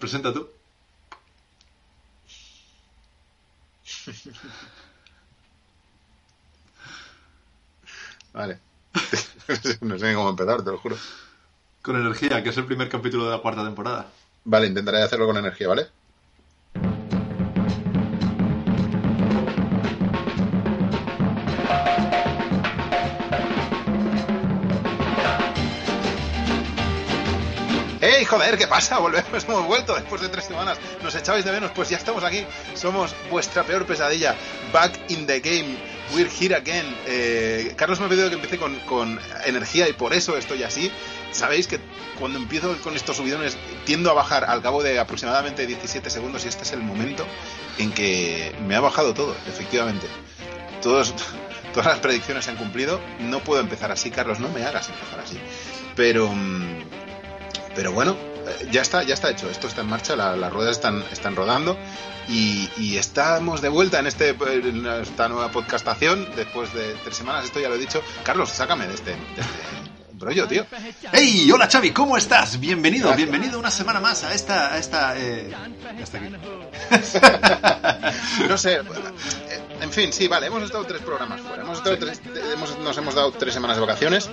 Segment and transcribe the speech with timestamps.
[0.00, 0.48] Presenta tú.
[8.32, 8.58] Vale.
[9.82, 10.96] no sé ni cómo empezar, te lo juro.
[11.82, 14.10] Con energía, que es el primer capítulo de la cuarta temporada.
[14.44, 15.88] Vale, intentaré hacerlo con energía, ¿vale?
[28.30, 28.56] Joder!
[28.56, 28.98] ¿Qué pasa?
[28.98, 30.78] Volvemos, hemos vuelto después de tres semanas.
[31.02, 32.46] Nos echabais de menos, pues ya estamos aquí.
[32.74, 34.36] Somos vuestra peor pesadilla.
[34.72, 35.76] Back in the game.
[36.14, 36.86] We're here again.
[37.06, 40.92] Eh, Carlos me ha pedido que empiece con, energía y por eso estoy así.
[41.32, 41.80] Sabéis que
[42.18, 46.48] cuando empiezo con estos subidones tiendo a bajar al cabo de aproximadamente 17 segundos y
[46.48, 47.26] este es el momento
[47.78, 50.06] en que me ha bajado todo, efectivamente.
[50.82, 51.14] Todas
[51.74, 53.00] las predicciones se han cumplido.
[53.18, 55.38] No puedo empezar así, Carlos, no me hagas empezar así.
[55.94, 56.82] Pero, mm,
[57.74, 58.16] pero bueno,
[58.70, 59.48] ya está, ya está hecho.
[59.50, 61.76] Esto está en marcha, la- las ruedas están, están rodando
[62.28, 67.44] y, y estamos de vuelta en este en esta nueva podcastación después de tres semanas.
[67.44, 68.02] Esto ya lo he dicho.
[68.22, 70.66] Carlos, sácame de este, de este rollo, tío.
[71.12, 71.50] ¡Hey!
[71.50, 72.60] Hola Xavi, ¿cómo estás?
[72.60, 73.28] Bienvenido, Gracias.
[73.30, 74.74] bienvenido una semana más a esta...
[74.74, 75.50] A esta eh,
[76.02, 76.28] hasta aquí.
[78.48, 78.74] No sé.
[78.74, 78.82] eh,
[79.80, 81.62] En fin, sí, vale, hemos estado tres programas fuera.
[81.62, 82.20] Hemos estado tres-
[82.52, 84.28] hemos- nos hemos dado tres semanas de vacaciones.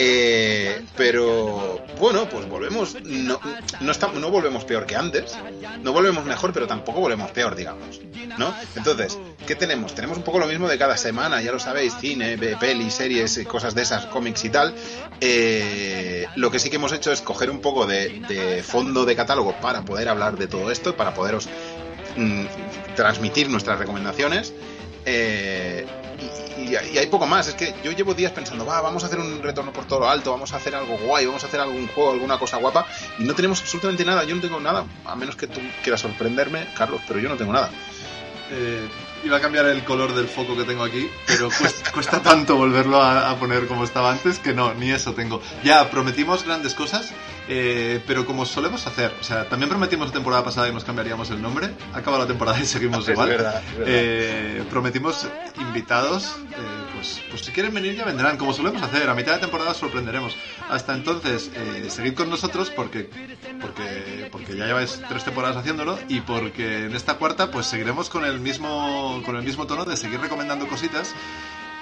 [0.00, 2.96] Eh, pero bueno, pues volvemos.
[3.02, 3.40] No,
[3.80, 5.36] no, estamos, no volvemos peor que antes.
[5.82, 8.00] No volvemos mejor, pero tampoco volvemos peor, digamos.
[8.38, 8.54] ¿No?
[8.76, 9.96] Entonces, ¿qué tenemos?
[9.96, 13.74] Tenemos un poco lo mismo de cada semana, ya lo sabéis: cine, pelis, series, cosas
[13.74, 14.72] de esas, cómics y tal.
[15.20, 19.16] Eh, lo que sí que hemos hecho es coger un poco de, de fondo de
[19.16, 21.48] catálogo para poder hablar de todo esto, para poderos
[22.16, 22.44] mm,
[22.94, 24.52] transmitir nuestras recomendaciones.
[25.04, 25.86] eh,
[26.58, 29.18] y, y- hay poco más, es que yo llevo días pensando, va, vamos a hacer
[29.18, 31.86] un retorno por todo lo alto, vamos a hacer algo guay, vamos a hacer algún
[31.88, 32.86] juego, alguna cosa guapa,
[33.18, 36.66] y no tenemos absolutamente nada, yo no tengo nada, a menos que tú quieras sorprenderme,
[36.76, 37.70] Carlos, pero yo no tengo nada.
[38.50, 38.88] Eh,
[39.24, 43.02] iba a cambiar el color del foco que tengo aquí, pero cuesta, cuesta tanto volverlo
[43.02, 45.40] a, a poner como estaba antes que no, ni eso tengo.
[45.64, 47.12] Ya prometimos grandes cosas,
[47.48, 51.30] eh, pero como solemos hacer, o sea, también prometimos la temporada pasada que nos cambiaríamos
[51.30, 53.28] el nombre, acaba la temporada y seguimos Es igual.
[53.28, 53.86] verdad, es verdad.
[53.94, 55.26] Eh, prometimos
[55.58, 56.54] invitados, eh,
[56.94, 60.36] pues, pues si quieren venir ya vendrán, como solemos hacer, a mitad de temporada sorprenderemos.
[60.70, 63.08] Hasta entonces, eh, seguid con nosotros porque,
[63.60, 68.24] porque, porque ya lleváis tres temporadas haciéndolo y porque en esta cuarta pues seguiremos con
[68.24, 71.14] el mismo, con el mismo tono de seguir recomendando cositas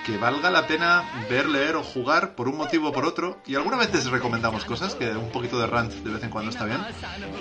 [0.05, 3.41] que valga la pena ver, leer o jugar por un motivo o por otro.
[3.45, 6.65] Y algunas veces recomendamos cosas, que un poquito de rant de vez en cuando está
[6.65, 6.79] bien.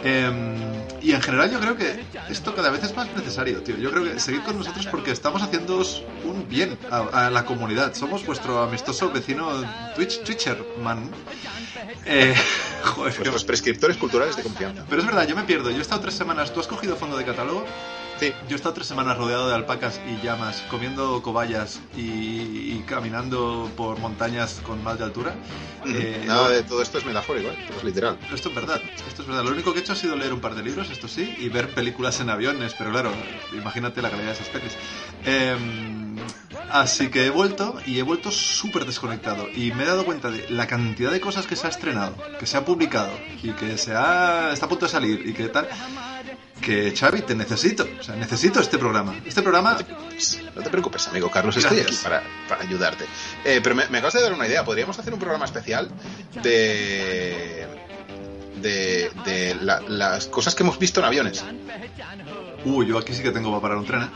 [0.04, 0.56] Em,
[1.00, 3.78] y en general yo creo que esto cada vez es más necesario, tío.
[3.78, 7.94] Yo creo que seguid con nosotros porque estamos haciéndoos un bien a, a la comunidad.
[7.94, 9.48] Somos vuestro amistoso vecino
[9.96, 11.12] Twitch, Twitcherman.
[12.06, 12.34] Eh,
[12.84, 14.86] joder, Nuestros prescriptores culturales de confianza.
[14.90, 15.70] pero es verdad, yo me pierdo.
[15.70, 16.52] Yo he estado tres semanas.
[16.52, 17.64] ¿Tú has cogido fondo de catálogo?
[18.20, 22.84] Sí, Yo he estado tres semanas rodeado de alpacas y llamas, comiendo cobayas y, y
[22.88, 25.36] caminando por montañas con más de altura.
[25.86, 27.66] Eh, nada de todo esto es metafórico, ¿eh?
[27.68, 28.18] Todo es literal.
[28.34, 29.44] Esto es verdad, esto es verdad.
[29.44, 31.50] Lo único que he hecho ha sido leer un par de libros, esto sí, y
[31.50, 33.12] ver películas en aviones, pero claro,
[33.52, 34.78] imagínate la calidad de esas pelis.
[35.26, 36.16] Em,
[36.72, 40.50] así que he vuelto y he vuelto súper desconectado y me he dado cuenta de
[40.50, 43.12] la cantidad de cosas que se ha estrenado, que se ha publicado
[43.44, 45.68] y que se ha, está a punto de salir y que tal.
[46.62, 49.14] Que Xavi, te necesito, o sea, necesito este programa.
[49.26, 49.78] Este programa
[50.56, 53.06] No te preocupes, amigo Carlos, estoy aquí para, para ayudarte.
[53.44, 54.64] Eh, pero me, me acabas de dar una idea.
[54.64, 55.90] Podríamos hacer un programa especial
[56.42, 57.68] de.
[58.62, 61.44] de, de la- las cosas que hemos visto en aviones.
[62.64, 64.08] Uy, yo aquí sí que tengo para parar un tren, ¿eh?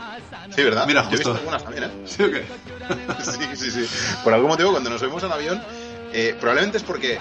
[0.56, 0.84] Sí, ¿verdad?
[0.86, 1.38] Mira, Yo he visto justo.
[1.38, 1.90] algunas también, ¿eh?
[2.06, 2.24] ¿Sí?
[3.54, 3.86] Sí, sí, sí.
[4.24, 5.62] Por algún motivo, cuando nos subimos a un avión,
[6.12, 7.18] eh, probablemente es porque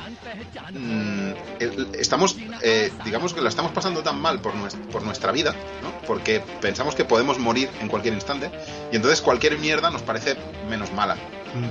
[0.71, 1.31] mm,
[1.99, 5.91] estamos, eh, digamos que la estamos pasando tan mal por, nues- por nuestra vida, ¿no?
[6.07, 8.49] Porque pensamos que podemos morir en cualquier instante
[8.91, 10.35] y entonces cualquier mierda nos parece
[10.69, 11.17] menos mala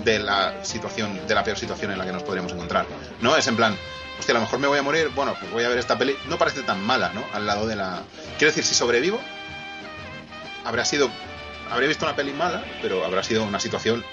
[0.05, 2.87] de la situación, de la peor situación en la que nos podríamos encontrar,
[3.21, 3.37] ¿no?
[3.37, 3.77] Es en plan,
[4.19, 6.17] hostia, a lo mejor me voy a morir, bueno, pues voy a ver esta peli,
[6.29, 7.25] no parece tan mala, ¿no?
[7.33, 8.03] Al lado de la...
[8.39, 9.21] Quiero decir, si sobrevivo,
[10.65, 11.11] habrá sido,
[11.71, 14.05] habré visto una peli mala, pero habrá sido una situación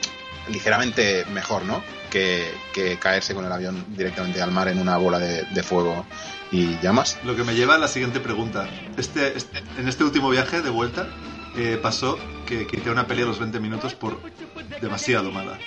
[0.49, 1.83] ligeramente mejor, ¿no?
[2.15, 6.05] Que, que caerse con el avión directamente al mar en una bola de, de fuego
[6.49, 7.17] y llamas.
[7.25, 8.69] Lo que me lleva a la siguiente pregunta.
[8.95, 11.09] Este, este- en este último viaje de vuelta
[11.57, 14.17] eh, pasó que, que hice una peli a los 20 minutos por
[14.79, 15.57] demasiado mala.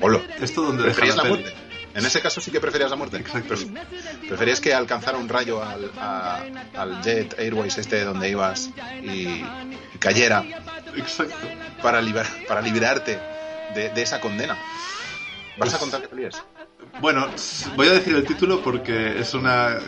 [0.00, 0.20] Olo.
[0.40, 1.34] ¿Esto donde deja ¿Preferías la peli?
[1.36, 1.54] muerte?
[1.94, 3.18] En ese caso sí que preferías la muerte.
[3.18, 3.54] Exacto.
[3.54, 3.86] Pref-
[4.28, 6.42] Preferías que alcanzara un rayo al, a-
[6.76, 8.70] al Jet Airways este donde ibas
[9.04, 9.44] y,
[10.00, 10.42] cayera
[10.96, 11.36] Exacto.
[11.80, 12.02] para,
[12.48, 13.20] para liberarte
[13.76, 14.58] de, de esa condena.
[15.56, 16.42] ¿Vas a contar qué peli es?
[17.00, 17.26] Bueno,
[17.76, 19.78] voy a decir el título porque es una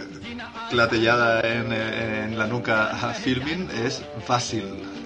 [0.71, 4.65] clatellada en, en la nuca a Filmin es fácil.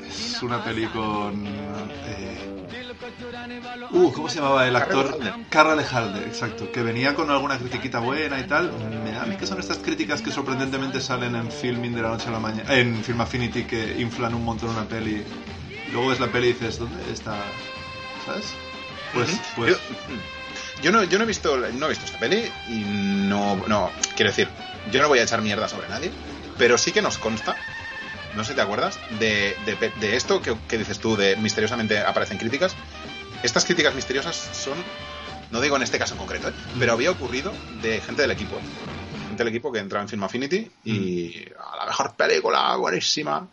[0.09, 1.47] Es una peli con...
[1.47, 2.47] eh,
[3.93, 5.19] Uh, ¿cómo se llamaba el actor?
[5.49, 6.71] Carra Lejalde, exacto.
[6.71, 8.73] Que venía con alguna critiquita buena y tal.
[9.05, 12.11] Me da a mí que son estas críticas que sorprendentemente salen en Filming de la
[12.11, 12.73] noche a la mañana.
[12.75, 15.25] En Film Affinity que inflan un montón una peli.
[15.93, 17.37] Luego ves la peli y dices, ¿dónde está?
[18.27, 18.53] ¿Sabes?
[19.13, 19.77] Pues, pues.
[20.83, 24.31] Yo, no, yo no he visto no he visto esta peli y no, no, quiero
[24.31, 24.49] decir,
[24.91, 26.11] yo no voy a echar mierda sobre nadie,
[26.57, 27.57] pero sí que nos consta,
[28.35, 31.99] no sé si te acuerdas, de, de, de esto que, que dices tú, de misteriosamente
[31.99, 32.75] aparecen críticas.
[33.43, 34.79] Estas críticas misteriosas son,
[35.51, 36.53] no digo en este caso en concreto, ¿eh?
[36.79, 38.59] pero había ocurrido de gente del equipo.
[39.29, 43.49] Gente del equipo que entraba en Film Affinity y a la mejor película, buenísima.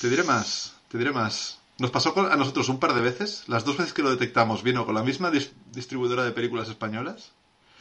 [0.00, 1.58] Te diré más, te diré más.
[1.78, 3.44] Nos pasó a nosotros un par de veces.
[3.48, 7.32] Las dos veces que lo detectamos vino con la misma dis- distribuidora de películas españolas.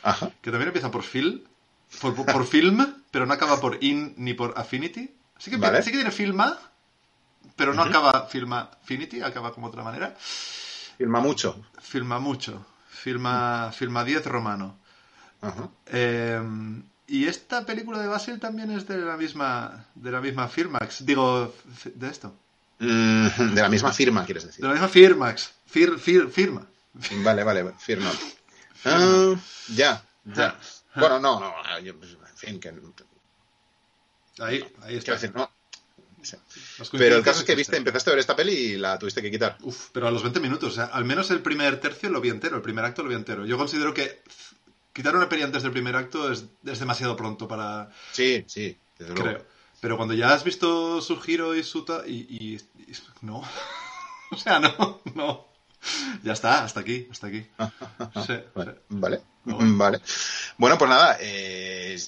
[0.04, 0.32] Ajá.
[0.42, 1.48] que también empieza por Phil,
[2.02, 5.14] por, por- por film, pero no acaba por in ni por affinity.
[5.38, 5.84] Sí que, Vale.
[5.84, 6.58] sí que tiene filma,
[7.56, 10.16] pero no acaba filma affinity, acaba como otra manera.
[10.98, 11.64] Filma mucho.
[11.80, 14.78] Filma mucho, filma, filma 10 romano.
[15.88, 16.42] Eh,
[17.08, 21.54] y esta película de Basil también es de la misma, de la misma Filmax, digo,
[21.86, 22.34] de esto,
[22.84, 24.62] Mm, de la misma firma, quieres decir.
[24.62, 26.68] de la misma Firmax, Fir, Fir- firma.
[27.24, 28.12] Vale, vale, firma.
[28.84, 29.36] Ah,
[29.76, 30.60] ya, ya.
[30.96, 32.02] Bueno, no, no, en
[32.36, 32.74] fin, que.
[34.40, 35.16] Ahí, ahí está.
[35.18, 35.52] Quiero decir, no.
[36.24, 36.38] Sí.
[36.98, 39.30] Pero el caso es que viste, empezaste a ver esta peli y la tuviste que
[39.30, 39.58] quitar.
[39.62, 42.30] Uf, pero a los 20 minutos, o sea, al menos el primer tercio lo vi
[42.30, 43.46] entero, el primer acto lo vi entero.
[43.46, 44.22] Yo considero que
[44.94, 49.14] quitar una peli antes del primer acto es, es demasiado pronto para, Sí, sí, desde
[49.16, 49.44] luego.
[49.82, 51.84] Pero cuando ya has visto su giro y su...
[51.84, 52.56] ta- y, y-
[52.90, 53.42] y- no.
[54.32, 55.48] o sea, no, no.
[56.24, 57.42] Ya está, hasta aquí, hasta aquí.
[58.26, 58.78] Sí, Vale, sí.
[58.90, 59.22] vale.
[59.24, 59.78] Ah, bueno.
[59.78, 60.00] Vale.
[60.58, 62.00] Bueno, pues nada, eh,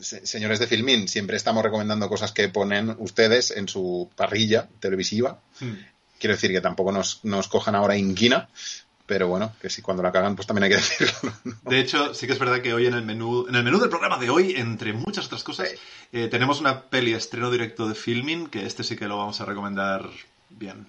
[0.00, 5.40] se- señores de Filmin, siempre estamos recomendando cosas que ponen ustedes en su parrilla televisiva.
[5.60, 5.72] Hmm.
[6.20, 8.48] Quiero decir que tampoco nos, nos cojan ahora inquina,
[9.06, 11.32] pero bueno, que si cuando la cagan, pues también hay que decirlo.
[11.44, 11.70] ¿no?
[11.70, 13.90] De hecho, sí que es verdad que hoy en el menú, en el menú del
[13.90, 15.68] programa de hoy, entre muchas otras cosas,
[16.12, 19.44] eh, tenemos una peli estreno directo de filming, que este sí que lo vamos a
[19.44, 20.08] recomendar
[20.50, 20.86] bien.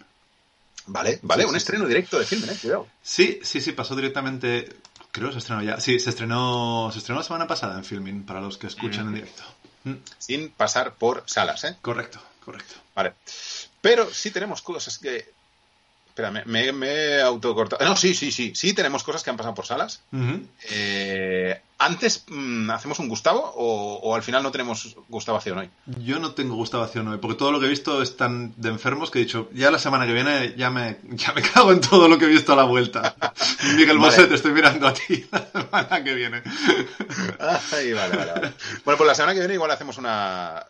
[0.88, 2.88] Vale, vale, Sí, un sí, estreno directo de Filmin, eh, cuidado.
[3.02, 4.70] Sí, sí, sí, pasó directamente.
[5.12, 5.80] Creo que se estrenó ya.
[5.80, 9.16] Sí, se estrenó, se estrenó la semana pasada en filming, para los que escuchan en
[9.16, 9.44] directo.
[9.86, 11.76] Mm, Sin pasar por salas, ¿eh?
[11.82, 12.76] Correcto, correcto.
[12.96, 13.14] Vale.
[13.82, 15.34] Pero sí tenemos cosas que.
[16.16, 17.84] Espera, me, me, me he autocortado.
[17.84, 18.54] No, sí, sí, sí.
[18.56, 20.02] Sí tenemos cosas que han pasado por salas.
[20.70, 25.70] Eh, antes, mm, ¿hacemos un Gustavo o, o al final no tenemos Gustavación hoy?
[26.06, 29.12] Yo no tengo gustación hoy, porque todo lo que he visto es tan de enfermos
[29.12, 32.08] que he dicho, ya la semana que viene ya me, ya me cago en todo
[32.08, 33.18] lo que he visto a la vuelta.
[33.76, 34.16] Miguel Vale.
[34.16, 36.44] Bosé, te estoy mirando a ti la semana que viene.
[37.74, 38.54] Ay, vale, vale, vale.
[38.86, 40.66] Bueno, pues la semana que viene igual hacemos una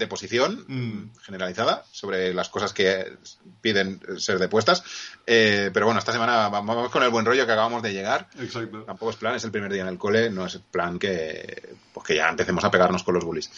[0.00, 1.10] deposición Mm.
[1.22, 3.12] generalizada sobre las cosas que
[3.60, 4.82] piden ser depuestas.
[5.26, 8.28] Eh, pero bueno, esta semana vamos con el buen rollo que acabamos de llegar.
[8.40, 8.82] Exacto.
[8.82, 12.06] Tampoco es plan, es el primer día en el cole, no es plan que, pues
[12.06, 13.50] que ya empecemos a pegarnos con los bullies.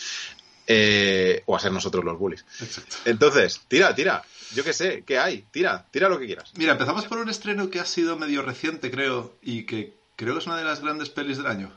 [0.66, 2.44] Eh, o a ser nosotros los bullies.
[2.60, 2.96] Exacto.
[3.06, 4.22] Entonces, tira, tira.
[4.54, 5.44] Yo qué sé, ¿qué hay?
[5.50, 6.52] Tira, tira lo que quieras.
[6.56, 10.40] Mira, empezamos por un estreno que ha sido medio reciente, creo, y que creo que
[10.40, 11.72] es una de las grandes pelis del año.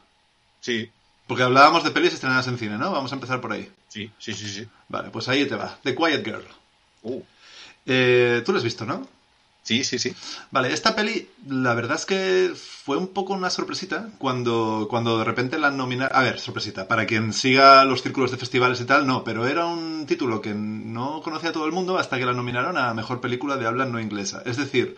[0.60, 0.92] Sí,
[1.28, 2.92] Porque hablábamos de pelis estrenadas en cine, ¿no?
[2.92, 3.72] Vamos a empezar por ahí.
[3.88, 4.68] sí, sí, sí, sí.
[4.90, 5.78] Vale, pues ahí te va.
[5.84, 6.46] The Quiet Girl.
[7.04, 7.22] Uh,
[7.86, 9.08] Eh, Tú lo has visto, ¿no?
[9.64, 10.14] sí, sí, sí.
[10.52, 15.24] Vale, esta peli, la verdad es que fue un poco una sorpresita cuando, cuando de
[15.26, 16.16] repente la nominaron.
[16.16, 16.88] A ver, sorpresita.
[16.88, 20.54] Para quien siga los círculos de festivales y tal, no, pero era un título que
[20.54, 24.00] no conocía todo el mundo hasta que la nominaron a mejor película de habla no
[24.00, 24.44] inglesa.
[24.46, 24.98] Es decir,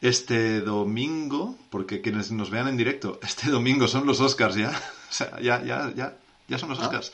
[0.00, 4.70] este domingo, porque quienes nos vean en directo, este domingo son los Oscars ya.
[5.08, 6.16] O sea, ya, ya, ya,
[6.48, 6.86] ya son los Ah.
[6.86, 7.12] Oscars.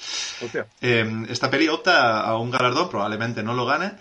[0.80, 3.92] Eh, esta peli opta a un galardón, probablemente no lo gane.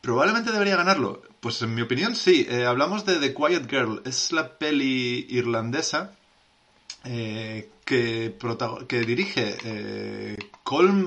[0.00, 1.22] Probablemente debería ganarlo.
[1.38, 2.44] Pues en mi opinión sí.
[2.50, 4.02] Eh, hablamos de The Quiet Girl.
[4.04, 6.12] Es la peli irlandesa
[7.04, 8.34] eh, que
[9.06, 11.06] dirige eh, Colm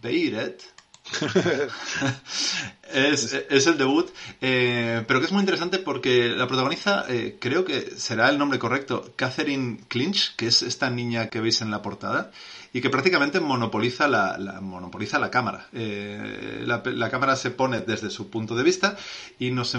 [0.00, 0.62] Beiret.
[2.92, 4.08] es, el debut,
[4.40, 8.58] eh, pero que es muy interesante porque la protagoniza, eh, creo que será el nombre
[8.58, 12.32] correcto, Catherine Clinch, que es esta niña que veis en la portada,
[12.72, 15.68] y que prácticamente monopoliza la, cámara.
[15.72, 18.96] Eh, la, cámara se pone desde su punto de vista
[19.38, 19.74] y nos,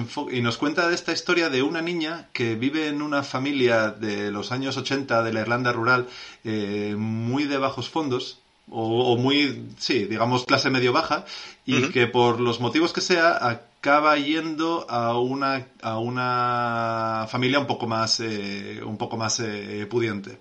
[0.58, 5.22] cuenta esta historia de una niña que vive en una familia de los años 80
[5.22, 6.08] de la Irlanda rural
[6.44, 11.26] muy de bajos fondos, o, o muy, sí, digamos clase medio baja,
[11.66, 17.68] y que por los motivos que sea acaba yendo a una, a una familia un
[17.68, 20.40] poco más, eh, un poco más eh, pudiente.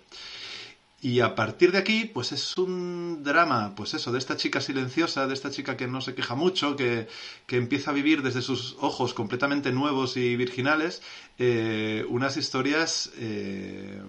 [1.03, 5.27] Y a partir de aquí, pues es un drama, pues eso, de esta chica silenciosa,
[5.27, 7.07] de esta chica que no se queja mucho, que,
[7.47, 11.03] que empieza a vivir desde sus ojos completamente nuevos y virginales,
[11.39, 14.01] eh, unas historias eh,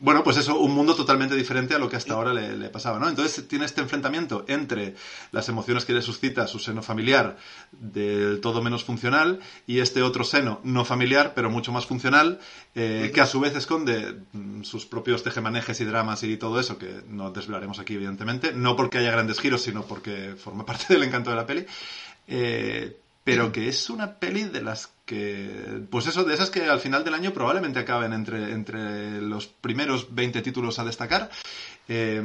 [0.00, 3.08] bueno, pues eso, un mundo totalmente diferente a lo que hasta ahora le, pasaba, ¿no?
[3.08, 4.94] Entonces tiene este enfrentamiento entre
[5.32, 7.36] las emociones que le suscita su seno familiar
[7.72, 12.38] del todo menos funcional y este otro seno no familiar, pero mucho más funcional,
[12.76, 16.78] eh, que a su vez esconde mm, sus propios tejemanejes y dramas y todo eso,
[16.78, 21.02] que no desvelaremos aquí, evidentemente, no porque haya grandes giros, sino porque forma parte del
[21.02, 21.66] encanto de la peli.
[22.28, 22.96] Eh,
[23.28, 27.04] pero que es una peli de las que, pues eso, de esas que al final
[27.04, 31.28] del año probablemente acaben entre, entre los primeros 20 títulos a destacar.
[31.88, 32.22] Eh,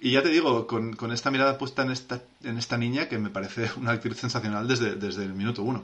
[0.00, 3.16] y ya te digo, con, con, esta mirada puesta en esta, en esta niña que
[3.16, 5.82] me parece una actriz sensacional desde, desde el minuto uno.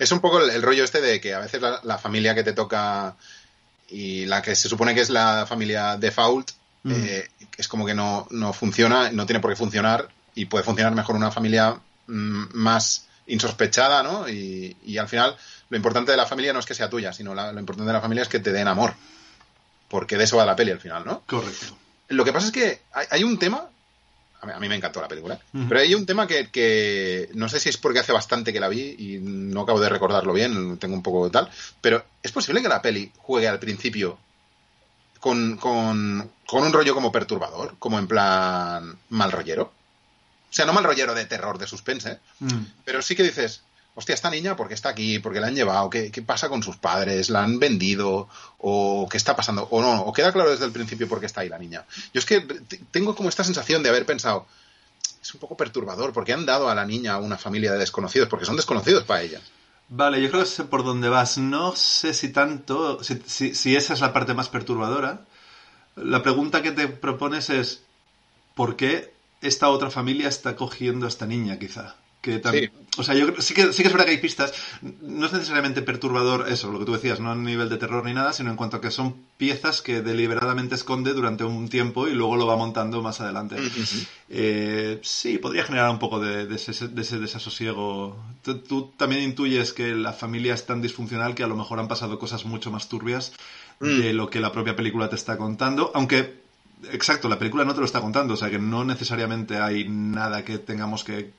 [0.00, 3.14] Es un poco el, rollo este de que a veces la, familia que te toca
[3.88, 6.50] y la que se supone que es la familia default
[6.88, 10.96] eh, es como que no, no funciona, no tiene por qué funcionar y puede funcionar
[10.96, 14.28] mejor una familia Mm, más insospechada, ¿no?
[14.28, 15.36] Y, al final
[15.70, 18.00] lo importante de la familia no es que sea tuya, sino lo importante de la
[18.00, 18.94] familia es que te den amor.
[19.88, 21.22] Porque de eso va la peli al final, ¿no?
[21.26, 21.76] Correcto.
[22.08, 22.80] Lo que pasa es que
[23.10, 23.68] hay, un tema,
[24.40, 27.78] a mí, me encantó la película, pero hay un tema que, no sé si es
[27.78, 31.24] porque hace bastante que la vi y no acabo de recordarlo bien, tengo un poco
[31.24, 34.18] de tal, pero es posible que la peli juegue al principio
[35.20, 39.72] con, con, con un rollo como perturbador, como en plan mal rollero.
[40.52, 42.64] O sea, no mal rollero de terror, de suspense, mm.
[42.84, 43.62] pero sí que dices,
[43.94, 45.18] hostia, esta niña, ¿por qué está aquí?
[45.18, 45.88] ¿Por qué la han llevado?
[45.88, 47.30] ¿Qué, pasa con sus padres?
[47.30, 48.28] ¿La han vendido?
[48.58, 49.66] ¿O qué está pasando?
[49.70, 51.86] O no, o queda claro desde el principio por qué está ahí la niña.
[52.12, 52.42] Yo es que
[52.90, 54.46] tengo como esta sensación de haber pensado,
[55.22, 58.28] es un poco perturbador, porque han dado a la niña a una familia de desconocidos,
[58.28, 59.40] porque son desconocidos para ella.
[59.88, 61.38] Vale, yo creo que sé por dónde vas.
[61.38, 65.24] No sé si tanto, si esa es la parte más perturbadora.
[65.96, 67.82] La pregunta que te propones es,
[68.54, 71.96] ¿por qué esta otra familia está cogiendo a esta niña, quizá.
[72.22, 74.54] Que también, O sea, yo sí que, sí que es verdad que hay pistas.
[75.00, 78.14] No es necesariamente perturbador eso, lo que tú decías, no a nivel de terror ni
[78.14, 82.12] nada, sino en cuanto a que son piezas que deliberadamente esconde durante un tiempo y
[82.12, 83.56] luego lo va montando más adelante.
[84.28, 88.16] Eh, sí, podría generar un poco de, ese, desasosiego.
[88.42, 92.20] Tú, también intuyes que la familia es tan disfuncional que a lo mejor han pasado
[92.20, 93.32] cosas mucho más turbias
[93.80, 94.00] mm.
[94.00, 96.41] de lo que la propia película te está contando, aunque
[96.90, 100.44] Exacto, la película no te lo está contando, o sea que no necesariamente hay nada
[100.44, 101.30] que tengamos que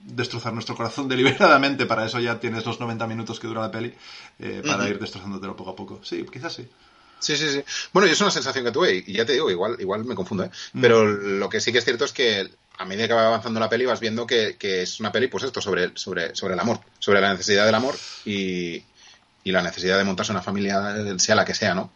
[0.00, 3.94] destrozar nuestro corazón deliberadamente, para eso ya tienes los 90 minutos que dura la peli,
[4.38, 6.00] eh, para ir destrozándotelo poco a poco.
[6.02, 6.68] Sí, quizás sí.
[7.18, 7.62] Sí, sí, sí.
[7.92, 10.44] Bueno, y es una sensación que tuve, y ya te digo, igual, igual me confundo,
[10.44, 10.50] ¿eh?
[10.72, 10.80] Mm.
[10.80, 13.68] Pero lo que sí que es cierto es que a medida que va avanzando la
[13.68, 17.20] peli vas viendo que, es una peli, pues esto, sobre, sobre, sobre el amor, sobre
[17.20, 17.94] la necesidad del amor
[18.24, 18.82] y,
[19.44, 21.92] y la necesidad de montarse una familia, sea la que sea, ¿no?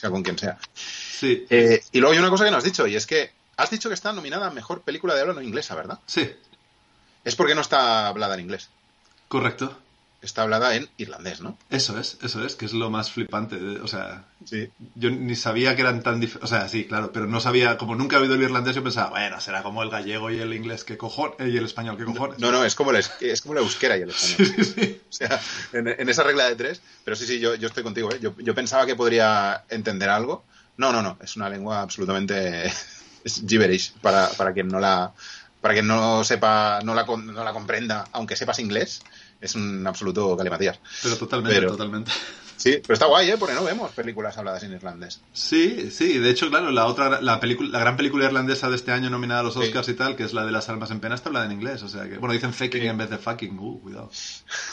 [0.00, 0.58] Sea, con quien sea.
[0.74, 1.46] Sí.
[1.50, 3.88] Eh, y luego hay una cosa que no has dicho, y es que has dicho
[3.88, 5.98] que está nominada a Mejor Película de habla no inglesa, ¿verdad?
[6.06, 6.30] Sí.
[7.24, 8.70] Es porque no está hablada en inglés.
[9.28, 9.76] Correcto
[10.20, 11.56] está hablada en irlandés, ¿no?
[11.70, 13.56] Eso es, eso es, que es lo más flipante.
[13.80, 14.24] o sea,
[14.94, 16.50] yo ni sabía que eran tan diferentes.
[16.50, 19.10] O sea, sí, claro, pero no sabía, como nunca he oído el irlandés, yo pensaba,
[19.10, 22.38] bueno, será como el gallego y el inglés, que cojones, y el español, que cojones.
[22.38, 24.56] No, no, es como, es como la euskera y el español.
[24.56, 25.40] Sí, sí, O sea,
[25.72, 28.18] en, esa regla de tres, pero sí, sí, yo, yo estoy contigo, ¿eh?
[28.20, 30.44] yo, pensaba que podría entender algo.
[30.76, 32.66] No, no, no, es una lengua absolutamente.
[33.24, 35.12] es gibberish para, para quien no la.
[35.60, 39.02] Para quien no sepa, no la, no la comprenda, aunque sepas inglés,
[39.40, 40.80] es un absoluto galimatías.
[41.02, 42.12] Pero totalmente, totalmente.
[42.58, 43.36] Sí, pero está guay, ¿eh?
[43.38, 45.20] Porque no vemos películas habladas en irlandés.
[45.32, 48.90] Sí, sí, de hecho, claro, la otra, la película, la gran película irlandesa de este
[48.90, 51.14] año nominada a los Oscars y tal, que es la de las almas en pena,
[51.14, 53.80] está hablada en inglés, o sea que, bueno, dicen faking en vez de fucking, uh,
[53.80, 54.10] cuidado.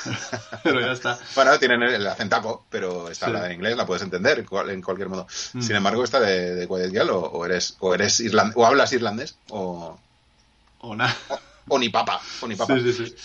[0.63, 1.19] pero ya está.
[1.36, 5.27] Bueno, tienen el acentaco, pero está hablada en inglés, la puedes entender en cualquier modo.
[5.53, 5.62] Mm.
[5.62, 10.00] Sin embargo, esta de, de Quiet o, eres, o eres irlandés, o hablas irlandés, o...
[10.79, 11.15] O nada.
[11.67, 12.77] O, ni papa, o ni papa.
[12.79, 13.15] Sí, sí, sí.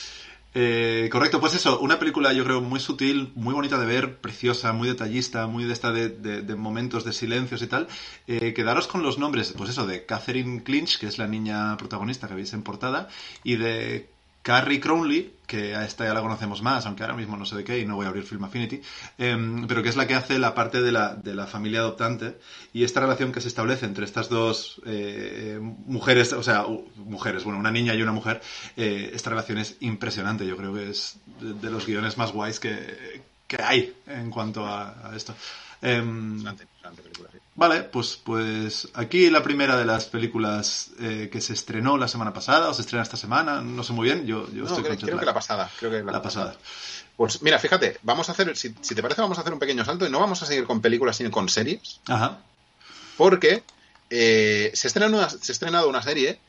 [0.53, 4.73] Eh, correcto, pues eso, una película yo creo muy sutil, muy bonita de ver, preciosa,
[4.73, 7.87] muy detallista, muy de esta de, momentos de silencios y tal.
[8.27, 12.27] Eh, quedaros con los nombres, pues eso, de Catherine Clinch, que es la niña protagonista
[12.27, 13.09] que veis en portada,
[13.45, 14.11] y de
[14.43, 17.65] Carrie Crowley, que a esta ya la conocemos más, aunque ahora mismo no sé de
[17.65, 18.81] qué y no voy a abrir Film Affinity,
[19.19, 22.39] em, pero que es la que hace la parte de la, de la, familia adoptante
[22.73, 26.65] y esta relación que se establece entre estas dos eh, mujeres, o sea,
[26.97, 28.41] mujeres, bueno, una niña y una mujer,
[28.77, 33.23] eh, esta relación es impresionante, yo creo que es de, los guiones más guays que,
[33.47, 35.35] que hay en cuanto a, esto.
[35.83, 36.45] Em,
[37.57, 42.33] Vale, pues, pues aquí la primera de las películas eh, que se estrenó la semana
[42.33, 45.19] pasada, o se estrena esta semana, no sé muy bien, yo, yo estoy creo, creo
[45.19, 46.57] que la pasada, creo que la, pasada.
[47.17, 50.07] Pues mira, fíjate, vamos a hacer, si, te parece, vamos a hacer un pequeño salto
[50.07, 52.01] y no vamos a seguir con películas, sino con series.
[52.07, 52.39] Ajá.
[53.19, 53.63] porque
[54.09, 56.41] eh, se, estrena una- se ha estrenado una serie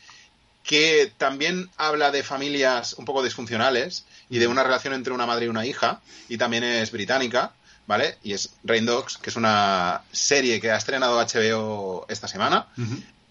[0.64, 5.46] que también habla de familias un poco disfuncionales y de una relación entre una madre
[5.46, 7.52] y una hija, y también es británica,
[7.92, 8.18] ¿vale?
[8.24, 12.68] Y es Rain Dogs, que es una serie que ha estrenado HBO esta semana,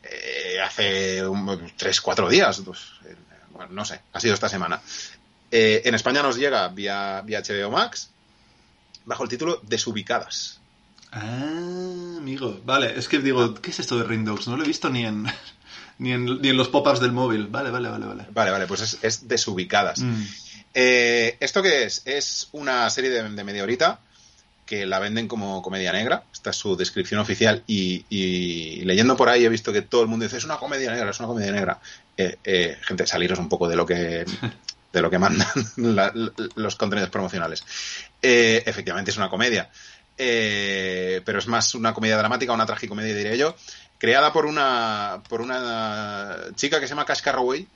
[0.03, 3.17] eh, hace un- tres, cuatro días, pues, eh,
[3.53, 4.83] bueno, no sé, ha sido esta semana.
[5.51, 8.11] Eh, en España nos llega vía, vía HBO Max,
[9.07, 10.61] bajo el título Desubicadas.
[11.11, 12.61] Ah, amigo.
[12.65, 14.47] Vale, es que digo, ¿qué es esto de Ring Dogs?
[14.47, 15.27] No lo he visto ni en,
[15.99, 17.47] ni en, ni en los pop-ups del móvil.
[17.49, 18.27] Vale, vale, vale, vale.
[18.31, 20.01] Vale, vale, pues es, es Desubicadas.
[20.01, 20.23] Mm.
[20.75, 22.03] Eh, ¿Esto qué es?
[22.05, 23.99] Es una serie de, de media horita
[24.71, 26.23] que la venden como comedia negra.
[26.33, 27.65] Esta es su descripción oficial.
[27.67, 30.93] Y, y leyendo por ahí he visto que todo el mundo dice: es una comedia
[30.93, 31.81] negra, es una comedia negra.
[32.17, 34.25] Eh, eh, gente, saliros un poco de lo que.
[34.93, 35.47] De lo que mandan
[35.77, 36.13] la-
[36.57, 37.63] los contenidos promocionales.
[38.21, 39.71] Eh, efectivamente es una comedia.
[40.19, 43.55] Eh, pero es más una comedia dramática, una tragicomedia, diré yo.
[43.99, 47.67] Creada por una, por una chica que se llama Cash Carraway,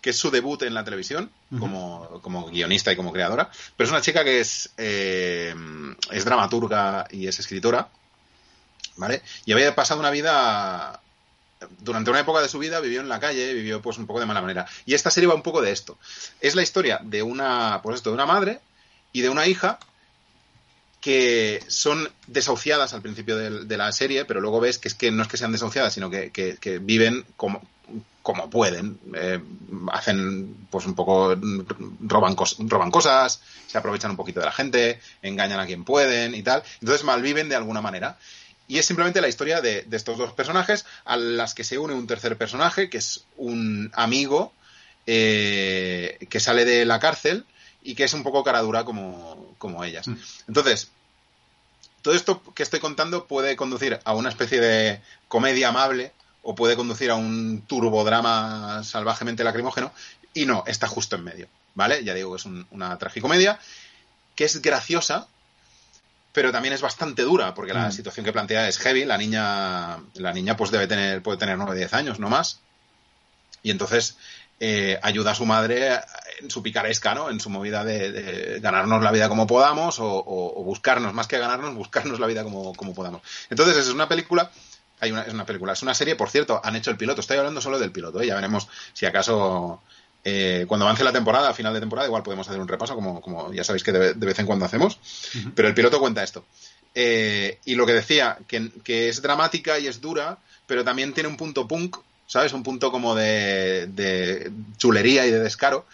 [0.00, 3.50] que es su debut en la televisión como, como guionista y como creadora.
[3.76, 5.54] Pero es una chica que es, eh,
[6.12, 7.88] es dramaturga y es escritora,
[8.96, 9.22] ¿vale?
[9.44, 11.00] Y había pasado una vida...
[11.80, 14.26] Durante una época de su vida vivió en la calle, vivió pues un poco de
[14.26, 14.66] mala manera.
[14.86, 15.98] Y esta serie va un poco de esto.
[16.40, 18.60] Es la historia de una, pues esto, de una madre
[19.12, 19.80] y de una hija
[21.00, 25.22] que son desahuciadas al principio de, la serie, pero luego ves que es que no
[25.22, 27.62] es que sean desahuciadas, sino que, que- que viven como,
[28.22, 28.98] como pueden.
[29.14, 29.40] Eh,
[29.92, 31.34] hacen, pues un poco,
[32.00, 36.34] roban, cos- roban cosas, se aprovechan un poquito de la gente, engañan a quien pueden
[36.34, 36.62] y tal.
[36.80, 38.18] Entonces malviven de alguna manera.
[38.66, 41.94] Y es simplemente la historia de, de estos dos personajes, a las que se une
[41.94, 44.52] un tercer personaje, que es un amigo
[45.06, 47.46] eh, que sale de la cárcel
[47.82, 50.06] y que es un poco cara dura como, como ellas.
[50.06, 50.16] Mm.
[50.48, 50.90] Entonces,
[52.02, 56.76] todo esto que estoy contando puede conducir a una especie de comedia amable o puede
[56.76, 59.92] conducir a un turbodrama salvajemente lacrimógeno
[60.34, 62.04] y no, está justo en medio, ¿vale?
[62.04, 63.58] Ya digo que es un- una tragicomedia
[64.34, 65.26] que es graciosa,
[66.32, 67.92] pero también es bastante dura porque la Mm.
[67.92, 71.72] situación que plantea es heavy, la niña la niña pues debe tener puede tener 9
[71.72, 72.60] o 10 años, no más.
[73.62, 74.16] Y entonces
[74.60, 76.00] eh, ayuda a su madre
[76.40, 77.30] en su picaresca, ¿no?
[77.30, 81.26] En su movida de, de ganarnos la vida como podamos o, o- o buscarnos, más
[81.28, 83.22] que ganarnos, buscarnos la vida como, como podamos.
[83.50, 84.50] Entonces, es una película,
[85.00, 87.36] hay una, es una película, es una serie, por cierto, han hecho el piloto, estoy
[87.36, 88.26] hablando solo del piloto, ¿eh?
[88.26, 89.82] ya veremos si acaso
[90.24, 93.20] eh, cuando avance la temporada, a final de temporada, igual podemos hacer un repaso, como,
[93.20, 94.98] como ya sabéis que de, de vez en cuando hacemos,
[95.54, 96.44] pero el piloto cuenta esto.
[96.94, 101.28] Eh, y lo que decía, que, que es dramática y es dura, pero también tiene
[101.28, 102.52] un punto punk, ¿sabes?
[102.52, 105.86] Un punto como de, de chulería y de descaro.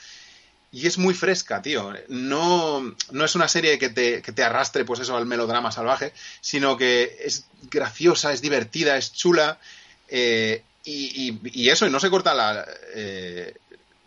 [0.75, 1.93] Y es muy fresca, tío.
[2.09, 6.13] No, no es una serie que te, que te arrastre, pues eso, al melodrama salvaje,
[6.41, 9.59] sino que es graciosa, es divertida, es chula.
[10.09, 12.67] eh, y, y- y eso, y no se corta la.
[12.95, 13.55] eh,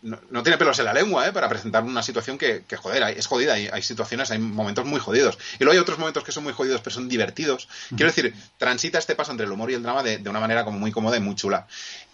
[0.02, 1.32] no, no tiene pelos en la lengua, ¿eh?
[1.32, 3.54] Para presentar una situación que, que, joder, es jodida.
[3.54, 5.38] Hay, hay situaciones, hay momentos muy jodidos.
[5.58, 7.66] Y luego hay otros momentos que son muy jodidos, pero son divertidos.
[7.88, 10.64] Quiero decir, transita este paso entre el humor y el drama de, de una manera
[10.64, 11.66] como muy cómoda y muy chula.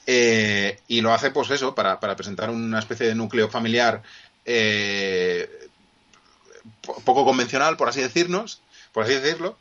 [0.06, 4.02] Eh, y lo hace, pues eso, para, para presentar una especie de núcleo familiar
[4.44, 5.68] eh,
[6.83, 8.61] po- poco convencional, por así decirnos,
[8.92, 9.59] por así decirlo,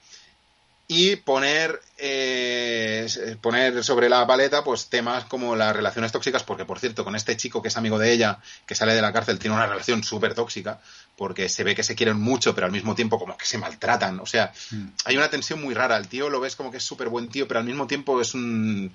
[0.88, 3.08] y poner eh,
[3.42, 7.38] poner sobre la paleta pues temas como las relaciones tóxicas, porque por cierto, con este
[7.38, 10.34] chico que es amigo de ella, que sale de la cárcel, tiene una relación súper
[10.36, 10.82] tóxica,
[11.16, 14.20] porque se ve que se quieren mucho, pero al mismo tiempo como que se maltratan,
[14.20, 14.88] o sea, Mm.
[15.06, 17.48] hay una tensión muy rara, el tío lo ves como que es súper buen tío,
[17.48, 18.92] pero al mismo tiempo es un...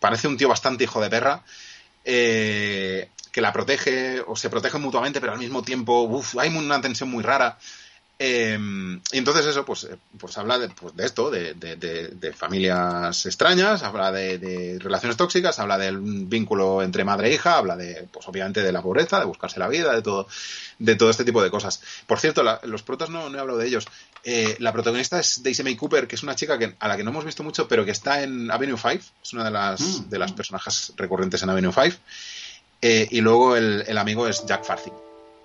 [0.00, 1.44] parece un tío bastante hijo de perra,
[2.04, 7.10] eh, que la protege o se protegen mutuamente, pero al mismo tiempo hay una tensión
[7.10, 7.58] muy rara.
[8.24, 8.56] Eh,
[9.10, 12.32] y entonces eso, pues, eh, pues habla de, pues, de esto, de, de- de- de
[12.32, 17.76] familias extrañas, habla de, de relaciones tóxicas, habla del vínculo entre madre e hija, habla
[17.76, 20.28] de, pues obviamente de la pobreza, de buscarse la vida, de todo,
[20.78, 21.82] de todo este tipo de cosas.
[22.06, 23.86] Por cierto, la- los protas no, no he hablado de ellos.
[24.22, 27.02] Eh, la protagonista es Daisy May Cooper, que es una chica que, a la que
[27.02, 30.08] no hemos visto mucho, pero que está en Avenue 5, es una de las, Mm.
[30.10, 31.96] de las personajes recurrentes en Avenue 5.
[32.82, 34.92] Eh, y luego el, el amigo es Jack Farthing,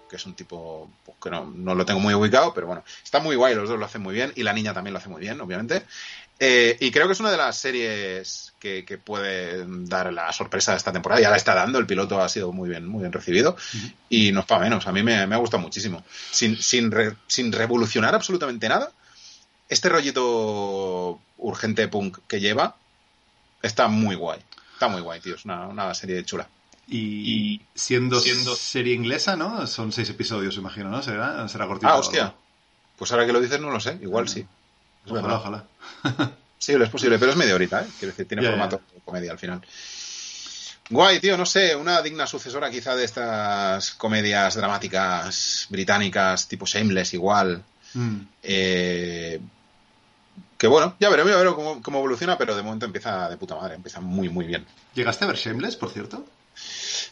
[0.09, 3.19] que es un tipo pues, que no, no lo tengo muy ubicado, pero bueno, está
[3.19, 5.21] muy guay, los dos lo hacen muy bien, y la niña también lo hace muy
[5.21, 5.83] bien, obviamente.
[6.39, 10.71] Eh, y creo que es una de las series que, que puede dar la sorpresa
[10.71, 11.21] de esta temporada.
[11.21, 13.57] Ya la está dando, el piloto ha sido muy bien, muy bien recibido.
[14.09, 16.03] Y no es para menos, a mí me, me ha gustado muchísimo.
[16.31, 16.91] Sin, sin,
[17.27, 18.91] sin revolucionar absolutamente nada,
[19.69, 22.75] este rollito urgente punk que lleva
[23.61, 24.39] está muy guay.
[24.73, 25.35] Está muy guay, tío.
[25.35, 26.47] Es una, una serie chula.
[26.89, 29.67] Y, siendo, siendo- serie inglesa, ¿no?
[29.67, 31.01] Son seis episodios, imagino, ¿no?
[31.01, 31.91] ¿Será, será cortito?
[31.91, 32.23] Ah, hostia.
[32.23, 32.37] algo?
[32.97, 33.97] Pues ahora que lo dices, no lo sé.
[34.01, 34.45] Igual sí.
[35.09, 35.65] Ojalá, ojalá.
[36.57, 37.87] posible, es posible, pero es media horita, ¿eh?
[37.99, 39.61] Quiero decir, tiene formato de comedia al final.
[40.89, 47.13] Guay, tío, no sé, una digna sucesora quizá de estas comedias dramáticas británicas, tipo Shameless
[47.13, 47.61] igual.
[47.93, 48.19] Mm.
[48.43, 49.39] Eh,
[50.57, 53.55] que bueno, ya veremos, ya veremos cómo, cómo evoluciona, pero de momento empieza de puta
[53.55, 54.65] madre, empieza muy, muy bien.
[54.95, 56.25] ¿Llegaste a ver Shameless, por cierto?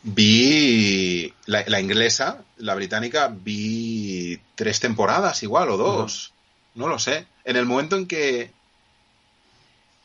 [0.04, 6.34] Vi la, la inglesa, la británica, vi tres temporadas igual o dos.
[6.76, 7.26] No lo sé.
[7.44, 8.52] En el momento en que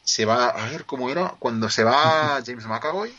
[0.04, 0.48] se va.
[0.48, 1.34] A ver, ¿cómo era?
[1.38, 3.12] Cuando se va James McAvoy.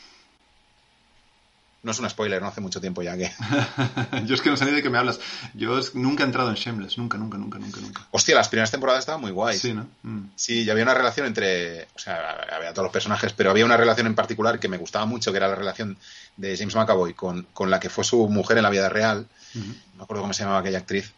[1.83, 3.31] No es un spoiler, no hace mucho tiempo ya que.
[4.25, 5.19] Yo es que no sé ni de qué me hablas.
[5.55, 8.07] Yo es- nunca he entrado en Shameless, nunca, nunca, nunca, nunca, nunca.
[8.11, 9.61] Hostia, las primeras temporadas estaban muy guays.
[9.61, 9.87] Sí, ¿no?
[10.03, 10.25] Mm.
[10.35, 11.85] Sí, y había una relación entre.
[11.95, 15.05] O sea, había todos los personajes, pero había una relación en particular que me gustaba
[15.07, 15.97] mucho, que era la relación
[16.37, 19.27] de James McAvoy con, con la que fue su mujer en la vida real.
[19.55, 19.63] No
[19.97, 21.11] me acuerdo cómo se llamaba aquella actriz.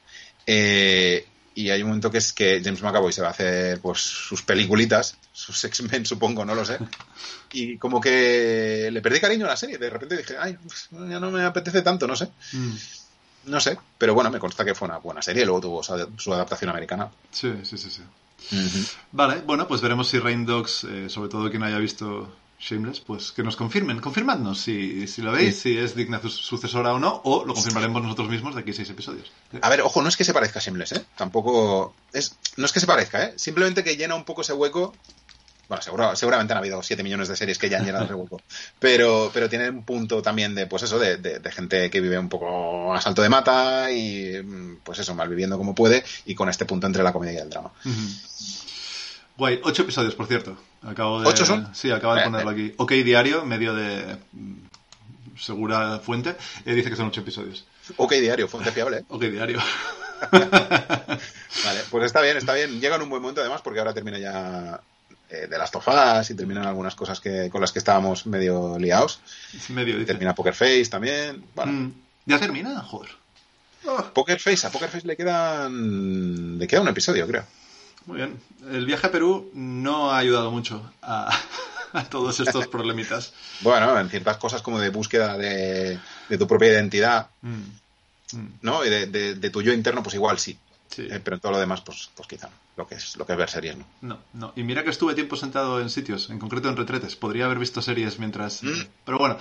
[0.47, 3.99] Eh, y hay un momento que es que James McAvoy se va a hacer pues
[3.99, 6.79] sus peliculitas, sus X-Men supongo, no lo sé.
[7.51, 9.77] Y como que le perdí cariño a la serie.
[9.77, 12.29] De repente dije, ay, pues, ya no me apetece tanto, no sé.
[12.53, 12.73] Mm.
[13.45, 13.77] No sé.
[13.97, 15.45] Pero bueno, me consta que fue una buena serie.
[15.45, 17.11] Luego tuvo su, adaptación americana.
[17.31, 18.01] Sí, sí, sí, sí.
[19.11, 22.33] Vale, bueno, pues veremos si Rain Dogs, eh, sobre todo quien haya visto
[22.69, 23.99] Shameless, pues que nos confirmen.
[23.99, 28.01] Confirmadnos si, si lo veis, si es digna su- sucesora o no, o lo confirmaremos
[28.03, 29.29] nosotros mismos de aquí a seis episodios.
[29.61, 31.05] A ver, ojo, no es que se parezca a Shameless, ¿eh?
[31.17, 31.93] Tampoco...
[32.13, 33.33] Es, no es que se parezca, ¿eh?
[33.35, 34.95] Simplemente que llena un poco ese hueco...
[35.69, 38.41] Bueno, seguro, seguramente han habido 7 millones de series que ya han llenado ese hueco.
[38.79, 42.19] Pero, pero tiene un punto también de, pues eso, de, de- de gente que vive
[42.19, 44.41] un poco a salto de mata y,
[44.83, 47.49] pues eso, mal viviendo como puede y con este punto entre la comedia y el
[47.49, 47.71] drama.
[47.85, 48.62] Ujú.
[49.37, 50.57] Guay, ocho episodios, por cierto.
[50.83, 51.73] Acabo de, ¿Ocho son?
[51.75, 52.73] Sí, acabo de Eh, ponerlo aquí.
[52.77, 54.53] OK Diario, medio de mm,
[55.39, 57.65] segura fuente, eh, dice que son ocho episodios.
[57.97, 59.03] Ok, diario, fuente fiable, ¿eh?
[59.09, 59.59] OK Diario.
[60.31, 62.79] Vale, pues está bien, está bien.
[62.79, 64.79] Llega en un buen momento además porque ahora termina ya
[65.29, 69.19] eh, de las tofadas y terminan algunas cosas que, con las que estábamos medio liados.
[69.69, 70.07] medio, Y dice.
[70.07, 71.43] termina Poker Face también.
[71.55, 71.93] Bueno, Mm,
[72.25, 72.81] ¿Ya termina?
[72.83, 73.09] Joder.
[73.87, 76.57] Ah, Poker Face, a Poker Face le quedan.
[76.57, 77.43] Le queda un episodio, creo.
[78.05, 78.39] Muy bien.
[78.71, 81.29] El viaje a Perú no ha ayudado mucho a,
[81.93, 83.33] a todos estos problemitas.
[83.61, 87.63] Bueno, en ciertas cosas como de búsqueda de, de tu propia identidad, Mm,
[88.37, 88.85] mm, ¿no?
[88.85, 90.57] Y de, de- de tu yo interno, pues igual sí.
[90.89, 91.07] sí.
[91.09, 92.53] Eh, pero en todo lo demás, pues, pues quizá no.
[92.75, 93.85] Lo que es, lo que es ver series, ¿no?
[94.01, 94.53] No, no.
[94.55, 97.15] Y mira que estuve tiempo sentado en sitios, en concreto en retretes.
[97.15, 98.63] Podría haber visto series mientras...
[98.63, 98.81] Mm.
[99.05, 99.37] Pero bueno.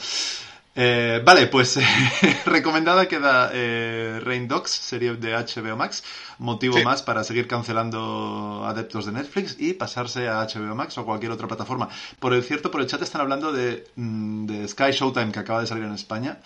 [0.74, 1.82] Eh, vale, pues eh,
[2.46, 6.02] recomendada queda eh, Rain Dogs, serie de HBO Max.
[6.38, 6.84] Motivo Sí.
[6.84, 11.46] más para seguir cancelando adeptos de Netflix y pasarse a HBO Max o cualquier otra
[11.46, 11.88] plataforma.
[12.18, 15.60] Por el cierto, por el chat están hablando de, mm, de Sky Showtime que acaba
[15.60, 16.38] de salir en España.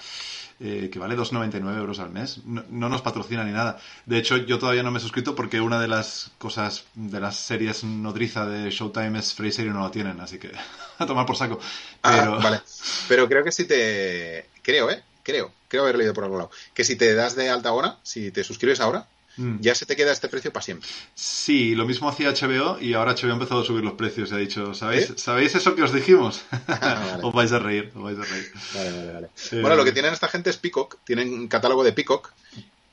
[0.59, 2.41] Eh, que vale 2,99 euros al mes.
[2.45, 3.79] No, no nos patrocina ni nada.
[4.07, 7.37] De hecho, yo todavía no me he suscrito porque una de las cosas, de las
[7.37, 10.51] series nodriza de Showtime es Fraser y no lo tienen, así que
[10.99, 11.59] a tomar por saco.
[12.03, 12.61] Pero, Ah, vale.
[13.09, 14.47] Pero creo que si te.
[14.63, 15.03] Creo, ¿eh?
[15.23, 15.53] Creo.
[15.69, 16.51] Creo haber leído por algún lado.
[16.75, 19.59] Que si te das de alta ahora, si te suscribes ahora, Mm.
[19.61, 20.89] ya se te queda este precio para siempre.
[21.15, 24.35] Sí, lo mismo hacía HBO y ahora HBO ha empezado a subir los precios y
[24.35, 25.15] ha dicho, ¿sabéis, ¿Eh?
[25.17, 26.43] ¿sabéis eso que os dijimos?
[26.69, 27.21] vale.
[27.23, 28.53] os vais a reír, os vais a reír.
[28.75, 29.27] Vale, vale, vale.
[29.53, 30.97] Eh, Bueno, lo que tienen esta gente es Peacock.
[31.05, 32.33] Tienen un catálogo de Peacock.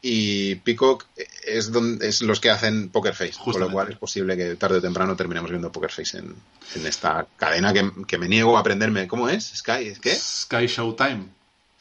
[0.05, 1.05] Y Peacock
[1.45, 3.35] es, donde, es los que hacen Poker Face.
[3.41, 6.35] Con lo cual es posible que tarde o temprano terminemos viendo Poker Face en,
[6.75, 9.07] en esta cadena que, que me niego a aprenderme.
[9.07, 9.53] ¿Cómo es?
[9.55, 9.93] ¿Sky?
[10.01, 10.13] ¿Qué?
[10.13, 11.27] Sky Showtime.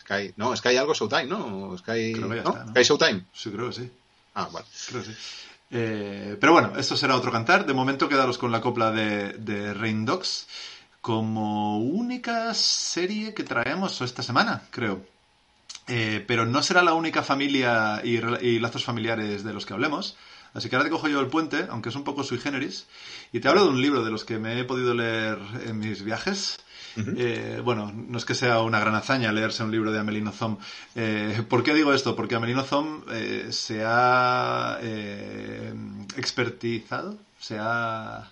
[0.02, 1.76] Sky, no, Sky algo Showtime, ¿no?
[1.78, 2.50] Sky, Creo que ya ¿no?
[2.50, 2.70] está, ¿no?
[2.72, 3.24] Sky Showtime.
[3.34, 3.90] Sí, creo que sí.
[4.34, 4.66] Ah, vale.
[4.88, 5.16] Creo que sí.
[5.74, 7.64] Eh, pero bueno, esto será otro cantar.
[7.66, 10.46] De momento quedaros con la copla de, Rain Dogs
[11.00, 15.04] como única serie que traemos esta semana, creo.
[15.88, 18.16] Eh, pero no será la única familia y,
[18.46, 20.16] y lazos familiares de los que hablemos.
[20.54, 22.86] Así que ahora te cojo yo el puente, aunque es un poco sui generis,
[23.32, 26.02] y te hablo de un libro de los que me he podido leer en mis
[26.02, 26.60] viajes.
[26.96, 30.58] Eh, bueno, no es que sea una gran hazaña leerse un libro de Amelino Zom.
[30.94, 32.14] Eh, ¿Por qué digo esto?
[32.14, 34.78] Porque Amelino Zom eh, se ha
[36.16, 38.28] expertizado, se ha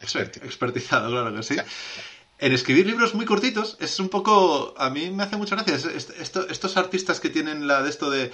[0.00, 0.40] Experti.
[0.44, 1.54] expertizado, claro que sí.
[1.54, 1.60] Sí.
[2.40, 4.72] En escribir libros muy cortitos es un poco.
[4.78, 5.74] A mí me hace mucha gracia.
[5.74, 8.30] Es- es- esto- estos artistas que tienen la de esto de.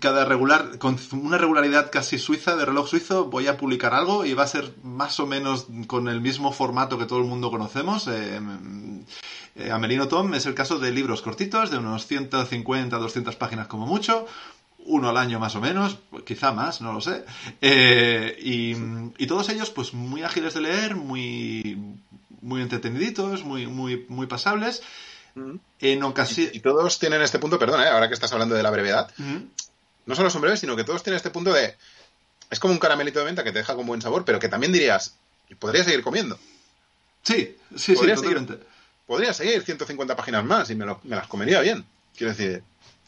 [0.00, 4.32] Cada regular, con una regularidad casi suiza, de reloj suizo, voy a publicar algo y
[4.32, 8.08] va a ser más o menos con el mismo formato que todo el mundo conocemos.
[8.08, 8.40] Eh,
[9.56, 13.84] eh, Amelino Tom es el caso de libros cortitos, de unos 150, 200 páginas como
[13.84, 14.26] mucho,
[14.78, 17.26] uno al año más o menos, quizá más, no lo sé.
[17.60, 18.72] Eh, y,
[19.22, 21.96] y todos ellos, pues muy ágiles de leer, muy,
[22.40, 24.82] muy entreteniditos, muy, muy, muy pasables.
[25.80, 26.54] En Y, ocasiones.
[26.54, 27.90] y todos tienen este punto, perdona, ¿eh?
[27.90, 29.10] ahora que estás hablando de la brevedad,
[30.06, 31.76] no solo son breves, sino que todos tienen este punto de...
[32.50, 34.72] Es como un caramelito de menta que te deja con buen sabor, pero que también
[34.72, 35.14] dirías,
[35.58, 36.38] podría seguir comiendo.
[37.22, 38.54] Sí, sí, sí, Podría totalmente.
[38.54, 38.66] seguir,
[39.06, 41.84] podría seguir 150 páginas más y me, lo- me las comería bien.
[42.16, 42.62] Quiero decir,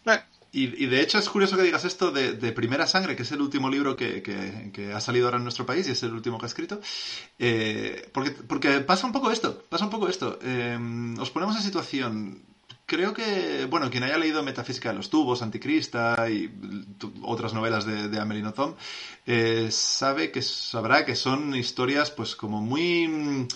[0.06, 3.40] eh, Y, de hecho es curioso que digas esto de, Primera Sangre, que es el
[3.40, 6.46] último libro que, que- ha salido ahora en nuestro país y es el último que
[6.46, 6.80] ha escrito.
[7.38, 10.38] Eh, porque, porque pasa un poco esto, pasa un poco esto.
[10.42, 10.78] Eh,
[11.18, 12.42] os ponemos en situación.
[12.84, 16.50] Creo que, bueno, quien haya leído Metafísica de los Tubos, Anticrista y
[17.22, 18.52] otras novelas de, de Amelino
[19.26, 23.46] eh, sabe que sabrá que son historias, pues, como muy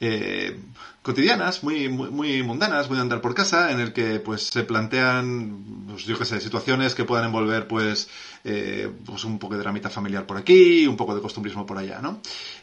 [0.00, 0.58] eh,
[1.02, 4.64] cotidianas, muy, muy, muy mundanas, muy de andar por casa, en el que pues se
[4.64, 8.08] plantean, pues, yo qué sé, situaciones que puedan envolver pues,
[8.44, 12.00] eh, pues un poco de dramita familiar por aquí, un poco de costumbrismo por allá,
[12.00, 12.20] ¿no?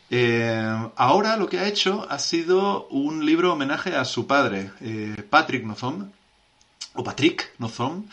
[0.10, 5.16] Eh, ahora lo que ha hecho ha sido un libro homenaje a su padre, eh,
[5.30, 6.12] Patrick Nozom,
[6.96, 8.06] o Patrick Nozom,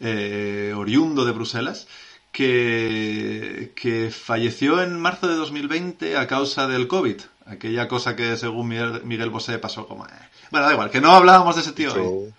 [0.00, 1.86] eh, oriundo de Bruselas,
[2.32, 7.20] que, que falleció en marzo de 2020 a causa del COVID.
[7.46, 10.06] Aquella cosa que según Miguel, Miguel Bosé pasó como...
[10.06, 10.10] eh.
[10.50, 12.32] Bueno, da igual, que no hablábamos de ese tío hoy.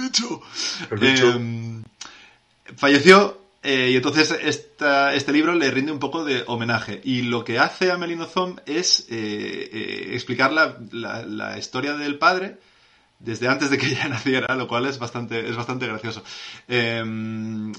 [0.00, 0.42] bicho.
[1.00, 1.34] Bicho.
[1.36, 1.82] Eh,
[2.76, 7.00] falleció eh, y entonces esta- este libro le rinde un poco de homenaje.
[7.04, 12.58] Y lo que hace a Melino Zom es explicar la, la- la historia del padre
[13.18, 16.22] desde antes de que ella naciera, lo cual es bastante, es bastante gracioso.
[16.68, 17.02] Eh,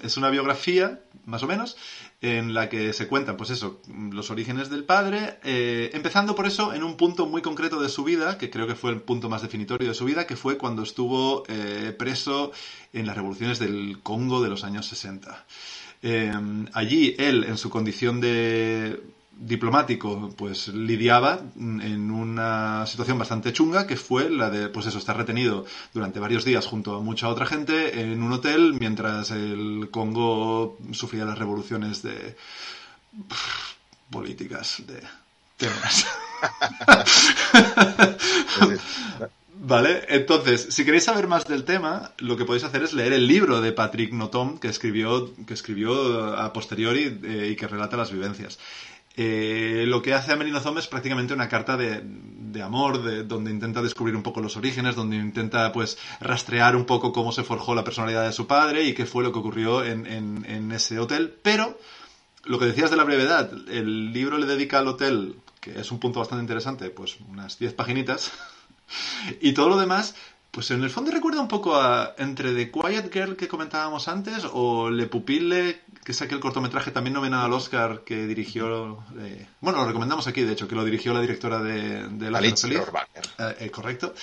[0.03, 1.77] es una biografía, más o menos,
[2.21, 6.73] en la que se cuentan, pues eso, los orígenes del padre, eh, empezando por eso
[6.73, 9.41] en un punto muy concreto de su vida, que creo que fue el punto más
[9.41, 12.51] definitorio de su vida, que fue cuando estuvo eh, preso
[12.91, 15.45] en las revoluciones del Congo de los años 60.
[16.01, 16.33] Eh,
[16.73, 19.01] allí él, en su condición de
[19.39, 25.15] diplomático, pues lidiaba en una situación bastante chunga, que fue la de, pues eso, estar
[25.15, 30.77] retenido durante varios días junto a mucha otra gente en un hotel mientras el Congo
[30.91, 32.35] sufría las revoluciones de
[33.27, 33.73] pff,
[34.09, 35.01] políticas, de
[35.57, 36.05] temas.
[39.61, 43.27] Vale, entonces, si queréis saber más del tema, lo que podéis hacer es leer el
[43.27, 48.11] libro de Patrick Notom que escribió, que escribió a posteriori eh, y que relata las
[48.11, 48.57] vivencias.
[49.21, 52.01] Eh, lo que hace Amelino Zom es prácticamente una carta de,
[52.63, 57.11] amor, de, donde intenta descubrir un poco los orígenes, donde intenta pues rastrear un poco
[57.11, 60.05] cómo se forjó la personalidad de su padre y qué fue lo que ocurrió en,
[60.07, 61.33] en- en ese hotel.
[61.41, 61.77] Pero
[62.45, 65.99] lo que decías de la brevedad, el libro le dedica al hotel, que es un
[65.99, 68.31] punto bastante interesante, pues unas 10 paginitas.
[69.41, 70.15] Y todo lo demás,
[70.49, 74.47] pues en el fondo recuerda un poco a entre The Quiet Girl que comentábamos antes
[74.51, 78.97] o Le Pupille, que es aquel cortometraje también nominado al Oscar que dirigió...
[79.19, 82.39] eh, bueno, lo recomendamos aquí, de hecho, que lo dirigió la directora de, de La
[82.39, 82.63] Feliz.
[83.37, 84.15] Eh, eh, correcto.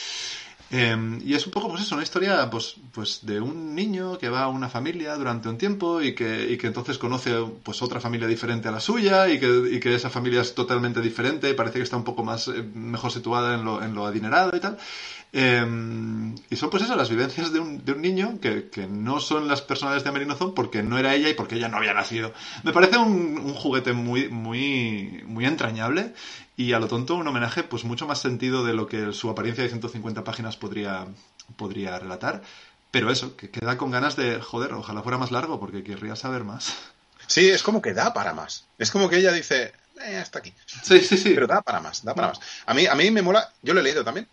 [0.73, 4.29] Eh, y es un poco, pues eso, una historia pues, pues de un niño que
[4.29, 8.01] va a una familia durante un tiempo y que, y que entonces conoce pues otra
[8.01, 11.79] familia diferente a la suya y que, y que esa familia es totalmente diferente, parece
[11.79, 14.77] que está un poco más eh, mejor situada en lo, en lo adinerado y tal.
[15.39, 19.21] Eh, y son pues eso, las vivencias de un, de un niño que, que no
[19.21, 22.33] son las personales de Merinozón porque no era ella y porque ella no había nacido.
[22.63, 26.15] Me parece un, un juguete muy, muy, muy entrañable
[26.57, 29.63] y a lo tonto un homenaje pues mucho más sentido de lo que su apariencia
[29.63, 31.07] de 150 páginas podría,
[31.57, 32.43] podría relatar.
[32.91, 36.45] Pero eso, que queda con ganas de, joder, ojalá fuera más largo porque querría saber
[36.45, 36.75] más.
[37.27, 38.67] Sí, es como que da para más.
[38.79, 39.73] Es como que ella dice,
[40.03, 40.55] eh, hasta aquí.
[40.65, 41.33] Sí, sí, sí.
[41.35, 42.41] Pero da para más, da para más.
[42.65, 44.29] A mí, a mí me mola, yo lo he leído también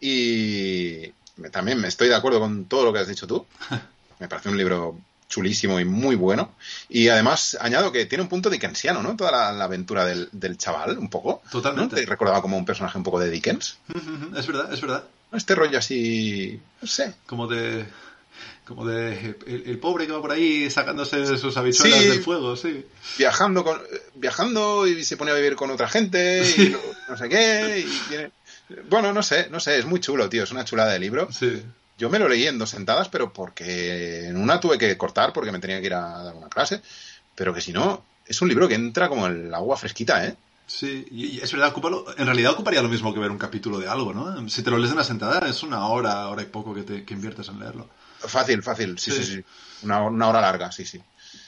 [0.00, 1.08] y
[1.50, 3.46] también me estoy de acuerdo con todo lo que has dicho tú.
[4.20, 4.98] Me parece un libro
[5.28, 6.54] chulísimo y muy bueno.
[6.88, 9.14] Y además añado que tiene un punto dickensiano, ¿no?
[9.14, 11.42] Toda la, la aventura del, del chaval, un poco.
[11.50, 11.94] Totalmente.
[11.94, 12.00] ¿no?
[12.00, 13.78] Te recordaba como un personaje un poco de Dickens.
[14.36, 15.04] Es verdad, es verdad.
[15.32, 17.14] Este rollo así, no sé.
[17.26, 17.86] Como de...
[18.64, 22.08] Como de el, el pobre que va por ahí sacándose sus habichuelas Sí.
[22.08, 22.84] del fuego, sí.
[23.16, 23.80] Viajando, con,
[24.14, 27.84] viajando y se pone a vivir con otra gente y no, no sé qué.
[27.86, 28.30] Y tiene...
[28.90, 30.44] Bueno, no sé, no sé, es muy chulo, tío.
[30.44, 31.28] Es una chulada de libro.
[31.32, 31.62] Sí.
[31.96, 35.50] Yo me lo leí en dos sentadas, pero porque en una tuve que cortar porque
[35.52, 36.80] me tenía que ir a dar una clase.
[37.34, 40.36] Pero que si no, es un libro que entra como el agua fresquita, ¿eh?
[40.66, 43.88] Sí, y, es verdad, ocúpalo- en realidad ocuparía lo mismo que ver un capítulo de
[43.88, 44.48] algo, ¿no?
[44.50, 47.04] Si te lo lees de una sentada, es una hora, hora y poco que, te,
[47.04, 47.88] que inviertes en leerlo.
[48.18, 49.24] Fácil, fácil, sí, Sí.
[49.24, 49.44] sí, sí.
[49.84, 51.00] Una, una hora larga, sí, sí.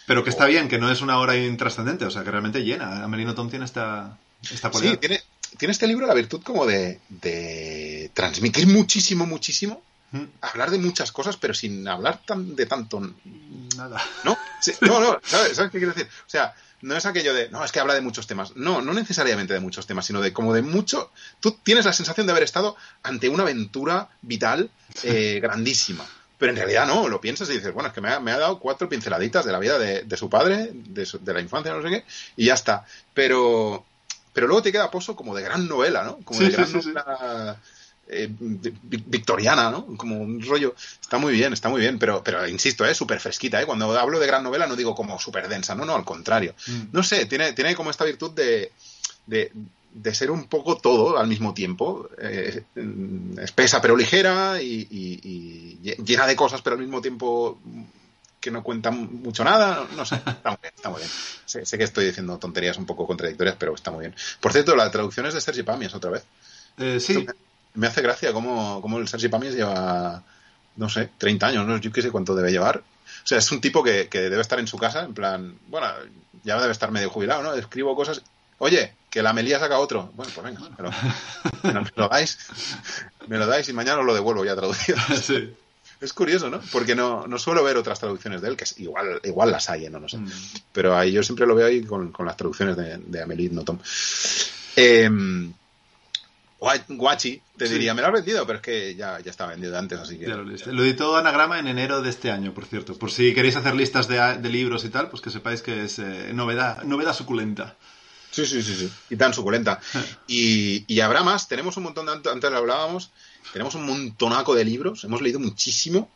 [0.06, 3.04] Pero que está bien, que no es una hora intrascendente, o sea, que realmente llena.
[3.04, 4.16] Amelino Tom tiene esta,
[4.50, 4.92] esta cualidad.
[4.92, 5.20] Sí, tiene,
[5.60, 9.80] tiene este libro la virtud como de, de transmitir muchísimo, muchísimo,
[10.40, 13.00] hablar de muchas cosas, pero sin hablar tan, de tanto,
[13.76, 14.02] Nada.
[14.24, 14.36] ¿no?
[14.60, 16.08] Sí, no, no, ¿sabes, ¿sabes qué quiero decir?
[16.26, 18.56] O sea, no es aquello de, no, es que habla de muchos temas.
[18.56, 21.12] No, no necesariamente de muchos temas, sino de como de mucho.
[21.38, 24.70] Tú tienes la sensación de haber estado ante una aventura vital
[25.04, 26.04] eh, grandísima.
[26.38, 28.38] Pero en realidad no, lo piensas y dices, bueno, es que me ha, me ha
[28.38, 31.72] dado cuatro pinceladitas de la vida de, de su padre, de, su- de la infancia,
[31.74, 32.04] no sé qué,
[32.36, 32.86] y ya está.
[33.12, 33.84] Pero,
[34.32, 36.18] pero luego te queda pozo como de gran novela, ¿no?
[36.24, 37.60] Como Sí, de gran sí, novela
[38.12, 39.86] eh, vi- vi- victoriana, ¿no?
[39.96, 40.74] Como un rollo.
[41.00, 43.66] Está muy bien, está muy bien, pero, pero insisto, es súper fresquita, ¿eh?
[43.66, 46.54] Cuando hablo de gran novela no digo como súper densa, no, no, al contrario.
[46.66, 46.80] Mm.
[46.92, 48.72] No sé, tiene, tiene como esta virtud de,
[49.26, 49.52] de,
[49.94, 52.08] de ser un poco todo al mismo tiempo.
[52.18, 52.64] eh,
[53.40, 57.60] espesa pero ligera y, y- y lle- llena de cosas, pero al mismo tiempo
[58.40, 59.86] que no cuentan mucho nada.
[59.96, 61.10] No sé, está muy bien, está muy bien.
[61.46, 64.14] Sé, sé que estoy diciendo tonterías un poco contradictorias, pero está muy bien.
[64.40, 66.24] Por cierto, la traducción es de Sergi Pamias otra vez.
[66.78, 67.26] Eh, sí,
[67.74, 70.22] Me hace gracia cómo, cómo el Sergi Pamias lleva,
[70.76, 71.76] no sé, 30 años, ¿no?
[71.76, 72.78] Yo qué sé cuánto debe llevar.
[72.78, 75.86] O sea, es un tipo que, que debe estar en su casa, en plan, bueno,
[76.42, 77.52] ya debe estar medio jubilado, ¿no?
[77.54, 78.22] Escribo cosas.
[78.58, 80.10] Oye, que la Melía saca otro.
[80.14, 80.90] Bueno, pues venga, lo-
[81.82, 82.38] me lo dais.
[83.26, 84.98] Me lo dais y mañana os lo devuelvo ya traducido.
[85.22, 85.54] sí.
[86.00, 86.60] Es curioso, ¿no?
[86.72, 89.84] Porque no, no suelo ver otras traducciones de él, que es igual, igual las hay,
[89.86, 89.90] ¿eh?
[89.90, 90.16] no, no sé.
[90.16, 90.30] Mm.
[90.72, 93.80] Pero ahí yo siempre lo veo ahí con, con las traducciones de, de Amelie Nothomb.
[94.76, 95.10] Eh,
[96.58, 97.72] Gua- Guachi te Sí.
[97.74, 100.26] diría, me lo has vendido, pero es que ya, ya está vendido antes, así que...
[100.26, 100.72] Ya lo leíste.
[100.72, 102.94] Lo editó Anagrama en enero de este año, por cierto.
[102.98, 105.98] Por si queréis hacer listas de, de libros y tal, pues que sepáis que es
[105.98, 107.76] eh, novedad, novedad suculenta.
[108.30, 108.90] Sí, sí, sí, sí.
[109.10, 109.80] Y tan suculenta.
[110.28, 111.48] Y, y habrá más.
[111.48, 113.10] Tenemos un montón de, antes lo hablábamos,
[113.52, 115.02] tenemos un montonaco de libros.
[115.04, 116.08] Hemos leído muchísimo.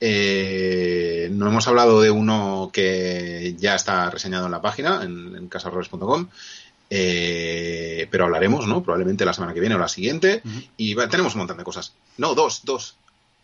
[0.00, 5.48] Eh, no hemos hablado de uno que ya está reseñado en la página, en, en
[5.48, 6.28] casarroles.com.
[6.90, 8.82] Eh, pero hablaremos, ¿no?
[8.82, 10.42] Probablemente la semana que viene o la siguiente.
[10.76, 11.92] Y va- tenemos un montón de cosas.
[12.18, 12.96] No, dos, dos.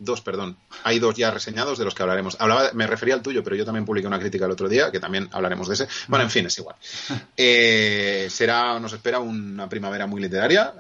[0.03, 0.57] Dos, perdón.
[0.83, 2.35] Hay dos ya reseñados de los que hablaremos.
[2.41, 4.99] Hablaba, me refería al tuyo, pero yo también publiqué una crítica el otro día, que
[4.99, 5.89] también hablaremos de ese.
[6.09, 6.77] Bueno, en fin, es igual.
[7.37, 10.73] Eh, será, nos espera una primavera muy literaria.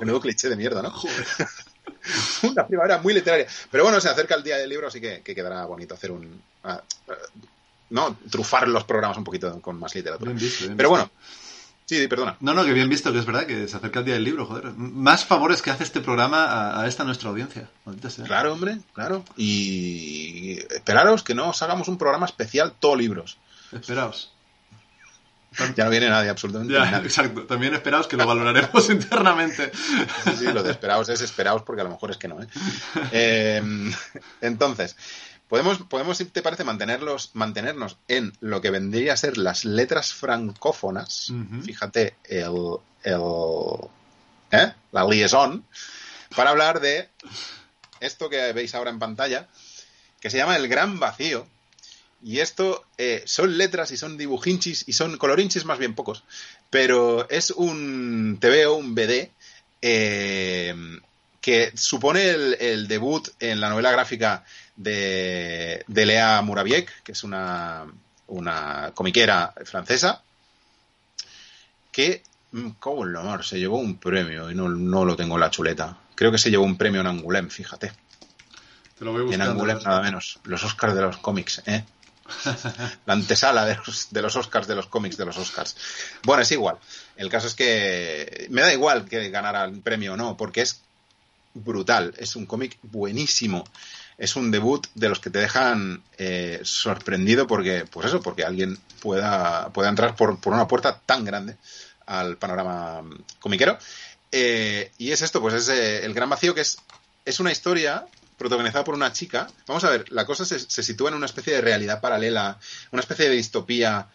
[0.00, 0.90] Menudo cliché de mierda, ¿no?
[0.90, 1.26] Joder.
[2.42, 3.46] Una primavera muy literaria.
[3.70, 6.42] Pero bueno, se acerca el día del libro, así que, que quedará bonito hacer un.
[6.64, 7.12] ah, ah,
[7.90, 10.30] no, trufar los programas un poquito con más literatura.
[10.30, 11.10] Bien visto, bien Pero bueno,
[11.86, 12.36] sí, perdona.
[12.40, 14.46] No, no, que bien visto, que es verdad que se acerca el día del libro,
[14.46, 14.72] joder.
[14.76, 17.68] Más favores que hace este programa a, a esta nuestra audiencia.
[17.84, 18.24] Maldita sea.
[18.24, 19.24] Claro, hombre, claro.
[19.36, 23.38] Y esperaros que no os hagamos un programa especial todo libros.
[23.72, 24.30] Esperaos.
[25.76, 27.06] Ya no viene nadie, absolutamente Ya, nadie.
[27.06, 27.44] exacto.
[27.44, 29.70] También esperaos que lo valoraremos internamente.
[30.24, 32.46] Sí, sí, lo de esperaos es esperaos porque a lo mejor es que no, ¿eh?
[33.12, 33.62] Eh,
[34.40, 34.96] entonces,
[35.48, 40.12] podemos, podemos, si te parece, mantenerlos, mantenernos en lo que vendría a ser las letras
[40.12, 41.32] francófonas.
[41.64, 43.20] Fíjate, el, el
[44.54, 44.72] ¿eh?
[44.92, 45.64] la liaison,
[46.36, 47.08] para hablar de
[48.00, 49.48] esto que veis ahora en pantalla,
[50.20, 51.46] que se llama El Gran Vacío.
[52.22, 56.24] Y esto eh, son letras y son dibujinchis y son colorinchis más bien pocos.
[56.70, 59.30] Pero es un TVO, un BD,
[59.82, 60.74] eh,
[61.42, 67.24] que supone el, el debut en la novela gráfica de, de Lea Murabiek, que es
[67.24, 67.84] una,
[68.26, 70.22] una comiquera francesa,
[71.92, 72.22] que,
[72.80, 75.96] como el honor, se llevó un premio y no, no lo tengo en la chuleta.
[76.14, 77.92] Creo que se llevó un premio en Angoulême, fíjate.
[78.98, 79.40] Te lo voy En.
[79.40, 80.38] Angoulême nada menos.
[80.44, 81.84] Los Oscars de los cómics, ¿eh?
[83.06, 85.76] La antesala de los, de los Oscars de los cómics de los Oscars.
[86.22, 86.78] Bueno, es igual.
[87.16, 90.80] El caso es que me da igual que ganara el premio o no, porque es
[91.52, 92.14] brutal.
[92.16, 93.64] Es un cómic buenísimo.
[94.16, 98.78] Es un debut de los que te dejan eh, sorprendido porque, pues eso, porque alguien
[99.00, 101.56] pueda, pueda entrar por, por una puerta tan grande
[102.06, 103.02] al panorama
[103.40, 103.78] comiquero.
[104.30, 106.78] Eh, y es esto, pues es eh, el gran vacío que es,
[107.24, 109.48] es una historia protagonizada por una chica.
[109.66, 112.58] Vamos a ver, la cosa se, se sitúa en una especie de realidad paralela,
[112.90, 114.08] una especie de distopía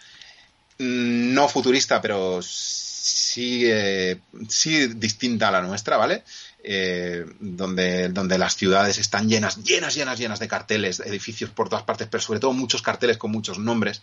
[0.77, 6.23] mm, no futurista, pero sí, eh, sí distinta a la nuestra, ¿vale?
[6.61, 11.85] Eh, donde, donde las ciudades están llenas, llenas, llenas, llenas de carteles, edificios por todas
[11.85, 14.01] partes, pero sobre todo muchos carteles con muchos nombres.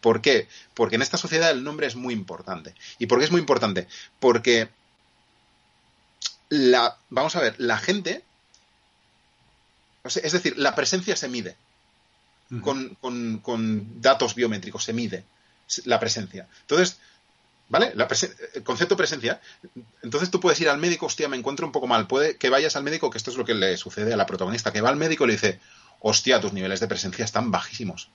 [0.00, 0.46] ¿Por qué?
[0.74, 2.74] Porque en esta sociedad el nombre es muy importante.
[3.00, 3.88] ¿Y por qué es muy importante?
[4.20, 4.68] Porque
[6.48, 8.22] la, vamos a ver, la gente,
[10.04, 11.56] es decir, la presencia se mide
[12.62, 15.24] con, con- con datos biométricos, se mide
[15.84, 16.46] la presencia.
[16.60, 16.98] Entonces,
[17.68, 17.92] ¿vale?
[17.94, 18.08] La
[18.54, 19.40] el concepto presencia.
[20.02, 22.06] Entonces tú puedes ir al médico, hostia, me encuentro un poco mal.
[22.06, 24.72] Puede que vayas al médico, que esto es lo que le sucede a la protagonista,
[24.72, 25.60] que va al médico y le dice,
[26.00, 28.08] hostia, tus niveles de presencia están bajísimos.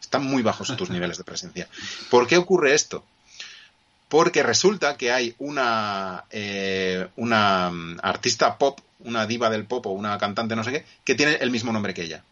[0.00, 1.68] Están muy bajos tus niveles de presencia.
[2.10, 3.04] ¿Por qué ocurre esto?
[4.08, 9.90] Porque resulta que hay una, eh, una mm, artista pop, una diva del pop o
[9.90, 12.22] una cantante no sé qué, que tiene el mismo nombre que ella.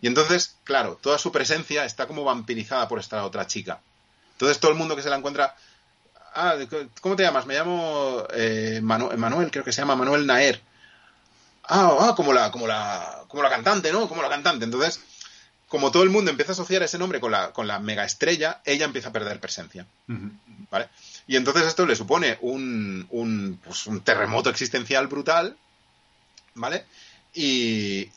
[0.00, 3.80] Y entonces, claro, toda su presencia está como vampirizada por esta otra chica.
[4.42, 5.54] Entonces todo el mundo que se la encuentra...
[6.34, 6.56] Ah,
[7.00, 7.46] ¿cómo te llamas?
[7.46, 10.60] Me llamo eh, Manu- Manuel, creo que se llama Manuel Naer.
[11.62, 14.08] Ah, ah, como la, como la, como la cantante, ¿no?
[14.08, 14.64] Como la cantante.
[14.64, 14.98] Entonces,
[15.68, 18.60] como todo el mundo empieza a asociar ese nombre con la, con la mega estrella,
[18.64, 19.86] ella empieza a perder presencia.
[20.72, 20.88] ¿vale?
[21.28, 25.56] Y entonces esto le supone un, un, pues un terremoto existencial brutal,
[26.54, 26.84] ¿vale?
[27.34, 28.10] Y,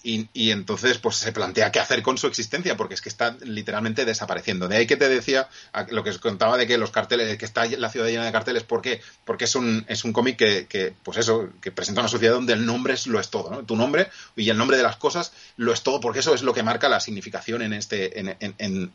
[0.51, 4.67] entonces pues se plantea qué hacer con su existencia porque es que está literalmente desapareciendo
[4.67, 5.47] de ahí que te decía
[5.89, 8.63] lo que os contaba de que los carteles que está la ciudad llena de carteles
[8.63, 8.99] ¿por qué?
[9.23, 12.65] porque es un, es un cómic que, pues eso que presenta una sociedad donde el
[12.65, 13.63] nombre es lo es todo ¿no?
[13.63, 16.53] tu nombre y el nombre de las cosas lo es todo porque eso es lo
[16.53, 18.91] que marca la significación en este en, en,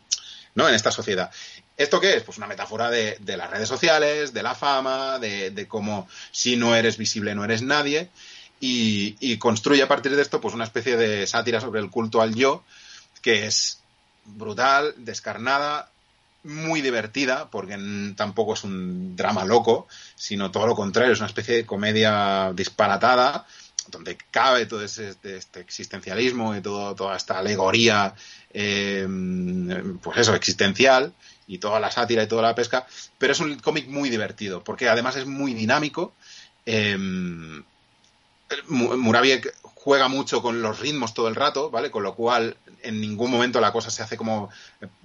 [0.54, 0.68] ¿no?
[0.68, 1.30] en esta sociedad.
[1.78, 2.22] ¿Esto qué es?
[2.24, 6.98] Pues una metáfora de, las redes sociales, de la fama, de cómo si no eres
[6.98, 8.10] visible no eres nadie
[8.60, 12.34] y, construye a partir de esto pues una especie de sátira sobre el culto al
[12.34, 12.62] yo
[13.22, 13.80] que es
[14.24, 15.90] brutal, descarnada,
[16.42, 17.78] muy divertida, porque
[18.16, 23.46] tampoco es un drama loco, sino todo lo contrario, es una especie de comedia disparatada,
[23.88, 28.14] donde cabe todo ese, este existencialismo y todo, toda esta alegoría,
[28.54, 29.06] eh,
[30.00, 31.12] pues eso, existencial,
[31.46, 32.86] y toda la sátira y toda la pesca,
[33.18, 36.14] pero es un cómic muy divertido, porque además es muy dinámico.
[36.64, 36.96] Eh,
[38.68, 41.90] Murabiek juega mucho con los ritmos todo el rato, ¿vale?
[41.90, 44.50] Con lo cual en ningún momento la cosa se hace como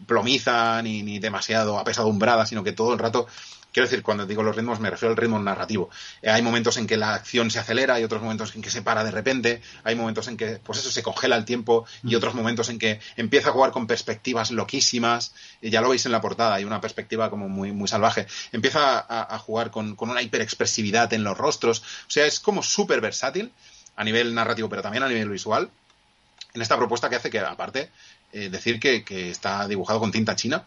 [0.05, 3.27] plomiza ni, ni demasiado apesadumbrada, sino que todo el rato
[3.75, 5.89] Quiero decir, cuando digo los ritmos me refiero al ritmo narrativo.
[6.21, 8.81] Eh, hay momentos en que la acción se acelera, hay otros momentos en que se
[8.81, 12.15] para de repente, hay momentos en que, pues eso, se congela el tiempo y mm.
[12.15, 15.33] otros momentos en que empieza a jugar con perspectivas loquísimas.
[15.61, 18.27] Y ya lo veis en la portada, hay una perspectiva como muy, muy salvaje.
[18.53, 21.79] Empieza a, jugar con, una hiperexpresividad en los rostros.
[21.79, 23.51] O sea, es como súper versátil
[23.97, 25.69] a nivel narrativo, pero también a nivel visual.
[26.53, 27.89] En esta propuesta que hace que, aparte,
[28.31, 30.63] eh, decir que, que, está dibujado con tinta china,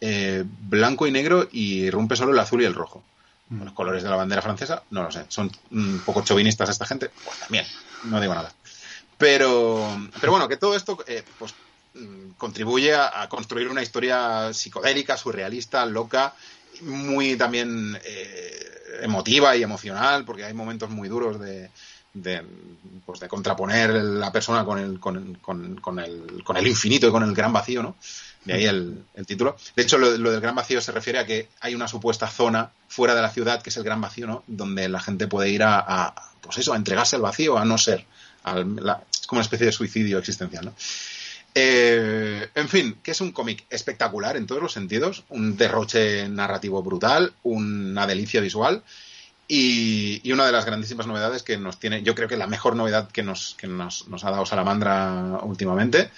[0.00, 3.02] eh, blanco y negro y rompe solo el azul y el rojo.
[3.48, 3.64] Mm.
[3.64, 5.24] Los colores de la bandera francesa, no lo sé.
[5.28, 7.66] Son un poco chauvinistas esta gente, pues también,
[8.04, 8.52] no digo nada.
[9.18, 9.86] Pero,
[10.20, 11.54] pero bueno, que todo esto eh, pues,
[11.94, 16.34] mm, contribuye a, construir una historia psicodélica, surrealista, loca,
[16.82, 21.70] muy también eh, emotiva y emocional, porque hay momentos muy duros de,
[22.14, 22.42] de,
[23.04, 27.10] pues de contraponer la persona con el, con, con, con, el, con el infinito y
[27.10, 27.96] con el gran vacío, ¿no?
[28.44, 29.56] De ahí el, título.
[29.74, 33.14] De hecho, lo, del gran vacío se refiere a que hay una supuesta zona fuera
[33.14, 34.44] de la ciudad, que es el gran vacío, ¿no?
[34.46, 38.00] Donde la gente puede ir a, pues eso, a entregarse al vacío, a no ser.
[38.00, 40.74] es como una especie de suicidio existencial, ¿no?
[41.56, 46.82] Eh, en fin, que es un cómic espectacular en todos los sentidos, un derroche narrativo
[46.82, 48.82] brutal, una delicia visual
[49.46, 53.08] y, una de las grandísimas novedades que nos tiene, yo creo que la mejor novedad
[53.10, 56.10] que nos, que nos, nos ha dado Salamandra últimamente,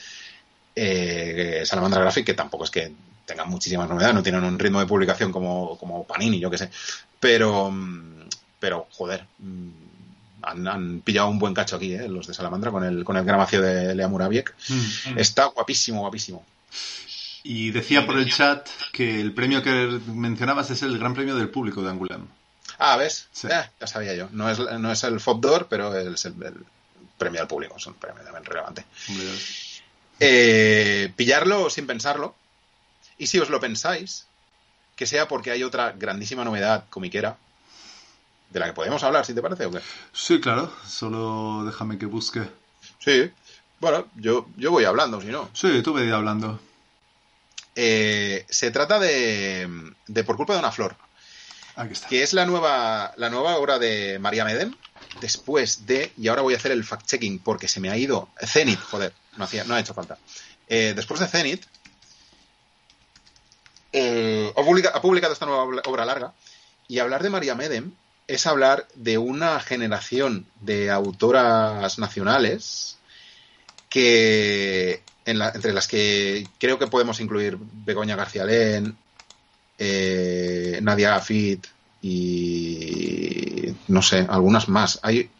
[0.77, 2.93] eh, Salamandra Graphic, que tampoco es que
[3.24, 6.70] tengan muchísimas novedades, no tienen un ritmo de publicación como, como Panini, yo que sé.
[7.18, 7.72] Pero,
[8.61, 9.68] pero joder, mm,
[10.43, 12.09] han, pillado un buen cacho aquí, ¿eh?
[12.09, 14.55] los de Salamandra, con el, con el gramacio de Lea Murabiek.
[14.68, 15.18] Mm.
[15.18, 16.45] Está guapísimo, guapísimo.
[17.43, 21.49] Y decía por el chat que el premio que mencionabas es el gran premio del
[21.49, 22.27] público de Angulam.
[22.79, 23.29] Ah, ¿ves?
[23.45, 24.29] Eh, ya sabía yo.
[24.33, 26.35] No es, no es el FOBDOR, pero es el,
[27.16, 27.77] premio al público.
[27.77, 28.85] Es un premio también relevante.
[30.21, 32.35] Eh, pillarlo sin pensarlo.
[33.19, 34.27] Y si os lo pensáis,
[34.95, 37.37] que sea porque hay otra grandísima novedad comiquera
[38.51, 39.81] de la que podemos hablar, si te parece o qué.
[40.12, 40.73] Sí, claro.
[40.87, 42.43] Solo déjame que busque.
[42.99, 43.31] Sí.
[43.81, 45.51] Bueno, yo, yo voy hablando, si no.
[45.53, 46.61] Sí, tú ve hablando.
[47.75, 49.69] Eh, se trata de,
[50.07, 50.97] de Por culpa de una flor.
[51.75, 52.09] Aquí está.
[52.09, 54.75] Que es la nueva, la nueva obra de María Medem.
[55.21, 56.12] Después de.
[56.17, 58.31] Y ahora voy a hacer el fact-checking porque se me ha ido.
[58.47, 60.18] Zenith, joder no, hacía, no ha hecho falta.
[60.68, 61.64] Eh, después de Zenith,
[63.93, 66.32] eh, ha, publicado, esta nueva obra larga
[66.89, 67.93] y hablar de María Medem
[68.26, 72.99] es hablar de una generación de autoras nacionales
[73.89, 78.97] que entre las que creo que podemos incluir Begoña García Len,
[79.78, 81.66] eh, Nadia Afit
[82.03, 84.99] y no sé, algunas más.
[85.03, 85.30] Hay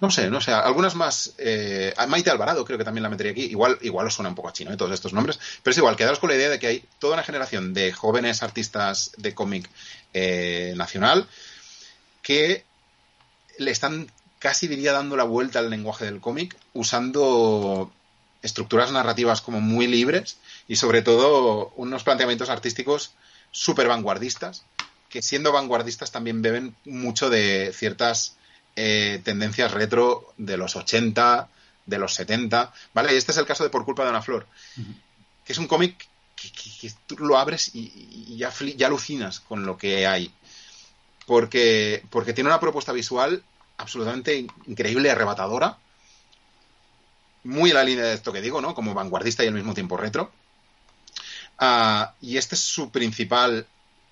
[0.00, 1.34] no sé, no sé, algunas más.
[1.38, 3.44] Eh, Maite Alvarado creo que también la metería aquí.
[3.44, 4.76] Igual, igual os suena un poco a chino ¿eh?
[4.76, 5.40] todos estos nombres.
[5.62, 8.42] Pero es igual, quedaros con la idea de que hay toda una generación de jóvenes
[8.42, 9.68] artistas de cómic
[10.14, 11.26] eh, nacional
[12.22, 12.64] que
[13.58, 17.92] le están casi diría dando la vuelta al lenguaje del cómic usando
[18.42, 20.38] estructuras narrativas como muy libres
[20.68, 23.12] y sobre todo unos planteamientos artísticos
[23.50, 24.64] súper vanguardistas
[25.08, 28.37] que siendo vanguardistas también beben mucho de ciertas
[28.80, 31.48] eh, tendencias retro de los 80,
[31.84, 33.12] de los 70, ¿vale?
[33.12, 34.46] Y este es el caso de Por culpa de una flor,
[35.44, 36.06] que es un cómic
[36.36, 40.32] que, tú lo abres y, ya, ya, alucinas con lo que hay.
[41.26, 43.42] Porque, porque tiene una propuesta visual
[43.78, 45.76] absolutamente increíble, arrebatadora,
[47.42, 48.76] muy en la línea de esto que digo, ¿no?
[48.76, 50.30] Como vanguardista y al mismo tiempo retro.
[51.58, 53.66] Ah, y este es su principal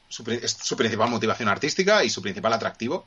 [0.08, 3.06] su, es su principal motivación artística y su principal atractivo.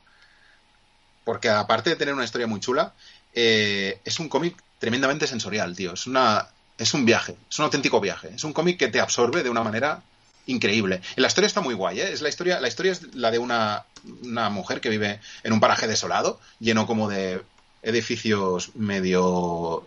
[1.30, 2.92] Porque aparte de tener una historia muy chula,
[3.36, 5.94] eh, es un cómic tremendamente sensorial, tío.
[5.94, 6.48] Es una.
[6.76, 8.32] Es un viaje, es un auténtico viaje.
[8.34, 10.02] Es un cómic que te absorbe de una manera
[10.48, 11.02] increíble.
[11.18, 12.12] La historia está muy guay, ¿eh?
[12.12, 13.86] Es la historia, la historia es la de una,
[14.24, 17.44] una mujer que vive en un paraje desolado, lleno como de
[17.84, 19.86] edificios medio.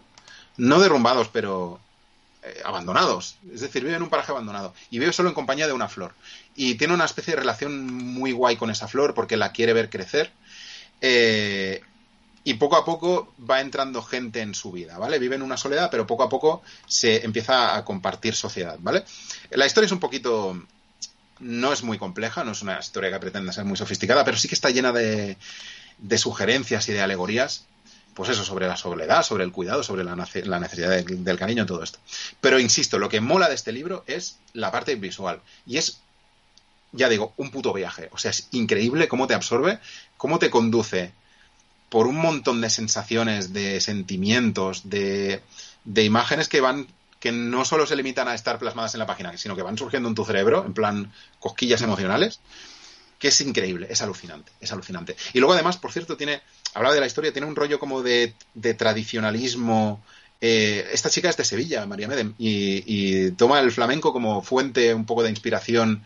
[0.58, 1.80] no derrumbados, pero
[2.44, 3.36] eh, abandonados.
[3.52, 4.74] Es decir, vive en un paraje abandonado.
[4.90, 6.12] Y vive solo en compañía de una flor.
[6.54, 9.90] Y tiene una especie de relación muy guay con esa flor porque la quiere ver
[9.90, 10.32] crecer.
[11.04, 11.82] Eh,
[12.44, 15.18] y poco a poco va entrando gente en su vida, ¿vale?
[15.18, 19.04] Vive en una soledad, pero poco a poco se empieza a compartir sociedad, ¿vale?
[19.50, 20.60] La historia es un poquito...
[21.38, 24.46] No es muy compleja, no es una historia que pretenda ser muy sofisticada, pero sí
[24.46, 25.36] que está llena de,
[26.16, 27.64] sugerencias y de alegorías,
[28.14, 31.66] pues eso, sobre la soledad, sobre el cuidado, sobre la, la necesidad de, del cariño,
[31.66, 31.98] todo esto.
[32.40, 35.40] Pero insisto, lo que mola de este libro es la parte visual.
[35.66, 36.01] Y es,
[36.92, 38.08] ya digo, un puto viaje.
[38.12, 39.80] O sea, es increíble cómo te absorbe,
[40.16, 41.12] cómo te conduce
[41.88, 45.42] por un montón de sensaciones, de sentimientos, de,
[45.84, 46.86] de imágenes que van
[47.22, 50.08] que no solo se limitan a estar plasmadas en la página, sino que van surgiendo
[50.08, 52.40] en tu cerebro, en plan cosquillas emocionales,
[53.16, 55.14] que es increíble, es alucinante, es alucinante.
[55.32, 56.42] Y luego además, por cierto, tiene,
[56.74, 60.02] hablaba de la historia, tiene un rollo como de, de tradicionalismo.
[60.40, 64.92] Eh, esta chica es de Sevilla, María Medem, y, y, toma el flamenco como fuente
[64.92, 66.02] un poco de inspiración,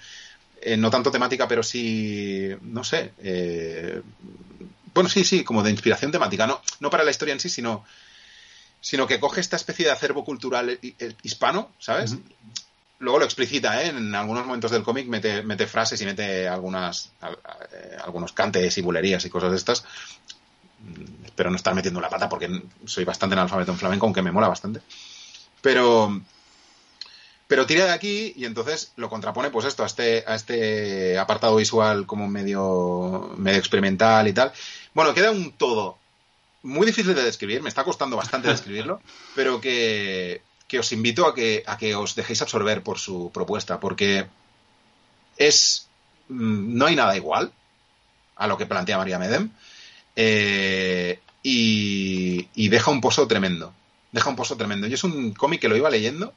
[0.61, 4.03] eh, no tanto temática, pero sí, no sé, eh,
[4.95, 7.85] bueno, sí, sí, como de inspiración temática, no, no para la historia en sí, sino,
[8.81, 10.79] sino que coge esta especie de acervo cultural
[11.23, 12.13] hispano, ¿sabes?
[12.13, 12.23] Uh -huh.
[12.99, 13.89] Luego lo explicita, ¿eh?
[13.89, 18.81] En algunos momentos del cómic mete, mete, frases y mete algunas, eh, algunos cantes y
[18.81, 19.85] bulerías y cosas de estas.
[21.25, 24.49] Espero no estar metiendo la pata porque soy bastante analfabeto en flamenco, aunque me mola
[24.49, 24.81] bastante.
[25.61, 26.23] Pero,
[27.47, 31.57] pero tira de aquí y entonces lo contrapone pues esto a este, a este apartado
[31.57, 34.53] visual como medio, medio experimental y tal.
[34.95, 35.99] Bueno, queda un todo
[36.63, 39.01] muy difícil de describir, me está costando bastante describirlo,
[39.37, 43.79] pero que, que os invito a que, a que os dejéis absorber por su propuesta,
[43.79, 44.27] porque
[45.37, 45.89] es
[46.29, 47.53] no hay nada igual
[48.35, 49.51] a lo que plantea María Medem
[50.17, 53.73] eh, y, y deja un pozo tremendo,
[54.11, 54.89] deja un pozo tremendo.
[54.89, 56.35] Y es un cómic que lo iba leyendo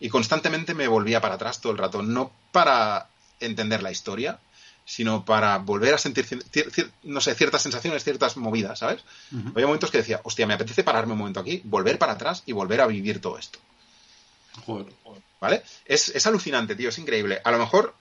[0.00, 3.08] y constantemente me volvía para atrás todo el rato, no para
[3.40, 4.38] entender la historia,
[4.84, 6.26] sino para volver a sentir,
[7.02, 9.02] no sé, ciertas sensaciones, ciertas movidas, ¿sabes?
[9.32, 9.50] Uh -huh.
[9.50, 12.52] Había momentos que decía, hostia, me apetece pararme un momento aquí, volver para atrás y
[12.52, 13.58] volver a vivir todo esto.
[14.64, 14.86] Joder.
[15.40, 15.62] ¿Vale?
[15.84, 17.40] Es, es alucinante, tío, es increíble.
[17.44, 17.94] A lo mejor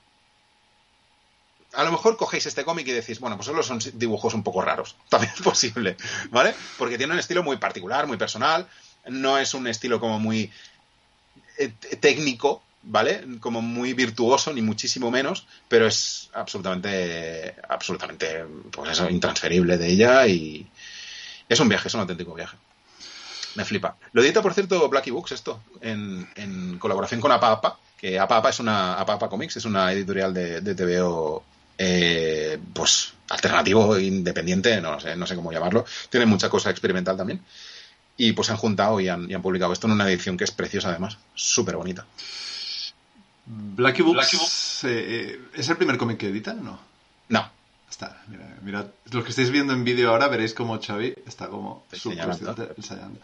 [1.73, 4.61] a lo mejor cogéis este cómic y decís, bueno, pues solo son dibujos un poco
[4.61, 4.95] raros.
[5.09, 5.97] También es posible,
[6.29, 6.55] ¿vale?
[6.77, 8.67] Porque tiene un estilo muy particular, muy personal.
[9.07, 10.51] No es un estilo como muy
[11.99, 13.25] técnico, ¿vale?
[13.39, 20.27] Como muy virtuoso, ni muchísimo menos, pero es absolutamente, absolutamente, pues eso, intransferible de ella
[20.27, 20.67] y
[21.47, 22.57] es un viaje, es un auténtico viaje.
[23.55, 23.95] Me flipa.
[24.11, 28.59] Lo edita, por cierto, Blacky Books, esto, en, en colaboración con APA que APA es
[28.59, 31.43] una, APA Comics, es una editorial de, de TVO,
[31.77, 35.85] eh, pues, alternativo, independiente, no sé, no sé cómo llamarlo.
[36.09, 37.41] Tiene mucha cosa experimental también.
[38.17, 40.51] Y pues han juntado y han, y han publicado esto en una edición que es
[40.51, 42.05] preciosa además, súper bonita.
[43.45, 46.79] Blacky Books, Blacky Books eh, ¿es el primer cómic que editan o no?
[47.29, 47.51] No.
[47.89, 51.85] Está, mira, mira, los que estáis viendo en vídeo ahora veréis como Xavi está como
[51.91, 53.19] ensayando.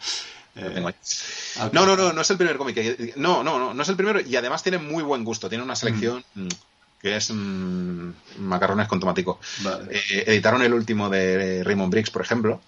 [0.54, 1.70] Eh, okay.
[1.72, 2.74] No, no, no, no es el primer cómic.
[2.74, 5.48] Que, no, no, no, no es el primero y además tiene muy buen gusto.
[5.48, 6.48] Tiene una selección mm.
[7.00, 9.40] que es mmm, macarrones con tomatico.
[9.62, 9.94] Vale.
[9.94, 12.60] Eh, editaron el último de Raymond Briggs, por ejemplo.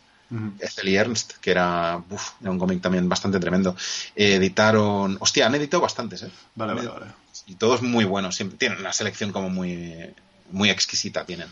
[0.58, 3.76] Ethel y Ernst, que era, uf, era un cómic también bastante tremendo.
[4.14, 5.16] Eh, editaron.
[5.20, 6.30] Hostia, han editado bastantes, ¿eh?
[6.54, 7.06] Vale, vale, vale.
[7.46, 8.36] Y todos muy buenos.
[8.36, 10.14] Siempre, tienen una selección como muy,
[10.50, 11.24] muy exquisita.
[11.24, 11.48] Tienen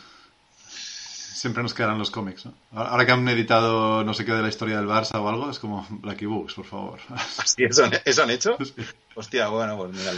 [1.42, 2.54] siempre nos quedarán los cómics, ¿no?
[2.70, 5.58] Ahora que han editado no sé qué de la historia del Barça o algo, es
[5.58, 7.00] como Blacky Books, por favor.
[7.44, 8.56] ¿Sí, ¿Eso, han, ¿Eso han hecho?
[8.64, 8.74] Sí.
[9.14, 10.12] Hostia, bueno, pues mira,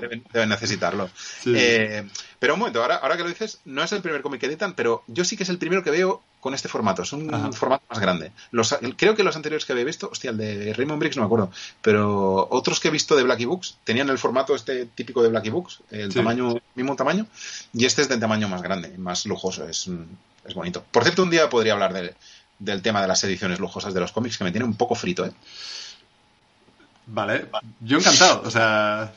[0.00, 1.10] deben, deben necesitarlo.
[1.42, 1.52] Sí.
[1.54, 2.08] Eh,
[2.38, 4.72] pero un momento, ahora, ahora que lo dices, no es el primer cómic que editan,
[4.72, 7.02] pero yo sí que es el primero que veo con este formato.
[7.02, 7.50] Es un Ajá.
[7.50, 8.30] formato más grande.
[8.52, 11.26] Los, creo que los anteriores que había visto, hostia, el de Raymond Briggs no me
[11.26, 11.50] acuerdo,
[11.82, 15.50] pero otros que he visto de Blacky Books tenían el formato este típico de Blacky
[15.50, 16.18] Books, el sí.
[16.18, 17.26] tamaño, mismo tamaño,
[17.72, 19.68] y este es del tamaño más grande, más lujoso.
[19.68, 19.90] Es,
[20.44, 20.84] es bonito.
[20.92, 22.14] Por cierto, un día podría hablar de,
[22.60, 25.26] del tema de las ediciones lujosas de los cómics, que me tiene un poco frito,
[25.26, 25.32] ¿eh?
[27.06, 27.46] Vale,
[27.80, 29.12] yo encantado, o sea...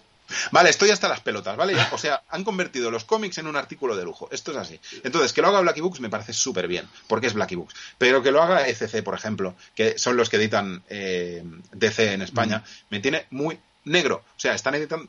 [0.51, 1.75] Vale, estoy hasta las pelotas, ¿vale?
[1.91, 4.29] O sea, han convertido los cómics en un artículo de lujo.
[4.31, 4.79] Esto es así.
[5.03, 7.75] Entonces, que lo haga Blacky Books me parece súper bien, porque es Blacky Books.
[7.97, 12.21] Pero que lo haga ECC, por ejemplo, que son los que editan eh, DC en
[12.21, 12.85] España, mm.
[12.89, 14.23] me tiene muy negro.
[14.37, 15.07] O sea, están editando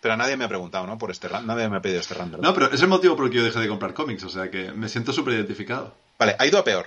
[0.00, 0.98] Pero nadie me ha preguntado, ¿no?
[0.98, 2.14] Por este nadie me ha pedido este.
[2.14, 2.38] ¿verdad?
[2.38, 4.50] No, pero es el motivo por el que yo dejé de comprar cómics, o sea
[4.50, 5.94] que me siento súper identificado.
[6.18, 6.86] Vale, ha ido a peor.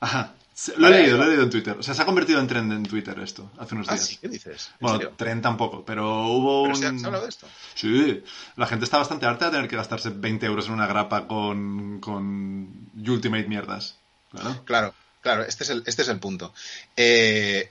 [0.00, 0.34] Ajá.
[0.76, 1.76] Lo Vale, he leído, lo he leído en Twitter.
[1.78, 4.06] O sea, se ha convertido en trend en Twitter esto, hace unos Ah, días.
[4.06, 4.68] sí, ¿qué dices?
[4.74, 5.14] ¿En Bueno, serio?
[5.16, 6.80] trend tampoco, pero hubo ¿Pero un...
[6.80, 7.48] se ha, se ha hablado de esto?
[7.74, 8.22] Sí,
[8.56, 11.98] la gente está bastante harta de tener que gastarse 20 euros en una grapa con,
[12.00, 13.96] con Ultimate mierdas.
[14.30, 14.62] Claro.
[14.64, 16.54] Claro, claro, este es el, este es el punto.
[16.96, 17.70] Eh,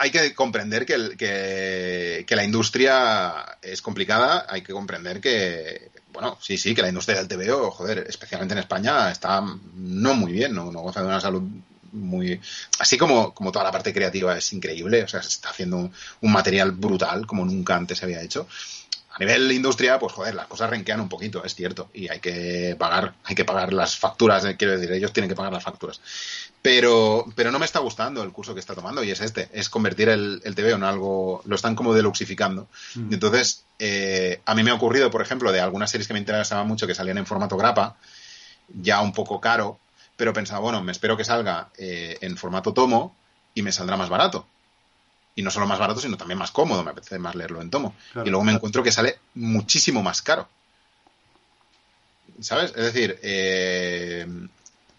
[0.00, 6.38] hay que comprender que, el- que, la industria es complicada, hay que comprender que, bueno,
[6.40, 9.42] sí, sí, que la industria del TVO, joder, especialmente en España, está
[9.74, 11.42] no muy bien, no, goza de una salud
[11.92, 12.40] muy...
[12.78, 15.90] Así como, como toda la parte creativa es increíble, o sea, se está haciendo
[16.22, 18.46] un material brutal como nunca antes se había hecho.
[19.20, 23.12] Nivel industria, pues joder, las cosas renquean un poquito, es cierto, y hay que pagar,
[23.24, 26.00] hay que pagar las facturas, eh, quiero decir, ellos tienen que pagar las facturas.
[26.62, 29.68] Pero, pero no me está gustando el curso que está tomando y es este, es
[29.68, 32.66] convertir el, el TVO en algo, lo están como deluxificando.
[32.94, 33.12] Mm.
[33.12, 36.66] Entonces, eh, a mí me ha ocurrido, por ejemplo, de algunas series que me interesaban
[36.66, 37.96] mucho que salían en formato grapa,
[38.68, 39.78] ya un poco caro,
[40.16, 43.14] pero pensaba, bueno, me espero que salga eh, en formato tomo
[43.54, 44.46] y me saldrá más barato.
[45.40, 47.94] Y no solo más barato, sino también más cómodo, me apetece más leerlo en tomo.
[48.12, 48.26] Claro.
[48.26, 50.46] y luego me encuentro que sale muchísimo más caro.
[52.40, 52.72] ¿Sabes?
[52.76, 54.26] Es decir, eh,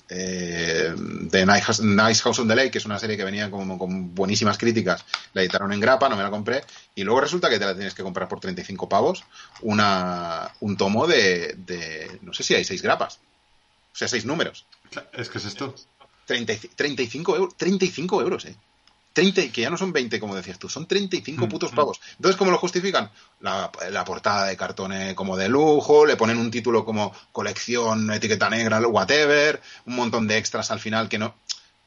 [0.09, 0.95] eh,
[1.29, 3.77] The Nice House, Nice House on the Lake, que es una serie que venía como
[3.77, 6.63] con buenísimas críticas, la editaron en grapa, no me la compré,
[6.95, 9.23] y luego resulta que te la tienes que comprar por 35 pavos,
[9.61, 13.19] una, un tomo de, de, no sé si hay seis grapas,
[13.93, 14.65] o sea, seis números.
[15.13, 15.75] Es que es esto.
[16.25, 18.55] 30 y- 35 euros, 35 euros, eh.
[19.13, 21.75] 30, y que ya no son 20, como decías tú, son 35 Mm, putos mm.
[21.75, 21.99] pavos.
[22.15, 23.09] Entonces, ¿cómo lo justifican?
[23.39, 28.11] La, la portada de cartón eh, como de lujo, le ponen un título como colección,
[28.11, 31.35] etiqueta negra, whatever, un montón de extras al final que no.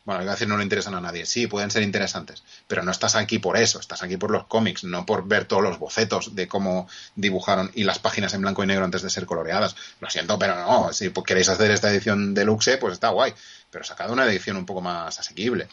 [0.05, 1.25] Bueno, iba a decir no le interesan a nadie.
[1.25, 4.85] Sí, pueden ser interesantes, pero no estás aquí por eso, estás aquí por los cómics,
[4.85, 8.67] no por ver todos los bocetos de cómo dibujaron y las páginas en blanco y
[8.67, 9.77] negro antes de ser coloreadas.
[10.01, 13.33] Lo siento, pero no, si queréis hacer esta edición deluxe, pues está guay,
[13.71, 15.69] pero sacad una edición un poco más asequible.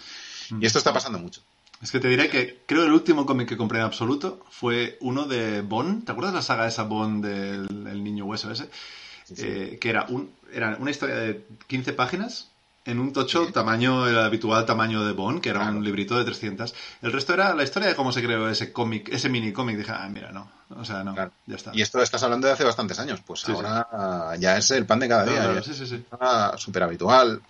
[0.60, 1.42] Y esto está pasando mucho.
[1.82, 5.26] Es que te diré que creo el último cómic que compré en absoluto fue uno
[5.26, 6.06] de Bond.
[6.06, 8.66] ¿Te acuerdas la saga esa Bond del el niño hueso ese?
[9.26, 9.44] Sí, sí.
[9.46, 12.50] Eh, que era, un, era una historia de 15 páginas
[12.86, 13.52] en un tocho Sí.
[13.52, 15.78] tamaño, el habitual tamaño de Bond, que era Claro.
[15.78, 16.74] un librito de 300.
[17.02, 19.78] El resto era la historia de cómo se creó ese cómic, ese mini cómic.
[19.78, 20.52] Dije, ah, mira, no.
[20.78, 21.32] O sea, no, Claro.
[21.48, 21.72] ya está.
[21.74, 25.00] Y esto estás hablando de hace bastantes años, pues ahora ah, ya es el pan
[25.00, 25.48] de cada No, día.
[25.48, 26.04] no, sí, sí, sí.
[26.20, 27.42] Ah, súper habitual.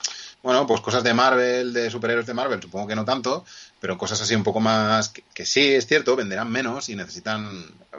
[0.44, 3.46] Bueno, pues cosas de Marvel, de superhéroes de Marvel, supongo que no tanto,
[3.80, 7.48] pero cosas así un poco más que, que sí, es cierto, venderán menos y necesitan
[7.94, 7.98] eh,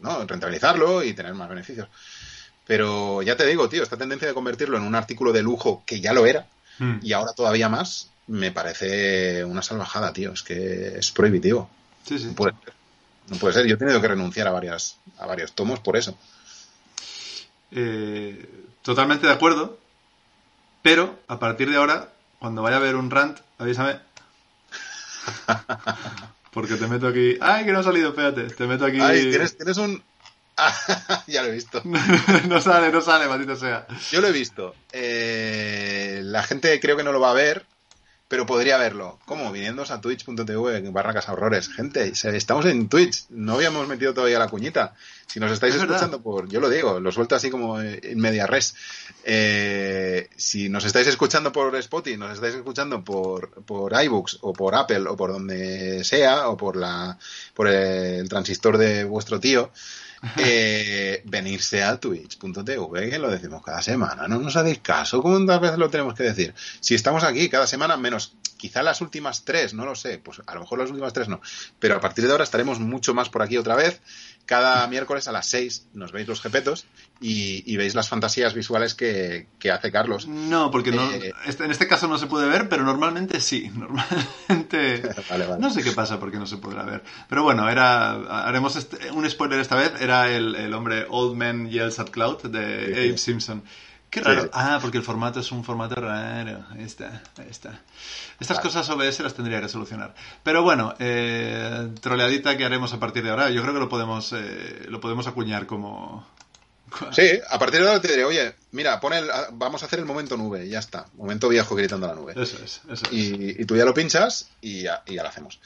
[0.00, 0.24] ¿no?
[0.26, 1.88] rentabilizarlo y tener más beneficios.
[2.66, 6.00] Pero ya te digo, tío, esta tendencia de convertirlo en un artículo de lujo que
[6.00, 6.46] ya lo era
[6.78, 6.98] Mm.
[7.02, 10.32] y ahora todavía más, me parece una salvajada, tío.
[10.32, 11.70] Es que es prohibitivo.
[12.06, 12.26] Sí, sí.
[12.26, 12.72] No puede ser.
[13.28, 13.66] No puede ser.
[13.66, 16.16] Yo he tenido que renunciar a, varias, a varios tomos por eso.
[17.70, 18.48] Eh,
[18.82, 19.78] totalmente de acuerdo.
[20.84, 24.00] Pero a partir de ahora, cuando vaya a ver un rant, avísame.
[26.52, 27.38] Porque te meto aquí.
[27.40, 28.10] ¡Ay, que no ha salido!
[28.10, 29.00] Espérate, te meto aquí.
[29.00, 30.02] Ay, tienes, tienes un...
[31.26, 31.80] ya lo he visto.
[32.48, 33.86] no sale, no sale, maldito sea.
[34.10, 34.74] Yo lo he visto.
[34.92, 37.64] Eh, la gente creo que no lo va a ver,
[38.34, 39.20] pero podría verlo.
[39.26, 39.52] ¿Cómo?
[39.52, 41.68] Viniéndoos a twitch.tv barra casa horrores.
[41.68, 43.26] Gente, estamos en Twitch.
[43.28, 44.96] No habíamos metido todavía la cuñita.
[45.28, 45.94] Si nos estáis Es verdad.
[45.94, 46.48] escuchando por...
[46.48, 48.74] Yo lo digo, lo suelto así como en media res.
[49.22, 54.74] Eh, si nos estáis escuchando por Spotify, nos estáis escuchando por, por iBooks o por
[54.74, 57.16] Apple o por donde sea, o por, la,
[57.54, 59.70] por el transistor de vuestro tío,
[60.36, 64.28] eh, venirse a twitch.tv, que lo decimos cada semana.
[64.28, 65.22] No nos hacéis caso.
[65.22, 66.54] ¿Cuántas veces lo tenemos que decir?
[66.80, 70.54] Si estamos aquí cada semana, menos quizá las últimas tres, no lo sé, pues a
[70.54, 71.40] lo mejor las últimas tres no.
[71.78, 74.00] Pero a partir de ahora estaremos mucho más por aquí otra vez.
[74.46, 76.84] Cada miércoles a las seis nos veis los jepetos
[77.20, 80.28] y, y veis las fantasías visuales que, que hace Carlos.
[80.28, 81.32] No, porque no, Eh.
[81.46, 83.70] este- en este caso no se puede ver, pero normalmente sí.
[83.74, 85.02] Normalmente.
[85.30, 85.60] Vale, vale.
[85.60, 87.02] No sé qué pasa porque no se podrá ver.
[87.28, 89.92] Pero bueno, era haremos este- un spoiler esta vez.
[90.00, 93.08] Era el, el hombre Old Man Yells at Cloud de Sí, sí.
[93.08, 93.62] Abe Simpson.
[94.14, 94.42] Qué raro.
[94.44, 94.48] sí.
[94.52, 96.64] Ah, porque el formato es un formato raro.
[96.70, 97.80] Ahí está, ahí está.
[98.38, 98.68] Estas Vale.
[98.68, 100.14] cosas OBS las tendría que solucionar.
[100.44, 103.50] Pero bueno, eh, troleadita que haremos a partir de ahora.
[103.50, 106.24] Yo creo que lo podemos, eh, lo podemos acuñar como...
[107.10, 110.04] Sí, a partir de ahora te diré, oye, mira, pon el, vamos a hacer el
[110.04, 111.06] momento nube, ya está.
[111.14, 112.34] Momento viejo gritando a la nube.
[112.40, 113.12] Eso es, eso es.
[113.12, 115.58] Y, y tú ya lo pinchas y ya, y ya lo hacemos.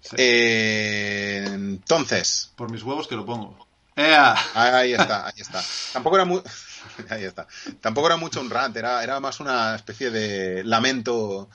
[0.00, 0.16] Sí.
[0.16, 3.68] Eh, entonces, Por mis huevos que lo pongo.
[3.94, 4.34] ¡Ea!
[4.54, 5.62] ahí está, ahí está.
[5.92, 6.40] Tampoco era muy,
[7.10, 7.46] ahí está.
[7.80, 11.48] Tampoco era mucho un rant, era, era más una especie de lamento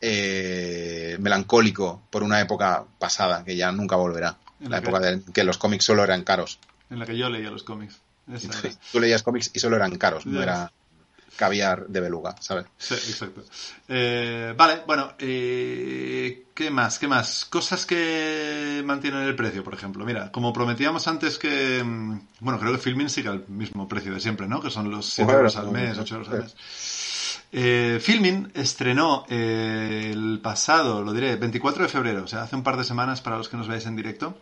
[0.00, 4.36] eh, melancólico por una época pasada que ya nunca volverá.
[4.60, 6.58] En La la, época que, en que los cómics solo eran caros.
[6.90, 8.00] en la que yo leía los cómics.
[8.32, 8.76] Esa era.
[8.92, 10.70] Tú leías cómics y solo eran caros, no era
[11.36, 12.66] caviar de beluga, ¿sabes?
[12.76, 13.42] Sí, exacto.
[13.88, 16.98] Eh, vale, bueno, eh, ¿qué más?
[16.98, 17.44] ¿Qué más?
[17.46, 20.04] Cosas que mantienen el precio, por ejemplo.
[20.04, 21.82] Mira, como prometíamos antes que...
[21.84, 24.60] mm, Bueno, creo que Filmin sigue al mismo precio de siempre, ¿no?
[24.60, 26.56] Que son los 7 Bueno, euros al mes, no, 8 euros al mes.
[27.50, 32.62] Eh, Filmin estrenó eh, el pasado, lo diré, 24 de febrero, o sea, hace un
[32.62, 34.36] par de semanas para los que nos veáis en directo,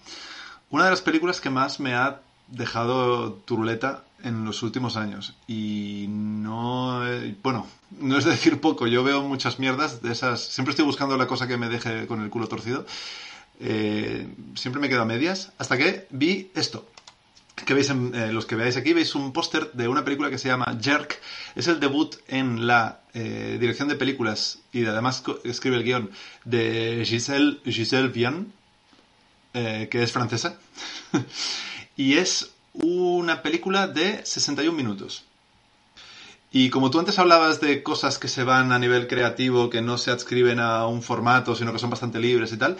[0.70, 5.34] una de las películas que más me ha dejado turuleta en los últimos años.
[5.46, 7.06] Y no.
[7.06, 7.66] eh, bueno,
[8.00, 10.40] no es decir poco, yo veo muchas mierdas de esas.
[10.40, 12.86] Siempre estoy buscando la cosa que me deje con el culo torcido.
[13.60, 15.52] Eh, siempre me quedo a medias.
[15.58, 16.88] Hasta que vi esto.
[17.64, 20.36] Que veis en, eh, los que veáis aquí, veis un póster de una película que
[20.38, 21.18] se llama Jerk.
[21.54, 26.10] Es el debut en la dirección de películas y de- además escribe el guion
[26.44, 28.52] de Giselle, Giselle Vian,
[29.54, 30.58] que es francesa.
[31.96, 32.50] y es
[32.82, 35.24] una película de 61 minutos.
[36.52, 39.98] Y como tú antes hablabas de cosas que se van a nivel creativo, que no
[39.98, 42.76] se adscriben a un formato, sino que son bastante libres y tal,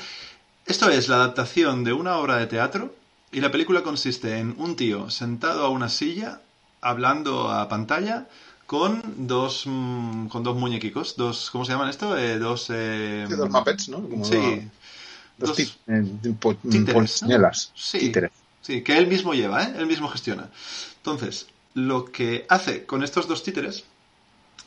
[0.67, 2.95] esto es la adaptación de una obra de teatro
[3.33, 6.41] y la película consiste en un tío sentado a una silla,
[6.81, 8.29] hablando a pantalla,
[8.67, 12.17] con dos, mm, con dos muñequicos, dos, ¿cómo se llaman esto?
[12.17, 12.67] Eh, dos...
[12.71, 14.01] eh, Sí, dos Muppets, ¿no?
[14.09, 14.63] Como Sí.
[15.39, 16.05] Dos, dos- eh,
[16.41, 17.23] po- títeres,
[17.75, 17.99] Sí.
[17.99, 18.31] títeres.
[18.67, 19.75] Sí, que él mismo lleva, ¿eh?
[19.79, 20.51] Él mismo gestiona.
[20.97, 23.85] Entonces, lo que hace con estos dos títeres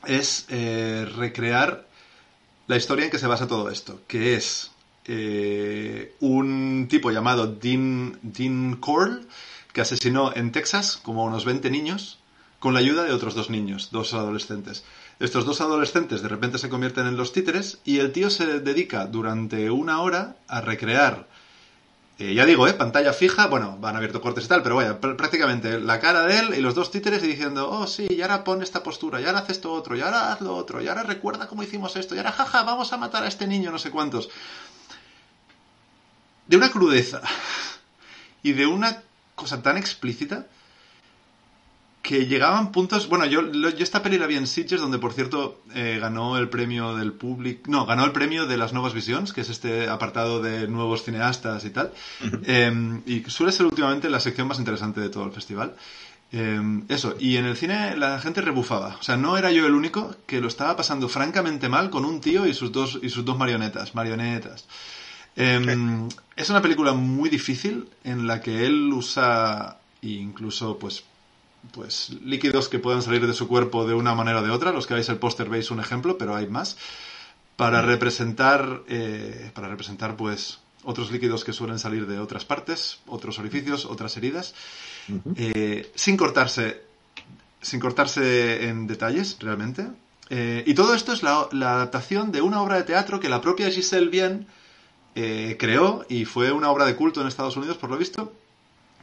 [0.05, 1.85] es eh, recrear
[2.67, 4.71] la historia en que se basa todo esto, que es
[5.03, 9.27] eh, un tipo llamado Dean, Dean Corll,
[9.73, 12.19] que asesinó en Texas como unos 20 niños
[12.59, 14.85] con la ayuda de otros dos niños, dos adolescentes.
[15.19, 19.07] Estos dos adolescentes de repente se convierten en los títeres y el tío se dedica
[19.07, 21.27] durante una hora a recrear
[22.19, 22.73] ya digo, ¿eh?
[22.73, 26.37] Pantalla fija, bueno, van abierto cortes y tal, pero vaya, pr- prácticamente la cara de
[26.39, 29.25] él y los dos títeres y diciendo, oh sí, y ahora pon esta postura, y
[29.25, 32.15] ahora haz esto otro, y ahora haz lo otro, y ahora recuerda cómo hicimos esto,
[32.15, 34.29] y ahora jaja, vamos a matar a este niño, no sé cuántos.
[36.47, 37.21] De una crudeza
[38.43, 39.01] y de una
[39.35, 40.47] cosa tan explícita
[42.09, 43.07] que llegaban puntos.
[43.07, 46.95] Bueno, yo, esta peli la vi en Sitges, donde por cierto eh, ganó el premio
[46.95, 47.69] del público.
[47.69, 51.65] No, ganó el premio de las nuevas visiones, que es este apartado de nuevos cineastas
[51.65, 51.93] y tal.
[52.47, 55.75] Eh, y suele ser últimamente la sección más interesante de todo el festival.
[56.31, 58.97] Eh, eso, y en el cine la gente rebufaba.
[58.99, 62.21] O sea, no era yo el único que lo estaba pasando francamente mal con un
[62.21, 63.93] tío y sus dos, y sus dos marionetas.
[63.93, 64.65] Marionetas.
[65.35, 71.03] Eh, es una película muy difícil en la que él usa incluso pues
[71.71, 74.71] pues líquidos que puedan salir de su cuerpo de una manera o de otra.
[74.71, 76.77] Los que veis el póster veis un ejemplo, pero hay más.
[77.55, 83.37] Para representar, eh, para representar pues otros líquidos que suelen salir de otras partes, otros
[83.37, 84.55] orificios, otras heridas,
[85.35, 86.81] eh, sin cortarse,
[87.61, 89.87] sin cortarse en detalles realmente.
[90.29, 93.41] Eh, y todo esto es la, la adaptación de una obra de teatro que la
[93.41, 94.47] propia Giselle Bien
[95.15, 98.31] eh, creó y fue una obra de culto en Estados Unidos, por lo visto.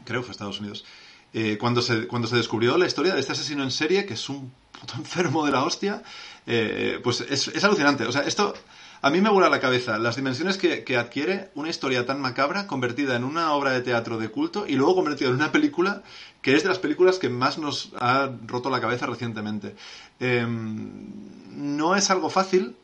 [0.04, 0.84] Creo que fue Estados Unidos.
[1.33, 4.29] Eh, cuando, se, cuando se descubrió la historia de este asesino en serie, que es
[4.29, 6.03] un puto enfermo de la hostia,
[6.47, 8.05] eh, pues es, es alucinante.
[8.05, 8.55] O sea, esto
[9.03, 9.99] a mí me vuela la cabeza.
[9.99, 14.18] Las dimensiones que, que adquiere una historia tan macabra convertida en una obra de teatro
[14.18, 16.03] de culto y luego convertida en una película
[16.43, 19.77] que es de las películas que más nos ha roto la cabeza recientemente.
[20.20, 22.77] Eh, no es algo fácil,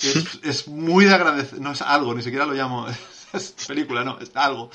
[0.00, 1.60] es, es muy de agradecer.
[1.60, 2.86] No es algo, ni siquiera lo llamo.
[3.32, 4.70] Es película, no, es algo.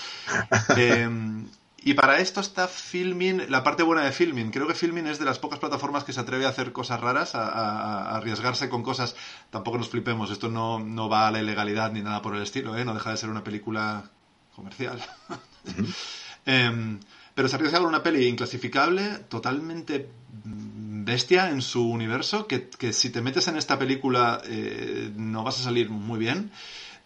[0.76, 1.08] Eh,
[1.84, 4.52] y para esto está Filmin, la parte buena de Filmin.
[4.52, 7.36] Creo que Filmin es de las pocas plataformas que se atreve a hacer cosas raras,
[7.36, 9.16] a, a- a arriesgarse con cosas.
[9.52, 12.76] Tampoco nos flipemos, esto no, no va a la ilegalidad ni nada por el estilo,
[12.78, 12.84] ¿eh?
[12.86, 14.10] no deja de ser una película
[14.56, 15.00] comercial.
[16.46, 17.00] Em,
[17.36, 20.10] pero se arriesga con una peli inclasificable, totalmente
[20.46, 25.60] bestia en su universo, que, que si te metes en esta película eh, no vas
[25.60, 26.52] a salir muy bien.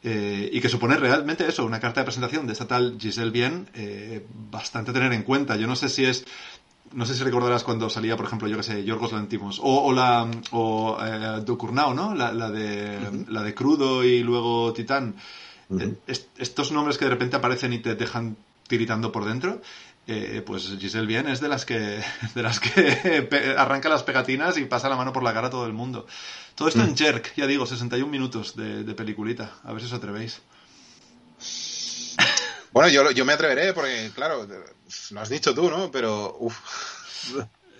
[0.03, 3.69] Eh, y que supone realmente eso, una carta de presentación de esta tal Giselle Bien,
[3.73, 5.55] eh, bastante a tener en cuenta.
[5.57, 6.25] Yo no sé si es
[6.93, 9.93] no sé si recordarás cuando salía, por ejemplo, yo que sé, Yorgos Lantimos, o, o
[9.93, 11.41] la, o eh,
[11.93, 12.13] ¿no?
[12.13, 15.15] La, la de, la de Crudo y luego Titán.
[15.79, 18.35] Eh, est- estos nombres que de repente aparecen y te dejan
[18.67, 19.61] tiritando por dentro,
[20.07, 22.03] eh, pues Giselle Bien es de las que,
[22.35, 25.65] de las que arranca las pegatinas y pasa la mano por la cara a todo
[25.65, 26.07] el mundo.
[26.55, 29.55] Todo esto en Jerk, ya digo, 61 minutos de, de peliculita.
[29.63, 30.41] A ver si os atrevéis.
[32.73, 35.91] Bueno, yo, yo me atreveré porque, claro, lo has dicho tú, ¿no?
[35.91, 36.57] Pero, uff.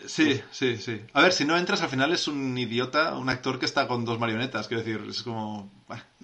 [0.06, 1.02] Sí, sí, sí.
[1.14, 4.04] A ver, si no entras, al final es un idiota, un actor que está con
[4.04, 4.68] dos marionetas.
[4.68, 5.72] Quiero decir, es como.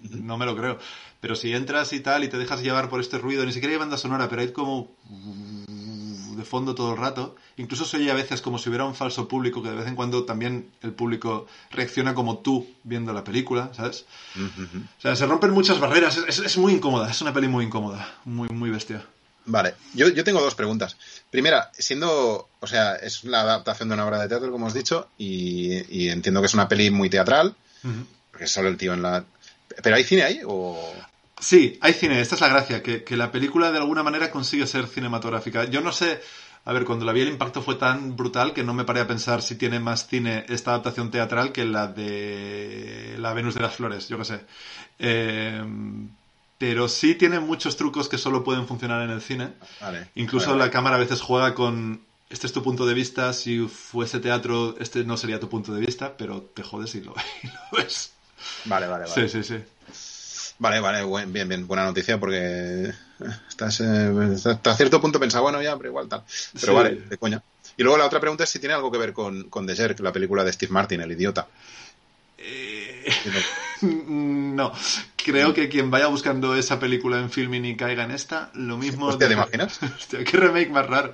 [0.04, 0.80] no me lo creo.
[1.22, 3.80] Pero si entras y tal y te dejas llevar por este ruido, ni siquiera hay
[3.80, 4.95] banda sonora, pero hay como
[6.38, 7.36] de fondo todo el rato.
[7.58, 9.96] Incluso se oye a veces como si hubiera un falso público, que de vez en
[9.96, 14.06] cuando también el público reacciona como tú viendo la película, ¿sabes?
[14.36, 16.18] O sea, se rompen muchas barreras.
[16.28, 19.06] Es, es muy incómoda, es una peli muy incómoda, muy, muy bestia.
[19.46, 20.98] Vale, yo, yo tengo dos preguntas.
[21.32, 25.08] Primera, siendo, o sea, es la adaptación de una obra de teatro, como hemos dicho,
[25.18, 27.56] y, y entiendo que es una peli muy teatral,
[28.30, 29.24] porque es solo el tío en la...
[29.82, 30.78] ¿Pero hay cine ahí o...?
[31.40, 34.66] Sí, hay cine, esta es la gracia, que, que la película de alguna manera consigue
[34.66, 35.66] ser cinematográfica.
[35.66, 36.20] Yo no sé,
[36.66, 39.08] a ver, cuando la vi el impacto fue tan brutal que no me paré a
[39.08, 43.76] pensar si tiene más cine esta adaptación teatral que la de la Venus de las
[43.76, 44.42] Flores, yo qué sé.
[45.00, 45.64] Eh,
[46.58, 49.54] pero sí tiene muchos trucos que solo pueden funcionar en el cine.
[49.80, 50.10] Vale.
[50.16, 53.68] Incluso Vale, la cámara a veces juega con este es tu punto de vista, si
[53.68, 57.14] fuese teatro este no sería tu punto de vista, pero te jodes y lo,
[57.44, 58.14] y lo ves.
[58.66, 59.30] Vale, vale, vale.
[59.30, 59.64] Sí, sí, sí.
[60.60, 62.91] Vale, vale, buen- bien, bien, buena noticia porque
[63.47, 64.12] estás, eh,
[64.45, 66.24] hasta cierto punto pensaba, bueno, ya, pero igual tal.
[66.60, 66.76] Pero Sí.
[66.76, 67.43] vale, de coña.
[67.76, 69.99] Y luego la otra pregunta es si tiene algo que ver con, con The Jerk,
[69.99, 71.47] la película de Steve Martin, el idiota.
[72.38, 73.05] Eh,
[73.84, 74.72] No,
[75.16, 79.05] creo que quien vaya buscando esa película en filming y caiga en esta, lo mismo.
[79.08, 79.80] Hostia, ¿te imaginas?
[79.84, 81.14] Hostia, qué remake más raro.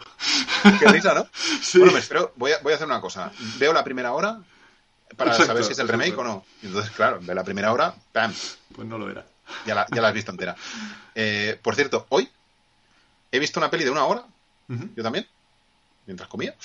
[0.80, 1.28] Qué risa, ¿no?
[1.62, 1.80] Sí.
[1.80, 3.32] Bueno, me espero, voy a, voy a hacer una cosa.
[3.60, 4.40] Veo la primera hora
[5.18, 6.46] para Exacto, saber si es el remake o no.
[6.62, 8.34] Entonces, claro, veo la primera hora, ¡pam!
[8.76, 9.26] Pues no lo era.
[9.66, 10.56] Ya la, ya la has visto entera.
[11.16, 12.30] Eh, por cierto, hoy
[13.32, 14.24] he visto una peli de una hora,
[14.96, 15.28] yo también,
[16.06, 16.56] mientras comía.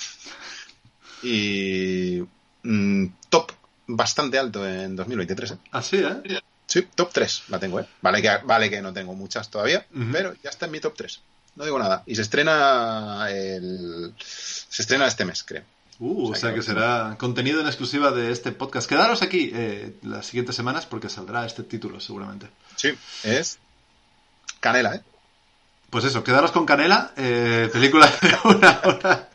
[1.21, 2.23] Y
[2.63, 3.51] mm, top
[3.87, 5.51] bastante alto en 2023.
[5.51, 5.57] ¿eh?
[5.71, 6.41] Así, ¿eh?
[6.65, 7.87] Sí, top 3 la tengo, ¿eh?
[8.01, 11.21] Vale que, vale que no tengo muchas todavía, pero ya está en mi top 3.
[11.55, 12.03] No digo nada.
[12.05, 14.13] Y se estrena el...
[14.17, 15.63] Se estrena este mes, creo.
[15.99, 18.87] Uh, o sea que será contenido en exclusiva de este podcast.
[18.87, 22.47] Quedaros aquí eh, las siguientes semanas porque saldrá este título seguramente.
[22.77, 22.97] Sí.
[23.23, 23.59] Es
[24.61, 25.01] Canela, ¿eh?
[25.89, 29.29] Pues eso, quedaros con Canela, eh, película de una hora.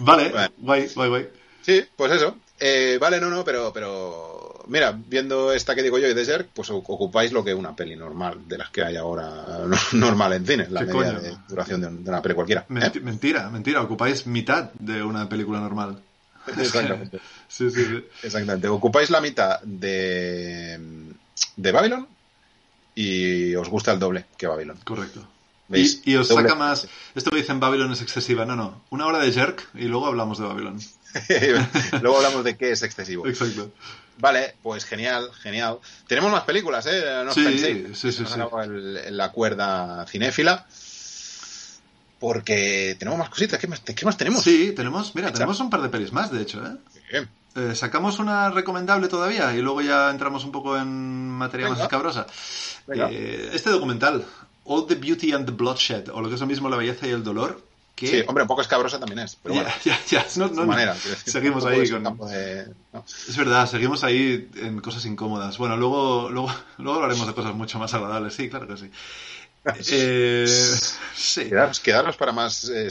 [0.00, 0.52] vale, Bueno.
[0.58, 1.28] guay, guay, guay.
[1.62, 2.36] Sí, pues eso.
[2.60, 4.37] Eh, vale, no, no, pero, pero
[4.68, 8.38] mira, viendo esta que digo yo y Desert, pues ocupáis lo que una peli normal,
[8.46, 9.28] de las que hay ahora
[9.66, 11.20] no- normal en cine, la ¿Qué media coño?
[11.20, 12.62] de duración de, un- de una peli cualquiera.
[12.62, 12.64] ¿eh?
[12.72, 16.00] Menti- Mentira, mentira, ocupáis mitad de una película normal.
[16.56, 17.18] Exactamente.
[17.48, 18.04] Sí, sí, sí.
[18.22, 18.68] Exactamente.
[18.68, 20.78] Ocupáis la mitad de,
[21.56, 22.06] de Babylon
[22.94, 24.76] y os gusta el doble que Babylon.
[24.84, 25.26] Correcto.
[25.68, 26.02] ¿Veis?
[26.04, 26.42] Y, y os Doble.
[26.44, 26.86] saca más.
[27.14, 28.44] Esto que dicen Babylon es excesiva.
[28.44, 28.82] No, no.
[28.90, 30.78] Una hora de jerk y luego hablamos de Babylon.
[32.02, 33.26] Luego hablamos de qué es excesivo.
[33.26, 33.70] Exacto.
[34.18, 35.78] Vale, pues genial, genial.
[36.06, 37.02] Tenemos más películas, ¿eh?
[37.24, 37.98] No os Sí, penséis.
[37.98, 38.34] sí, sí, sí.
[38.64, 40.66] el- la cuerda cinéfila.
[42.18, 43.60] Porque tenemos más cositas.
[43.60, 44.42] ¿Qué más, qué más tenemos?
[44.42, 46.76] Sí, tenemos, mira, tenemos un par de pelis más, de hecho, ¿eh?
[47.12, 47.28] Bien.
[47.54, 52.26] Eh, sacamos una recomendable todavía y luego ya entramos un poco en materia más escabrosa.
[52.92, 54.24] Eh, este documental,
[54.64, 57.10] All the Beauty and the Bloodshed, o lo que es lo mismo La belleza y
[57.10, 57.62] el dolor,
[57.98, 58.06] que...
[58.06, 59.36] Sí, hombre, un poco escabrosa también es.
[59.42, 60.94] Pero ya, bueno, ya, ya, no, no, manera.
[61.24, 63.04] seguimos ahí con- campo de- ¿no?
[63.28, 65.58] Es verdad, seguimos ahí en cosas incómodas.
[65.58, 68.90] Bueno, luego, luego, luego hablaremos de cosas mucho más agradables, sí, claro que sí.
[69.90, 70.46] Eh,
[71.14, 72.88] sí, Quedaros, quedaros para más eh,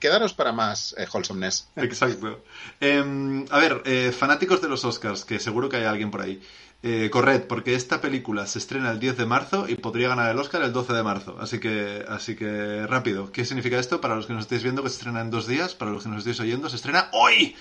[0.00, 1.68] quedaros para más eh, wholesomeness.
[1.76, 2.42] exacto.
[2.80, 6.42] Eh, a ver, eh, fanáticos de los Oscars, que seguro que hay alguien por ahí.
[6.82, 10.38] Eh, corred, porque esta película se estrena el 10 de marzo y podría ganar el
[10.38, 11.36] Oscar el 12 de marzo.
[11.38, 13.30] Así que, así que rápido.
[13.32, 14.00] ¿Qué significa esto?
[14.00, 15.74] Para los que nos estéis viendo, que se estrena en dos días.
[15.74, 17.54] Para los que nos estéis oyendo, se estrena hoy.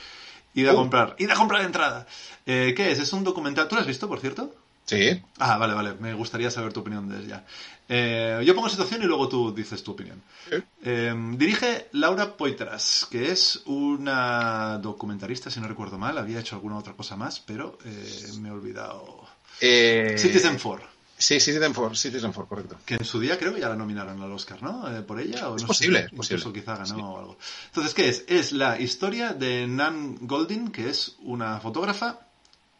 [0.53, 0.75] Id a Uh.
[0.77, 2.07] comprar, id a comprar entrada.
[2.45, 2.99] Eh, ¿Qué es?
[2.99, 3.67] Es un documental.
[3.67, 4.55] ¿Tú lo has visto, por cierto?
[4.89, 5.93] Sí, Ah, vale, vale.
[5.99, 7.45] Me gustaría saber tu opinión desde ya.
[7.87, 10.21] Eh, yo pongo situación y luego tú dices tu opinión.
[10.49, 10.55] Sí.
[10.83, 16.17] Eh, dirige Laura Poitras, que es una documentarista, si no recuerdo mal.
[16.17, 19.27] Había hecho alguna otra cosa más, pero eh, me he olvidado.
[19.61, 20.87] Eh, Citizen 4,
[21.17, 22.77] Sí, Citizen 4, Citizen 4, correcto.
[22.85, 24.87] que en su día creo que ya la nominaron al Oscar, ¿no?
[24.95, 25.49] Eh, por ella.
[25.49, 26.61] O Es no posible, sé, es incluso posible.
[26.61, 27.01] quizá ganó Sí.
[27.01, 27.37] o algo.
[27.67, 28.23] Entonces, ¿qué es?
[28.27, 32.21] Es la historia de Nan Goldin, que es una fotógrafa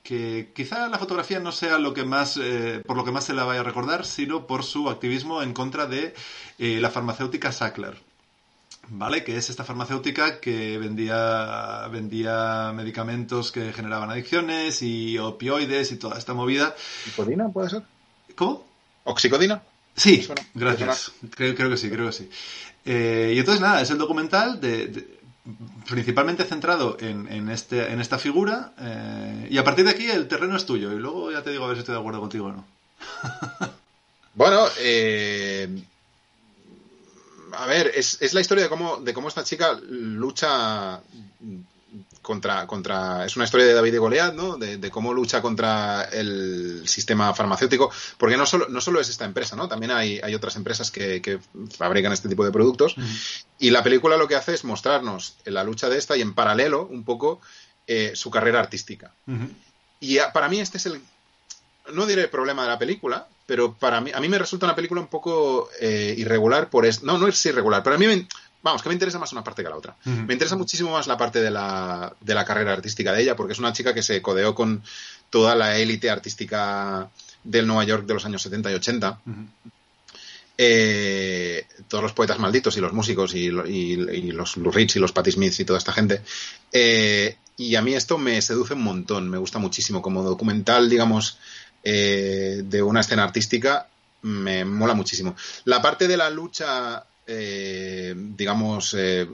[0.04, 3.34] que quizá la fotografía no sea lo que más eh, por lo que más se
[3.34, 6.14] la vaya a recordar, sino por su activismo en contra de
[6.58, 7.98] eh, la farmacéutica Sackler.
[8.92, 9.24] ¿Vale?
[9.24, 16.18] Que es esta farmacéutica que vendía, vendía medicamentos que generaban adicciones y opioides y toda
[16.18, 16.76] esta movida.
[17.06, 17.84] ¿Oxicodina puede ser?
[18.36, 18.66] ¿Cómo?
[19.04, 19.62] ¿Oxicodina?
[19.96, 21.12] Sí, gracias.
[21.36, 22.30] Creo, creo que sí, creo que sí.
[22.86, 25.19] Eh, y entonces, nada, es el documental de, de-
[25.88, 28.74] principalmente centrado en, en, este, en esta figura.
[28.80, 30.92] eh, y a partir de aquí el terreno es tuyo.
[30.94, 32.66] Y luego ya te digo a ver si estoy de acuerdo contigo o no.
[34.36, 35.68] Bueno, eh,
[37.52, 41.02] a ver, es, es la historia de cómo, de cómo esta chica lucha
[42.22, 43.26] contra, contra.
[43.26, 44.58] Es una historia de David y Goliat, ¿no?
[44.58, 47.92] De, cómo lucha contra el sistema farmacéutico.
[48.18, 49.68] Porque no solo, no solo es esta empresa, ¿no?
[49.68, 51.40] También hay, hay otras empresas que,
[51.78, 52.96] fabrican este tipo de productos.
[53.58, 56.86] Y la película lo que hace es mostrarnos la lucha de esta y en paralelo,
[56.86, 57.42] un poco,
[57.88, 59.14] eh, su carrera artística.
[60.00, 61.02] Y para mí este es el.
[61.94, 64.76] No diré el problema de la película, pero para mí, a mí me resulta una
[64.76, 68.28] película un poco eh, irregular por es, no, no es irregular, pero a mí me,
[68.62, 69.96] vamos, que me interesa más una parte que la otra.
[70.06, 73.54] Me interesa muchísimo más la parte de la, de la carrera artística de ella, porque
[73.54, 74.84] es una chica que se codeó con
[75.30, 77.10] toda la élite artística
[77.44, 79.22] del Nueva York de los años 70 y 80.
[80.62, 85.32] Eh, todos los poetas malditos y los músicos y, los Lou Reed y los Patti
[85.32, 86.22] Smith y toda esta gente.
[86.72, 90.02] Eh, y a mí esto me seduce un montón, me gusta muchísimo.
[90.02, 91.38] Como documental, digamos,
[91.84, 93.88] eh, de una escena artística,
[94.22, 95.36] me mola muchísimo.
[95.66, 99.28] La parte de la lucha eh, digamos, eh,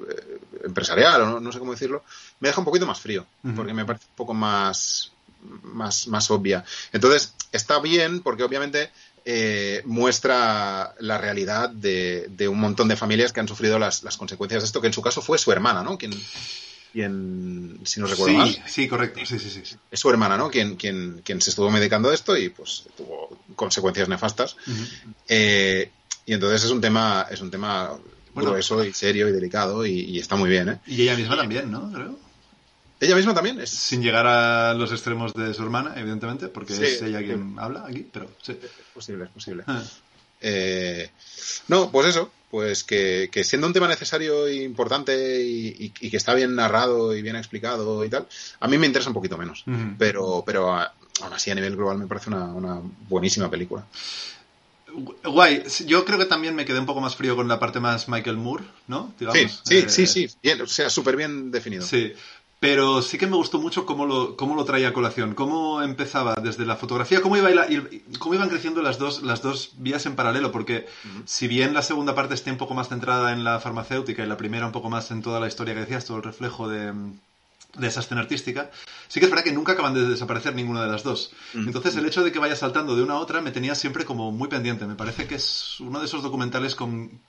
[0.66, 2.04] empresarial, o no, sé cómo decirlo,
[2.42, 3.26] me deja un poquito más frío,
[3.56, 5.14] porque me parece un poco más,
[5.64, 6.66] más, más obvia.
[6.92, 8.92] Entonces, está bien, porque obviamente
[9.24, 14.68] eh, muestra la realidad de, un montón de familias que han sufrido las, consecuencias de
[14.68, 15.98] esto, que en su caso fue su hermana, ¿no?
[15.98, 16.12] Quien,
[16.92, 19.76] quien si no recuerdo sí, Sí, correcto, sí, sí, sí.
[19.90, 20.50] Es su hermana, ¿no?
[20.50, 24.58] Quien, quien, quien se estuvo medicando esto y pues tuvo consecuencias nefastas.
[26.26, 27.98] Y entonces es un tema, es un tema
[28.34, 30.80] grueso y serio y delicado y, está muy bien, ¿eh?
[30.88, 31.92] Y ella misma también, ¿no?
[31.92, 32.18] Creo.
[33.00, 33.70] Ella misma también es.
[33.70, 38.08] Sin llegar a los extremos de su hermana, evidentemente, porque es ella quien habla aquí,
[38.12, 38.58] pero sí.
[38.62, 39.64] Es posible, es posible.
[39.68, 39.84] Ah.
[40.42, 41.10] Eh,
[41.68, 46.56] no, pues eso, pues que, siendo un tema necesario e importante y, que está bien
[46.56, 48.28] narrado y bien explicado y tal,
[48.60, 49.66] a mí me interesa un poquito menos.
[49.98, 53.86] Pero, pero aún así a nivel global me parece una, una buenísima película.
[55.24, 58.08] Guay, yo creo que también me quedé un poco más frío con la parte más
[58.08, 59.14] Michael Moore, ¿no?
[59.34, 61.86] Sí, sí, sí, eh, sí, bien, o sea, súper bien definido.
[61.86, 62.14] Sí,
[62.60, 66.36] pero sí que me gustó mucho cómo lo, cómo lo traía a colación, cómo empezaba
[66.42, 67.50] desde la fotografía, cómo, iba
[68.18, 70.88] cómo iban creciendo las dos, las dos vías en paralelo, porque
[71.26, 74.38] si bien la segunda parte esté un poco más centrada en la farmacéutica y la
[74.38, 76.94] primera un poco más en toda la historia que decías, todo el reflejo de,
[77.78, 78.70] de esa escena artística,
[79.08, 81.32] sí que es verdad que nunca acaban de desaparecer ninguna de las dos.
[81.54, 81.68] Mm.
[81.68, 84.32] Entonces el hecho de que vaya saltando de una a otra me tenía siempre como
[84.32, 84.86] muy pendiente.
[84.86, 87.20] Me parece que es uno de esos documentales con...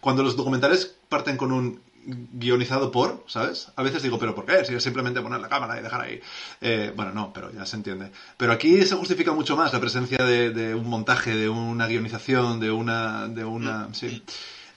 [0.00, 3.68] Cuando los documentales parten con un guionizado por, ¿sabes?
[3.76, 4.64] A veces digo, ¿pero por qué?
[4.64, 6.20] Si es simplemente poner la cámara y dejar ahí.
[6.60, 8.10] Eh, bueno, no, pero ya se entiende.
[8.36, 12.70] Pero aquí se justifica mucho más la presencia de, un montaje, de una guionización, de
[12.70, 13.28] una...
[13.28, 14.22] De una sí.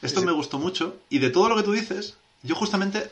[0.02, 0.98] Esto me gustó mucho.
[1.10, 3.10] Y de todo lo que tú dices, yo justamente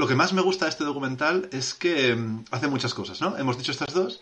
[0.00, 3.36] lo que más me gusta de este documental es que mm, hace muchas cosas, ¿no?
[3.36, 4.20] Hemos dicho estas dos,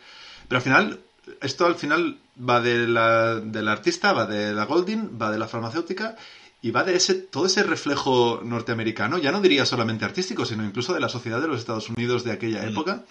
[0.48, 1.00] pero al final,
[1.40, 5.46] esto al final va de la, del artista, va de la Golding, va de la
[5.46, 6.16] farmacéutica
[6.60, 10.92] y va de ese, todo ese reflejo norteamericano, ya no diría solamente artístico, sino incluso
[10.92, 12.68] de la sociedad de los Estados Unidos de aquella mm.
[12.68, 13.04] época,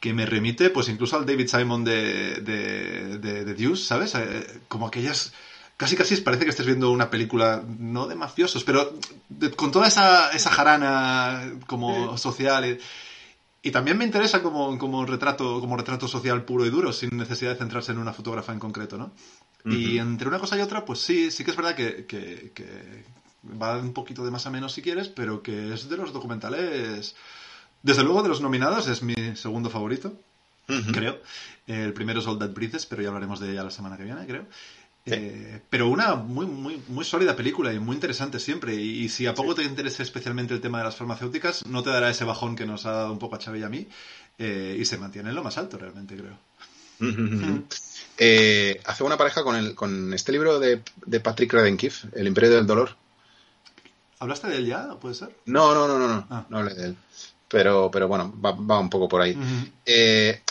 [0.00, 4.14] que me remite pues incluso al David Simon de, de, de, de Deuce, ¿sabes?
[4.14, 5.34] Eh, como aquellas
[5.82, 8.92] casi casi parece que estés viendo una película, no de mafiosos, pero
[9.56, 12.78] con toda esa, esa jarana como social.
[13.62, 17.50] Y, también me interesa como, como, retrato, como retrato social puro y duro, sin necesidad
[17.50, 19.10] de centrarse en una fotógrafa en concreto, ¿no?
[19.64, 23.04] Y entre una cosa y otra, pues sí, sí que es verdad que, que,
[23.60, 27.16] va un poquito de más a menos si quieres, pero que es de los documentales,
[27.82, 30.12] desde luego de los nominados, es mi segundo favorito,
[30.92, 31.18] creo.
[31.66, 34.24] El primero es All That Breathes, pero ya hablaremos de ella la semana que viene,
[34.26, 34.46] creo.
[35.04, 38.74] Eh, pero una muy, muy, muy sólida película y muy interesante siempre.
[38.74, 42.10] Y, si a poco te interesa especialmente el tema de las farmacéuticas, no te dará
[42.10, 43.88] ese bajón que nos ha dado un poco a Chávez y a mí.
[44.38, 46.38] Eh, y se mantiene en lo más alto, realmente, creo.
[48.18, 52.50] Eh, hace una pareja con, el, con este libro de, de Patrick Redenkiff, El Imperio
[52.50, 52.94] del Dolor.
[54.20, 54.90] ¿Hablaste de él ya?
[55.00, 55.34] ¿Puede ser?
[55.46, 56.46] No, no, no, no, no, ah.
[56.48, 56.96] no hablé de él.
[57.48, 59.36] Pero, pero bueno, va, va un poco por ahí.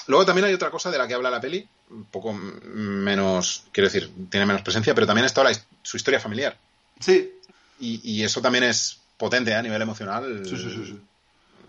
[0.07, 3.89] luego también hay otra cosa de la que habla la peli, un poco menos, quiero
[3.89, 5.43] decir, tiene menos presencia, pero también está
[5.81, 6.57] su historia familiar.
[6.99, 7.33] Sí.
[7.79, 9.55] Y, eso también es potente ¿eh?
[9.55, 10.43] a nivel emocional.
[10.45, 11.01] Sí, sí, sí.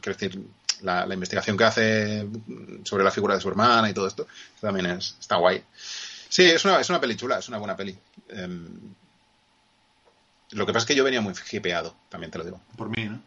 [0.01, 0.43] Quiero decir,
[0.83, 2.27] la, investigación que hace
[2.85, 4.27] sobre la figura de su hermana y todo esto,
[4.61, 5.63] también es, está guay.
[6.29, 7.97] Sí, es una, es una peli chula, es una buena peli.
[8.29, 8.69] Em,
[10.51, 12.61] lo que pasa es que yo venía muy hipeado, también te lo digo.
[12.77, 13.23] Por mí, ¿no?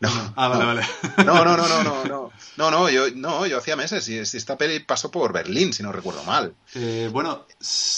[0.00, 0.82] No, ah, vale, vale.
[1.24, 2.32] No, no, no, no, no, no.
[2.56, 5.92] No, no, yo, no, yo hacía meses y esta peli pasó por Berlín, si no
[5.92, 6.54] recuerdo mal.
[6.74, 7.46] Eh, bueno,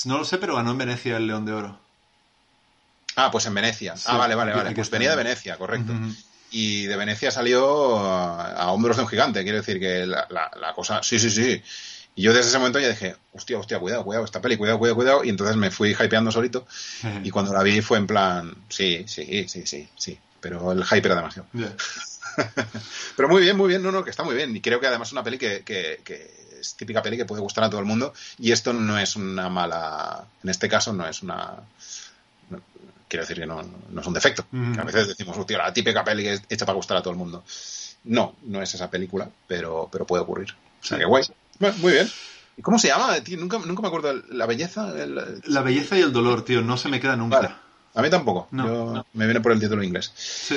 [0.05, 1.79] no lo sé, pero ganó en Venecia el León de Oro.
[3.17, 3.95] Ah, pues en Venecia.
[4.07, 4.73] ah, vale, vale, vale.
[4.73, 5.93] Pues venía de Venecia, correcto.
[6.51, 9.43] Y de Venecia salió a, hombros de un gigante.
[9.43, 11.03] Quiero decir que la, la, cosa.
[11.03, 11.63] Sí, sí, sí.
[12.15, 14.97] Y yo desde ese momento ya dije, hostia, hostia, cuidado, cuidado, esta peli, cuidado, cuidado,
[14.97, 15.25] cuidado.
[15.25, 16.67] Y entonces me fui hypeando solito.
[17.25, 20.19] Y cuando la vi fue en plan, sí, sí, sí, sí, sí
[20.49, 21.49] pero el hype era demasiado.
[23.17, 24.55] Pero muy bien, muy bien, no, no, que está muy bien.
[24.55, 27.41] Y creo que además es una peli que, que, que es típica peli que puede
[27.43, 28.13] gustar a todo el mundo.
[28.39, 30.25] Y esto no es una mala.
[30.45, 31.55] En este caso, no es una.
[32.51, 32.61] no-
[33.09, 34.47] quiero decir que no, no es un defecto.
[34.51, 34.75] Mm.
[34.75, 37.11] Que a veces decimos, hostia, la típica peli que es hecha para gustar a todo
[37.13, 37.43] el mundo.
[38.05, 40.53] No, no es esa película, pero, pero puede ocurrir.
[40.83, 41.01] O sea, Sí.
[41.03, 41.25] que guay.
[41.59, 42.11] Bueno, muy bien.
[42.59, 43.19] ¿Y cómo se llama?
[43.21, 44.13] Tío, nunca, nunca me acuerdo.
[44.29, 44.91] ¿La belleza?
[45.03, 47.37] El- La belleza y el dolor, tío, no se me queda nunca.
[47.41, 47.55] Vale.
[47.97, 48.47] A mí tampoco.
[48.53, 49.07] No, Yo- no.
[49.15, 50.13] Me viene por el título en inglés.
[50.15, 50.57] Sí,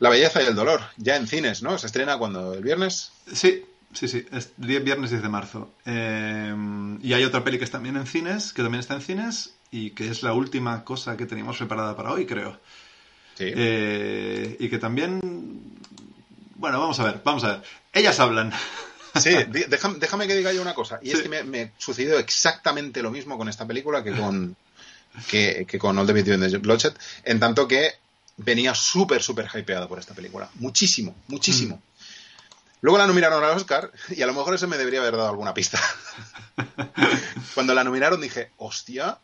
[0.00, 1.78] La belleza y el dolor, ya en cines, ¿no?
[1.78, 3.12] Se estrena cuando el viernes.
[3.32, 5.70] sí, sí, sí, es viernes 10 de marzo.
[5.86, 6.54] Eh,
[7.02, 9.90] y hay otra peli que es también en cines, que también está en cines, y
[9.90, 12.58] que es la última cosa que teníamos preparada para hoy, creo.
[13.36, 13.44] Sí.
[13.54, 15.20] Eh, y que también...
[16.56, 17.62] Bueno, vamos a ver, vamos a ver.
[17.92, 18.52] Ellas hablan.
[19.14, 19.30] Sí,
[19.68, 20.98] déjame, déjame que diga yo una cosa.
[21.02, 24.56] Y es que me, me sucedió exactamente lo mismo con esta película que con,
[25.28, 26.94] que, que con All the Video the Bloodshed,
[27.24, 27.92] en tanto que
[28.36, 30.48] venía súper, súper hypeado por esta película.
[30.54, 31.82] Muchísimo, muchísimo.
[32.80, 35.54] Luego la nominaron al Oscar y a lo mejor eso me debería haber dado alguna
[35.54, 35.80] pista.
[37.54, 39.18] Cuando la nominaron dije, hostia,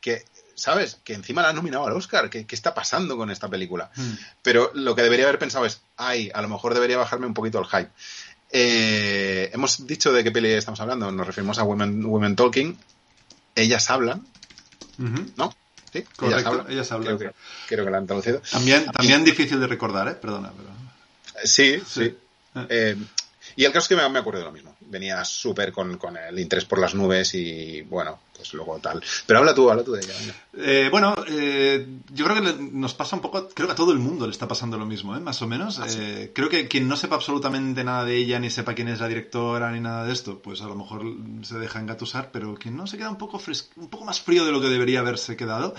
[0.00, 0.24] que,
[0.54, 0.98] ¿sabes?
[1.04, 2.28] Que encima la han nominado al Oscar.
[2.28, 3.90] ¿Qué, qué está pasando con esta película?
[3.96, 4.12] Mm.
[4.42, 7.58] Pero lo que debería haber pensado es, ay, a lo mejor debería bajarme un poquito
[7.58, 7.90] el hype.
[8.50, 12.78] Eh, hemos dicho de qué peli estamos hablando, nos referimos a Women, Women Talking.
[13.54, 14.26] Ellas hablan,
[14.98, 15.54] ¿no?
[15.92, 17.16] Sí, Correcto, ellas hablan.
[17.16, 17.36] Creo que,
[17.66, 18.42] creo que la han traducido.
[18.50, 20.14] También, también difícil de recordar, ¿eh?
[20.14, 20.68] Perdona, pero...
[21.44, 22.04] Sí, Sí.
[22.04, 22.16] sí.
[22.68, 22.96] Eh,
[23.56, 24.76] y el caso es que me, me acuerdo de lo mismo.
[24.80, 29.02] Venía súper con, con el interés por las nubes y bueno, pues luego tal.
[29.26, 30.14] Pero habla tú, habla tú de ella.
[30.56, 33.98] Eh, bueno, eh, yo creo que nos pasa un poco, creo que a todo el
[33.98, 35.20] mundo le está pasando lo mismo, ¿eh?
[35.20, 35.80] más o menos.
[35.80, 35.98] Ah, sí.
[36.00, 39.08] Eh, creo que quien no sepa absolutamente nada de ella, ni sepa quién es la
[39.08, 41.02] directora, ni nada de esto, pues a lo mejor
[41.42, 43.40] se deja engatusar, pero quien no se queda un poco,
[43.76, 45.74] un poco más frío de lo que debería haberse quedado,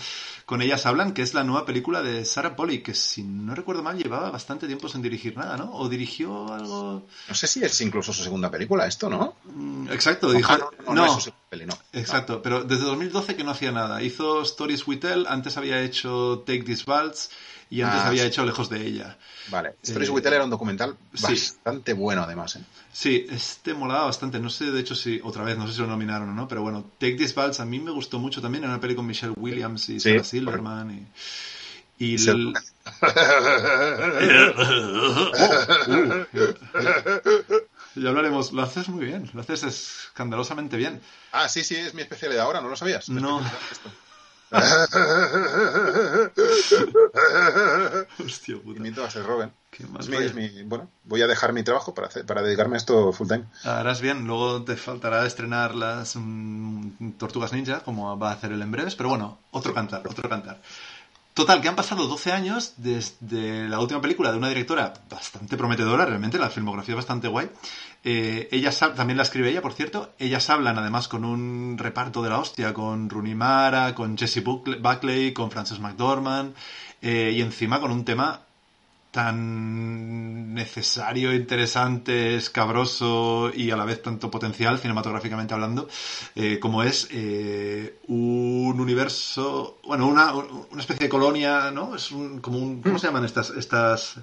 [0.45, 3.84] con ellas hablan, que es la nueva película de Sarah Polley, que si no recuerdo
[3.84, 5.72] mal llevaba bastante tiempo sin dirigir nada, ¿no?
[5.74, 7.05] O dirigió algo...
[7.28, 9.36] No sé si es incluso su segunda película esto, ¿no?
[9.45, 10.51] Mm, Exacto, dijo...
[10.51, 11.20] Ah, no, no,
[11.52, 11.78] no.
[11.93, 14.02] Exacto, pero desde 2012 que no hacía nada.
[14.04, 17.30] Hizo Stories We Tell, antes había hecho Take This Waltz
[17.72, 18.28] y antes Ah, había sí.
[18.30, 19.18] hecho Lejos de ella.
[19.50, 19.76] Vale.
[19.82, 21.24] Stories Eh, with Tell era un documental sí.
[21.24, 22.56] bastante bueno, además.
[22.58, 22.64] ¿eh?
[22.93, 24.39] Sí, este molaba bastante.
[24.39, 26.62] No sé, de hecho, si otra vez, no sé si lo nominaron o no, pero
[26.62, 28.64] bueno, Take This Waltz a mí me gustó mucho también.
[28.64, 31.08] Era una peli con Michelle Williams y Sí, Sarah Silverman.
[31.97, 32.54] Y, y el-
[38.02, 38.52] Ya hablaremos.
[38.54, 41.02] Lo haces muy bien, lo haces escandalosamente bien.
[41.32, 43.10] Ah, sí, sí, es mi especialidad ahora, ¿no lo sabías?
[43.10, 43.41] No.
[48.20, 49.06] Hostia puta.
[49.06, 49.52] A Seth Rogen.
[49.70, 50.28] Qué Es mi- rollo.
[50.28, 53.28] es mi- bueno, voy a dejar mi trabajo para, hacer- para dedicarme a esto full
[53.28, 53.45] time.
[53.64, 58.62] Harás bien, luego te faltará estrenar las mm, Tortugas Ninja, como va a hacer él
[58.62, 60.60] en breves, pero bueno, otro cantar, otro cantar.
[61.39, 66.05] Total, que han pasado 12 años desde la última película de una directora bastante prometedora,
[66.05, 67.49] realmente, la filmografía es bastante guay.
[68.03, 70.11] Eh, ellas también la escribe ella, por cierto.
[70.19, 75.31] Ellas hablan además con un reparto de la hostia, con Rooney Mara, con Jesse Buckley,
[75.31, 76.55] con Frances McDormand,
[77.01, 78.41] eh, y encima con un tema
[79.12, 85.88] tan necesario, interesante, escabroso y a la vez tanto potencial cinematográficamente hablando,
[86.36, 91.95] eh, como es eh, un universo, bueno, una, una especie de colonia, ¿no?
[91.95, 94.18] Es un, como un, ¿cómo se llaman estas, estas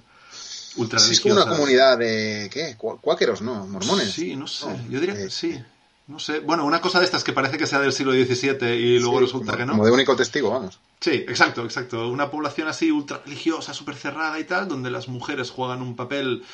[0.76, 2.48] ultra Sí, es como una comunidad de.
[2.52, 2.76] ¿Qué?
[2.76, 3.42] Cu- ¿Cuáqueros?
[3.42, 3.66] ¿No?
[3.66, 4.12] ¿Mormones?
[4.12, 5.60] Sí, no sé, No, yo diría eh, que sí.
[6.08, 9.00] No sé, bueno, una cosa de estas que parece que sea del siglo XVII y
[9.00, 9.72] luego sí, resulta como, que no.
[9.72, 10.78] Como de único testigo, vamos.
[11.00, 12.08] Sí, exacto, exacto.
[12.08, 16.44] Una población así ultra religiosa, súper cerrada y tal, donde las mujeres juegan un papel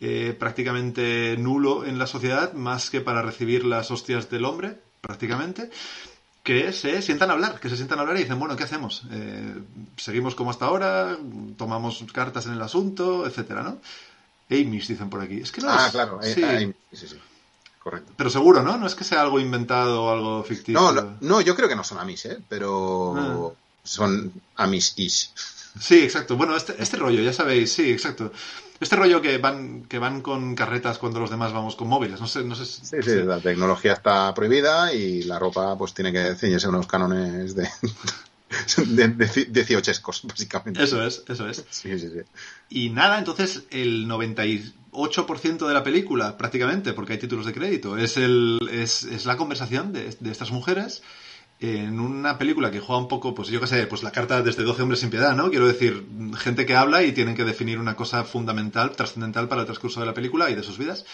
[0.00, 5.70] eh, prácticamente nulo en la sociedad, más que para recibir las hostias del hombre, prácticamente,
[6.42, 9.02] que se sientan a hablar, que se sientan a hablar y dicen, bueno, ¿qué hacemos?
[9.12, 9.54] Eh,
[9.98, 11.18] ¿Seguimos como hasta ahora?
[11.58, 13.26] ¿Tomamos cartas en el asunto?
[13.26, 13.78] Etcétera, ¿no?
[14.50, 15.36] Amish, dicen por aquí.
[15.40, 16.18] Es que no ah, es- claro.
[16.22, 17.16] eh, sí, sí.
[17.82, 18.12] Correcto.
[18.16, 18.76] pero seguro, ¿no?
[18.76, 20.74] No es que sea algo inventado o algo ficticio.
[20.80, 22.38] No, no, no, yo creo que no son Amis, ¿eh?
[22.48, 23.50] Pero Ah.
[23.82, 25.30] son Amis-ish.
[25.80, 26.36] Sí, exacto.
[26.36, 28.30] Bueno, este, este rollo, ya sabéis, sí, exacto.
[28.78, 32.20] Este rollo que van, que van con carretas cuando los demás vamos con móviles.
[32.20, 32.66] No sé, no sé.
[32.66, 36.70] si- Sí, sí, la tecnología está prohibida y la ropa pues tiene que ceñirse a
[36.70, 37.68] unos cánones de,
[38.86, 39.82] de, de,
[40.24, 40.82] básicamente.
[40.82, 41.64] Eso es, eso es.
[41.70, 42.20] Sí, sí, sí.
[42.68, 44.06] Y nada, entonces el
[44.92, 49.36] 98% de la película, prácticamente, porque hay títulos de crédito, es, el, es, es la
[49.36, 51.02] conversación de, de estas mujeres
[51.60, 54.64] en una película que juega un poco, pues yo qué sé, pues la carta desde
[54.64, 55.48] 12 hombres sin piedad, ¿no?
[55.48, 56.04] Quiero decir,
[56.36, 60.06] gente que habla y tienen que definir una cosa fundamental, trascendental para el transcurso de
[60.06, 61.06] la película y de sus vidas.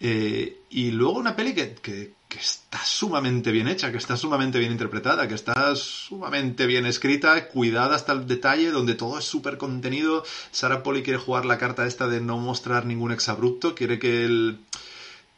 [0.00, 4.72] Eh, y luego una peli que- que está sumamente bien hecha, que está sumamente bien
[4.72, 10.24] interpretada, que está sumamente bien escrita, cuidada hasta el detalle, donde todo es súper contenido.
[10.50, 14.58] Sarah Polly quiere jugar la carta esta de no mostrar ningún exabrupto, quiere que el,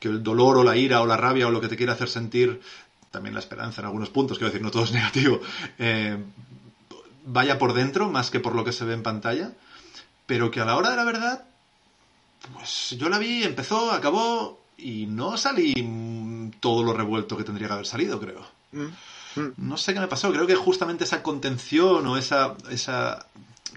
[0.01, 2.09] que el dolor o la ira o la rabia o lo que te quiere hacer
[2.09, 2.63] sentir,
[3.11, 5.43] también la esperanza en algunos puntos, quiero decir, no todo es negativo,
[5.79, 6.17] eh,
[7.27, 9.53] vaya por dentro más que por lo que se ve en pantalla,
[10.25, 11.45] pero que a la hora de la verdad,
[12.55, 15.75] pues yo la vi, empezó, acabó y no salí
[16.61, 18.47] todo lo revuelto que tendría que haber salido, creo.
[18.73, 19.53] Mm, mm.
[19.59, 23.27] No sé qué me pasó, creo que justamente esa contención o esa, esa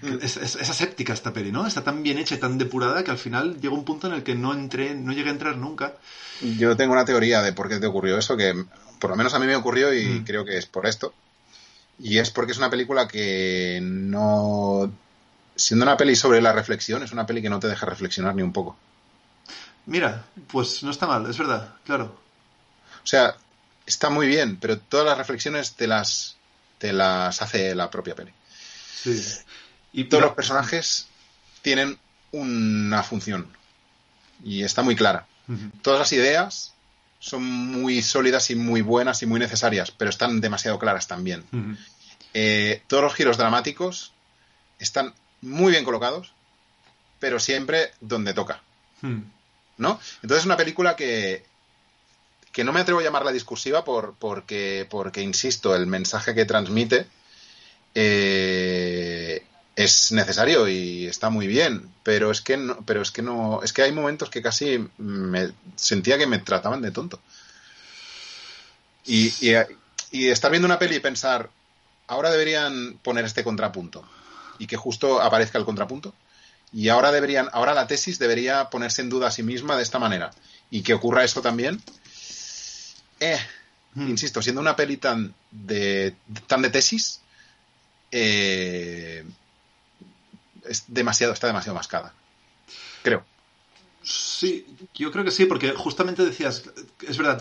[0.02, 0.18] mm.
[0.22, 1.66] es, esa séptica esta peli, ¿no?
[1.66, 4.22] Está tan bien hecha y tan depurada que al final llegó un punto en el
[4.22, 5.94] que no entré, no llegué a entrar nunca.
[6.40, 8.64] Yo tengo una teoría de por qué te ocurrió eso, que
[8.98, 11.12] por lo menos a mí me ocurrió y creo que es por esto.
[11.98, 14.90] Y es porque es una película que no.
[15.54, 18.42] Siendo una peli sobre la reflexión, es una peli que no te deja reflexionar ni
[18.42, 18.76] un poco.
[19.86, 22.16] Mira, pues no está mal, es verdad, claro.
[23.02, 23.36] O sea,
[23.86, 26.36] está muy bien, pero todas las reflexiones te las,
[26.78, 28.32] te las hace la propia peli.
[28.94, 29.20] Sí.
[29.92, 31.08] Y todos los personajes
[31.62, 31.98] tienen
[32.32, 33.48] una función
[34.44, 35.26] y está muy clara.
[35.82, 36.74] Todas las ideas
[37.18, 41.44] son muy sólidas y muy buenas y muy necesarias, pero están demasiado claras también.
[42.34, 44.12] Eh, todos los giros dramáticos
[44.78, 46.32] están muy bien colocados,
[47.18, 48.62] pero siempre donde toca.
[49.02, 50.00] ¿No?
[50.22, 51.44] Entonces es una película que,
[52.52, 57.06] que no me atrevo a llamarla discursiva por, porque, porque, insisto, el mensaje que transmite
[57.94, 59.44] eh,
[59.76, 63.72] es necesario y está muy bien, pero es que no, pero es que no, es
[63.72, 67.20] que hay momentos que casi me sentía que me trataban de tonto.
[69.06, 69.32] Y,
[70.10, 71.50] y, estar viendo una peli y pensar,
[72.06, 74.04] ahora deberían poner este contrapunto
[74.58, 76.14] y que justo aparezca el contrapunto.
[76.72, 79.98] Y ahora deberían, ahora la tesis debería ponerse en duda a sí misma de esta
[79.98, 80.30] manera.
[80.70, 81.82] Y que ocurra esto también.
[83.20, 83.38] Eh,
[83.94, 84.08] hmm.
[84.08, 86.16] insisto, siendo una peli tan de,
[86.46, 87.20] tan de tesis,
[88.10, 89.24] eh,
[90.64, 92.12] es demasiado, está demasiado mascada.
[93.02, 93.24] Creo.
[94.02, 96.64] Sí, yo creo que sí, porque justamente decías,
[97.06, 97.38] es verdad,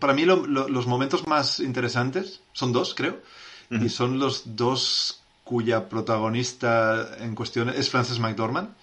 [0.00, 3.22] para mí los momentos más interesantes son dos, creo,
[3.70, 8.74] y son los dos cuya protagonista en cuestión es Frances McDormand,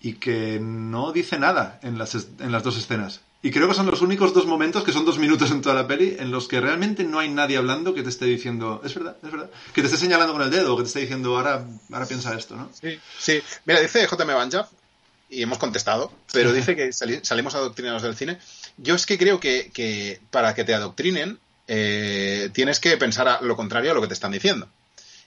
[0.00, 3.20] y que no dice nada en las, en las dos escenas.
[3.40, 5.86] Y creo que son los únicos dos momentos, que son dos minutos en toda la
[5.86, 9.16] peli, en los que realmente no hay nadie hablando que te esté diciendo, es verdad,
[9.22, 12.06] es verdad, que te esté señalando con el dedo, que te esté diciendo, ahora, ahora
[12.06, 12.68] piensa esto, ¿no?
[12.80, 13.40] Sí, sí.
[13.64, 14.68] Mira, dice JM Banjaf,
[15.30, 18.38] y hemos contestado, pero dice que salimos adoctrinados del cine.
[18.76, 23.90] Yo es que creo que, para que te adoctrinen, eh, tienes que pensar lo contrario
[23.90, 24.68] a lo que te están diciendo.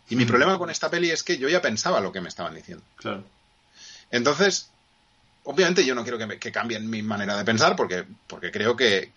[0.10, 2.56] Y mi problema con esta peli es que yo ya pensaba lo que me estaban
[2.56, 2.84] diciendo.
[2.98, 3.24] Claro.
[4.10, 4.72] Entonces,
[5.44, 9.12] obviamente yo no quiero que, cambien mi manera de pensar porque, porque creo que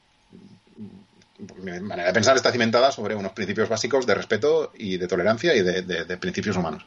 [1.59, 5.55] mi manera de pensar está cimentada sobre unos principios básicos de respeto y de tolerancia
[5.55, 6.85] y de, principios humanos.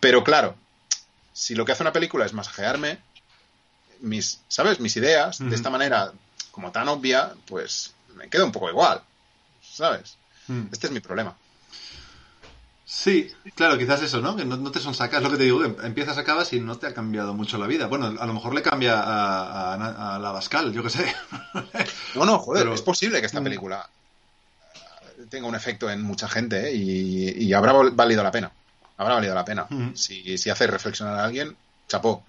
[0.00, 0.56] Pero claro,
[1.32, 2.98] si lo que hace una película es masajearme
[4.00, 4.80] mis, ¿sabes?
[4.80, 6.12] Mis ideas de esta manera
[6.50, 9.02] como tan obvia, pues me queda un poco igual,
[9.62, 10.16] ¿sabes?
[10.48, 10.68] Mm.
[10.72, 11.36] Este es mi problema.
[12.88, 14.36] Sí, claro, quizás eso, ¿no?
[14.36, 16.94] Que no, te son sacas, lo que te digo, empiezas, acabas y no te ha
[16.94, 17.88] cambiado mucho la vida.
[17.88, 21.14] Bueno, a lo mejor le cambia a, la Bascal, yo qué sé.
[22.14, 23.44] no, no, joder, es posible que esta mm.
[23.44, 23.90] película
[25.28, 26.74] tenga un efecto en mucha gente ¿eh?
[26.74, 28.52] y, habrá valido la pena.
[28.98, 29.66] Habrá valido la pena.
[29.68, 29.96] Mm.
[29.96, 31.56] Si, si, hace reflexionar a alguien,
[31.88, 32.24] chapó,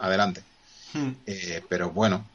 [0.00, 0.42] adelante.
[0.92, 1.10] Mm.
[1.24, 2.26] Eh, pero bueno,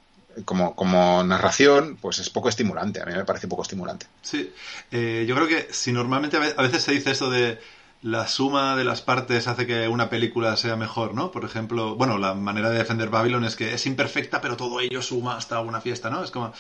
[0.44, 3.02] como, como narración, pues es poco estimulante.
[3.02, 4.08] A mí me parece poco estimulante.
[4.22, 4.52] Sí,
[4.92, 7.60] eh, yo creo que si normalmente a veces se dice esto de
[8.06, 11.32] la suma de las partes hace que una película sea mejor, ¿no?
[11.32, 15.02] Por ejemplo, bueno, la manera de defender Babylon es que es imperfecta, pero todo ello
[15.02, 16.24] suma hasta una fiesta, ¿no?
[16.24, 16.54] Es como...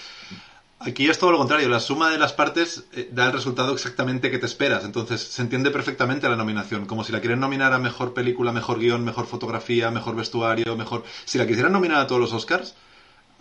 [0.80, 4.30] Aquí es todo lo contrario, la suma de las partes eh, da el resultado exactamente
[4.30, 7.80] que te esperas, entonces se entiende perfectamente la nominación, como si la quieren nominar a
[7.80, 11.04] mejor película, mejor guion, mejor fotografía, mejor vestuario, mejor...
[11.26, 12.76] Si la quisieran nominar a todos los Oscars,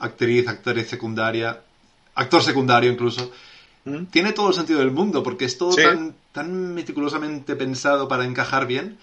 [0.04, 1.60] actriz, actriz secundaria,
[2.14, 3.32] actor secundario incluso.
[3.84, 4.06] ¿Mm?
[4.06, 8.66] Tiene todo el sentido del mundo, porque es todo tan, tan meticulosamente pensado para encajar
[8.66, 8.98] bien,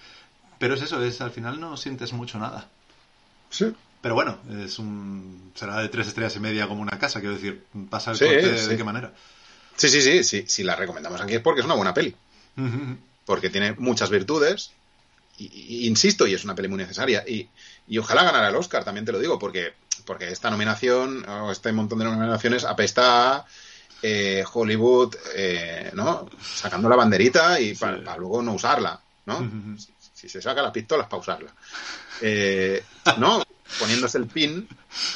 [0.58, 2.68] pero es eso, es al final no sientes mucho nada.
[3.50, 3.72] Sí.
[4.00, 7.64] Pero bueno, es un será de tres estrellas y media como una casa, quiero decir,
[7.88, 9.12] pasa el corte de qué manera.
[9.76, 12.14] Sí, sí, sí, sí, si la recomendamos aquí es porque es una buena peli.
[13.24, 14.72] Porque tiene muchas virtudes,
[15.38, 17.24] y, insisto, y es una peli muy necesaria.
[17.26, 17.48] Y,
[17.86, 21.72] y ojalá ganara el Oscar, también te lo digo, porque porque esta nominación, o este
[21.72, 23.46] montón de nominaciones, apesta a
[24.02, 26.28] eh, Hollywood, eh, ¿no?
[26.40, 29.76] Sacando la banderita y para luego no usarla, ¿no?
[30.12, 31.52] si, se saca las pistolas, para usarla.
[32.20, 32.84] Eh,
[33.18, 33.42] ¿No?
[33.78, 34.68] Poniéndose el pin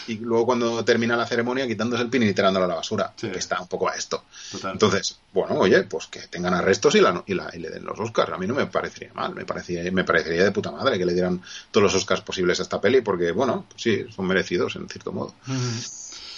[0.07, 3.13] y luego cuando termina la ceremonia quitándose el pin y tirándolo a la basura.
[3.17, 3.29] Sí.
[3.29, 4.25] Que está un poco a esto.
[4.53, 4.73] Total.
[4.73, 7.99] Entonces, bueno, oye, pues que tengan arrestos y, la, y, la, y le den los
[7.99, 8.33] Oscars.
[8.33, 11.13] A mí no me parecería mal, me parecería, me parecería de puta madre que le
[11.13, 14.89] dieran todos los Oscars posibles a esta peli, porque, bueno, pues sí, son merecidos en
[14.89, 15.35] cierto modo.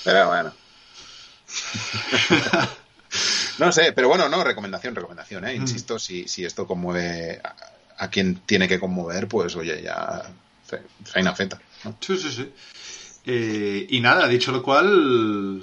[0.04, 0.52] Pero bueno.
[3.58, 5.54] no sé, pero bueno, no, recomendación, recomendación, ¿eh?
[5.54, 7.54] Insisto, si, si esto conmueve a,
[7.98, 10.24] a, quien tiene que conmover, pues oye, ya
[11.04, 11.58] feina feta.
[12.00, 12.52] Sí, sí, sí.
[13.24, 15.62] Eh, y nada, dicho lo cual,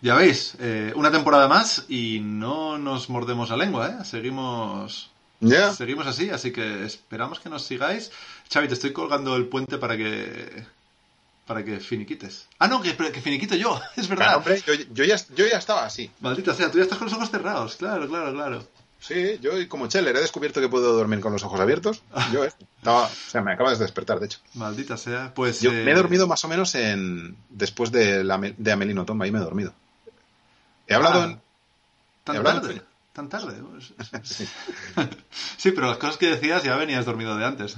[0.00, 4.04] ya veis, eh, una temporada más y no nos mordemos la lengua, ¿eh?
[4.04, 5.10] Seguimos...
[5.40, 5.72] Yeah.
[5.72, 8.10] Seguimos así, así que esperamos que nos sigáis.
[8.50, 10.64] Xavi, te estoy colgando el puente para que
[11.46, 12.48] para que finiquites.
[12.58, 14.26] Ah, no, que, que finiquito yo, es verdad.
[14.26, 16.10] Claro, hombre, yo, yo, ya, yo ya estaba así.
[16.20, 18.66] Maldita sea, tú ya estás con los ojos cerrados, claro, claro, claro.
[19.06, 22.02] Sí, yo como Cheller he descubierto que puedo dormir con los ojos abiertos.
[22.32, 24.38] Yo estaba, o sea, me acabas de despertar, de hecho.
[24.54, 25.60] Maldita sea, pues...
[25.60, 25.82] Yo eh...
[25.84, 29.40] me he dormido más o menos en después de, la, de Amelino Tomba, ahí me
[29.40, 29.74] he dormido.
[30.86, 31.40] He hablado Ah, en...
[32.24, 32.74] ¿Tan hablado tarde?
[32.76, 32.82] en-
[33.12, 33.62] ¿Tan tarde?
[34.22, 34.48] Sí.
[35.58, 37.76] Sí, pero las cosas que decías ya venías dormido de antes.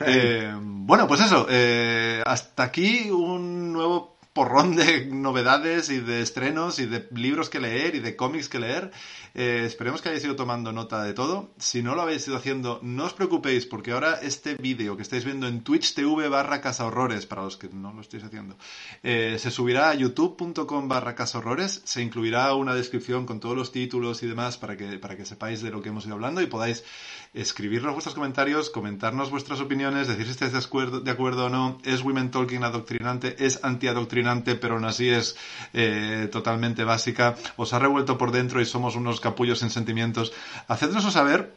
[0.00, 1.46] Eh, bueno, pues eso.
[1.48, 7.58] eh, hasta aquí un nuevo porrón de novedades y de estrenos y de libros que
[7.58, 8.92] leer y de cómics que leer.
[9.34, 11.50] Eh, esperemos que hayáis ido tomando nota de todo.
[11.58, 15.24] Si no lo habéis ido haciendo, no os preocupéis porque ahora este vídeo que estáis
[15.24, 18.56] viendo en Twitch TV barra Casa Horrores, para los que no lo estáis haciendo,
[19.02, 21.82] eh, se subirá a youtube.com barra Casa Horrores.
[21.84, 25.62] Se incluirá una descripción con todos los títulos y demás para que, para que sepáis
[25.62, 26.84] de lo que hemos ido hablando y podáis
[27.34, 31.78] escribirnos vuestros comentarios, comentarnos vuestras opiniones, decir si estáis de acuerdo, de acuerdo o no,
[31.84, 35.36] es Women Talking adoctrinante, es antiadoctrinante, pero aún así es
[35.72, 40.32] eh, totalmente básica, os ha revuelto por dentro y somos unos capullos sin sentimientos.
[40.68, 41.54] Hacednoslo saber,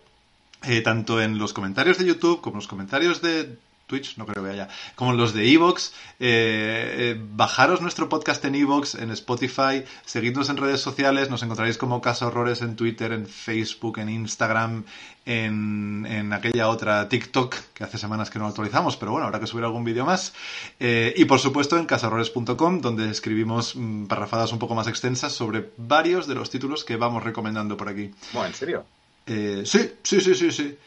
[0.64, 3.58] eh, tanto en los comentarios de YouTube como en los comentarios de
[3.92, 8.56] Twitch, no creo que haya, como los de Evox, eh, eh, bajaros nuestro podcast en
[8.56, 13.28] Evox, en Spotify, seguidnos en redes sociales, nos encontraréis como Casa Horrores en Twitter, en
[13.28, 14.86] Facebook, en Instagram,
[15.26, 19.48] en, en aquella otra TikTok, que hace semanas que no actualizamos, pero bueno, habrá que
[19.48, 20.34] subir algún vídeo más.
[20.80, 25.70] Eh, y por supuesto en casahorrores.com, donde escribimos mm, parrafadas un poco más extensas sobre
[25.76, 28.10] varios de los títulos que vamos recomendando por aquí.
[28.32, 28.86] Bueno, ¿en serio?
[29.26, 30.78] Eh, sí, sí, sí, sí, sí.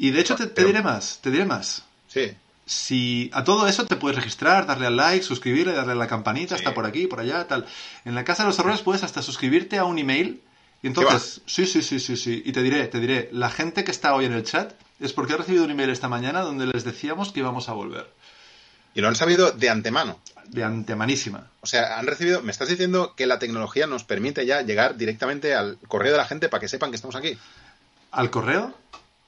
[0.00, 1.84] Y de hecho te, te diré más, te diré más.
[2.08, 2.32] Sí.
[2.68, 6.54] Si a todo eso te puedes registrar, darle al like, suscribirle, darle a la campanita,
[6.56, 6.60] Sí.
[6.60, 7.66] está por aquí, por allá, tal.
[8.04, 10.42] En la Casa de los Horrores puedes hasta suscribirte a un email.
[10.82, 12.42] Y entonces, sí, sí, sí, sí, sí.
[12.44, 15.32] Y te diré, te diré, la gente que está hoy en el chat es porque
[15.32, 18.12] ha recibido un email esta mañana donde les decíamos que íbamos a volver.
[18.94, 20.18] Y lo han sabido de antemano.
[20.46, 21.48] De antemanísima.
[21.62, 22.42] O sea, han recibido.
[22.42, 26.26] Me estás diciendo que la tecnología nos permite ya llegar directamente al correo de la
[26.26, 27.36] gente para que sepan que estamos aquí.
[28.10, 28.74] Al correo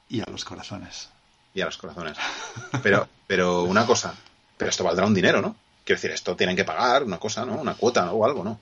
[0.09, 1.09] y a los corazones.
[1.53, 2.17] Y a los corazones.
[2.83, 4.13] Pero, pero una cosa.
[4.57, 5.55] Pero esto valdrá un dinero, ¿no?
[5.83, 7.55] Quiero decir, esto tienen que pagar una cosa, ¿no?
[7.55, 8.59] Una cuota o algo, ¿no?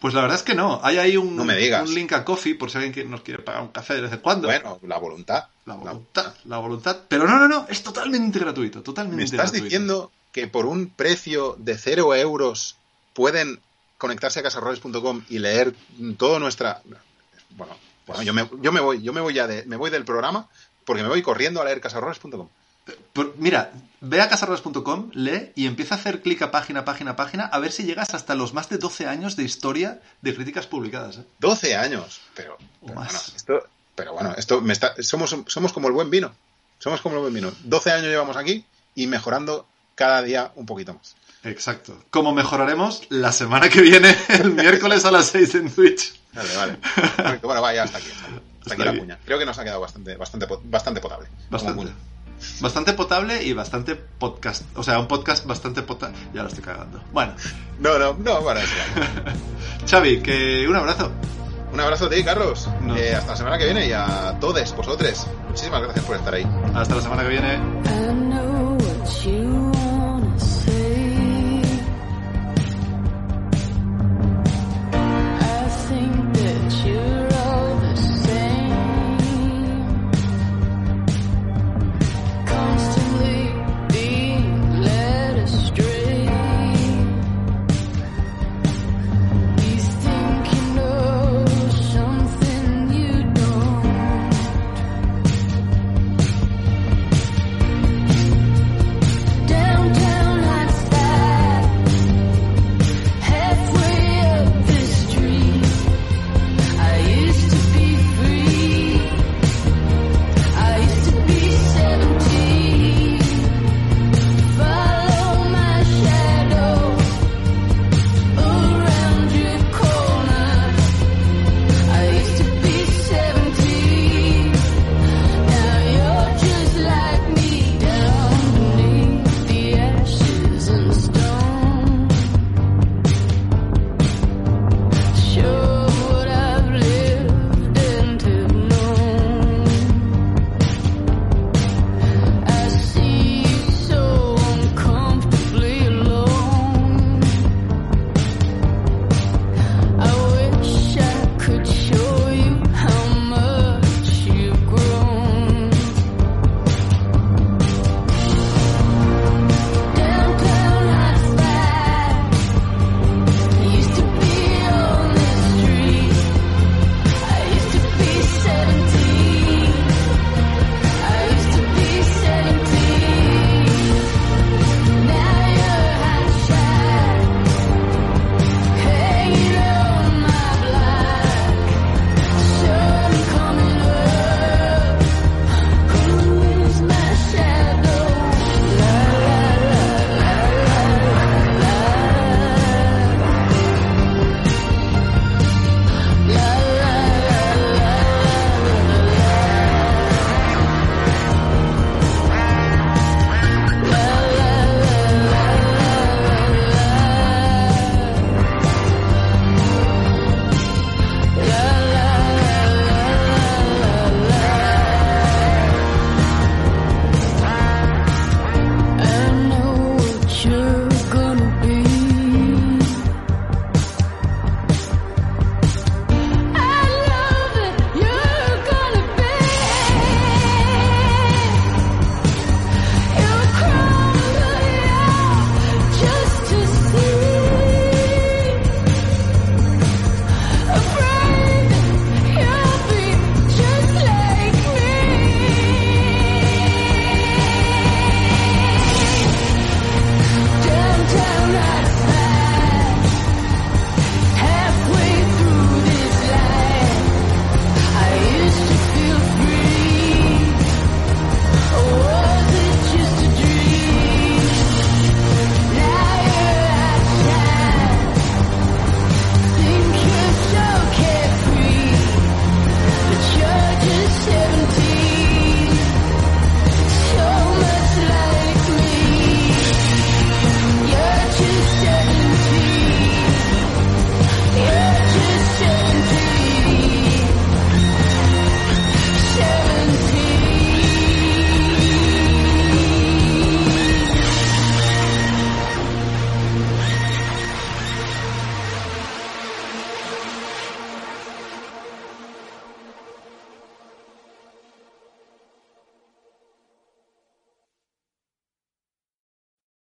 [0.00, 0.80] Pues la verdad es que no.
[0.82, 1.86] Hay ahí un, No me digas.
[1.86, 4.12] un link a Coffee por si alguien que nos quiere pagar un café de vez
[4.12, 4.48] en cuando.
[4.48, 5.44] Bueno, la voluntad.
[5.66, 7.00] La voluntad, la voluntad.
[7.08, 9.64] Pero no, no, no, es totalmente gratuito, totalmente ¿Me estás gratuito.
[9.64, 12.76] diciendo que por un precio de cero euros
[13.12, 13.60] pueden
[13.98, 15.74] conectarse a casarroles.com y leer
[16.16, 16.80] toda nuestra...
[17.50, 17.76] Bueno,
[18.06, 20.48] bueno yo, me, yo me voy, yo me voy ya de, me voy del programa
[20.84, 22.48] porque me voy corriendo a leer casarroles.com.
[23.12, 27.44] Por- mira, ve a casarrodas.com, lee y empieza a hacer clic a página, página, página,
[27.44, 31.18] a ver si llegas hasta los más de 12 años de historia de críticas publicadas.
[31.18, 31.24] ¿eh?
[31.38, 32.20] 12 años.
[32.34, 33.12] Pero, pero más.
[33.12, 36.32] bueno, esto, pero bueno, esto me está, somos, somos como el buen vino.
[36.78, 37.52] Somos como el buen vino.
[37.64, 41.14] 12 años llevamos aquí y mejorando cada día un poquito más.
[41.44, 42.02] Exacto.
[42.10, 46.14] Como mejoraremos la semana que viene, el miércoles a las 6 en Twitch.
[46.32, 47.38] Vale, vale.
[47.42, 48.08] Bueno, vaya, hasta aquí.
[48.10, 49.04] Hasta aquí, aquí Está la bien.
[49.04, 49.18] cuña.
[49.24, 51.28] Creo que nos ha quedado bastante, bastante, bastante potable.
[51.50, 51.92] Bastante.
[52.60, 54.64] Bastante potable y bastante podcast.
[54.76, 56.16] O sea, un podcast bastante potable.
[56.32, 57.02] Ya lo estoy cagando.
[57.12, 57.34] Bueno,
[57.80, 58.74] No, no, no, bueno, eso.
[59.86, 61.10] Xavi, que un abrazo.
[61.72, 62.68] Un abrazo a ti, Carlos.
[62.82, 62.96] No.
[62.96, 65.26] Eh, hasta la semana que viene y a todos vosotros.
[65.48, 66.46] Muchísimas gracias por estar ahí.
[66.74, 67.58] Hasta la semana que viene.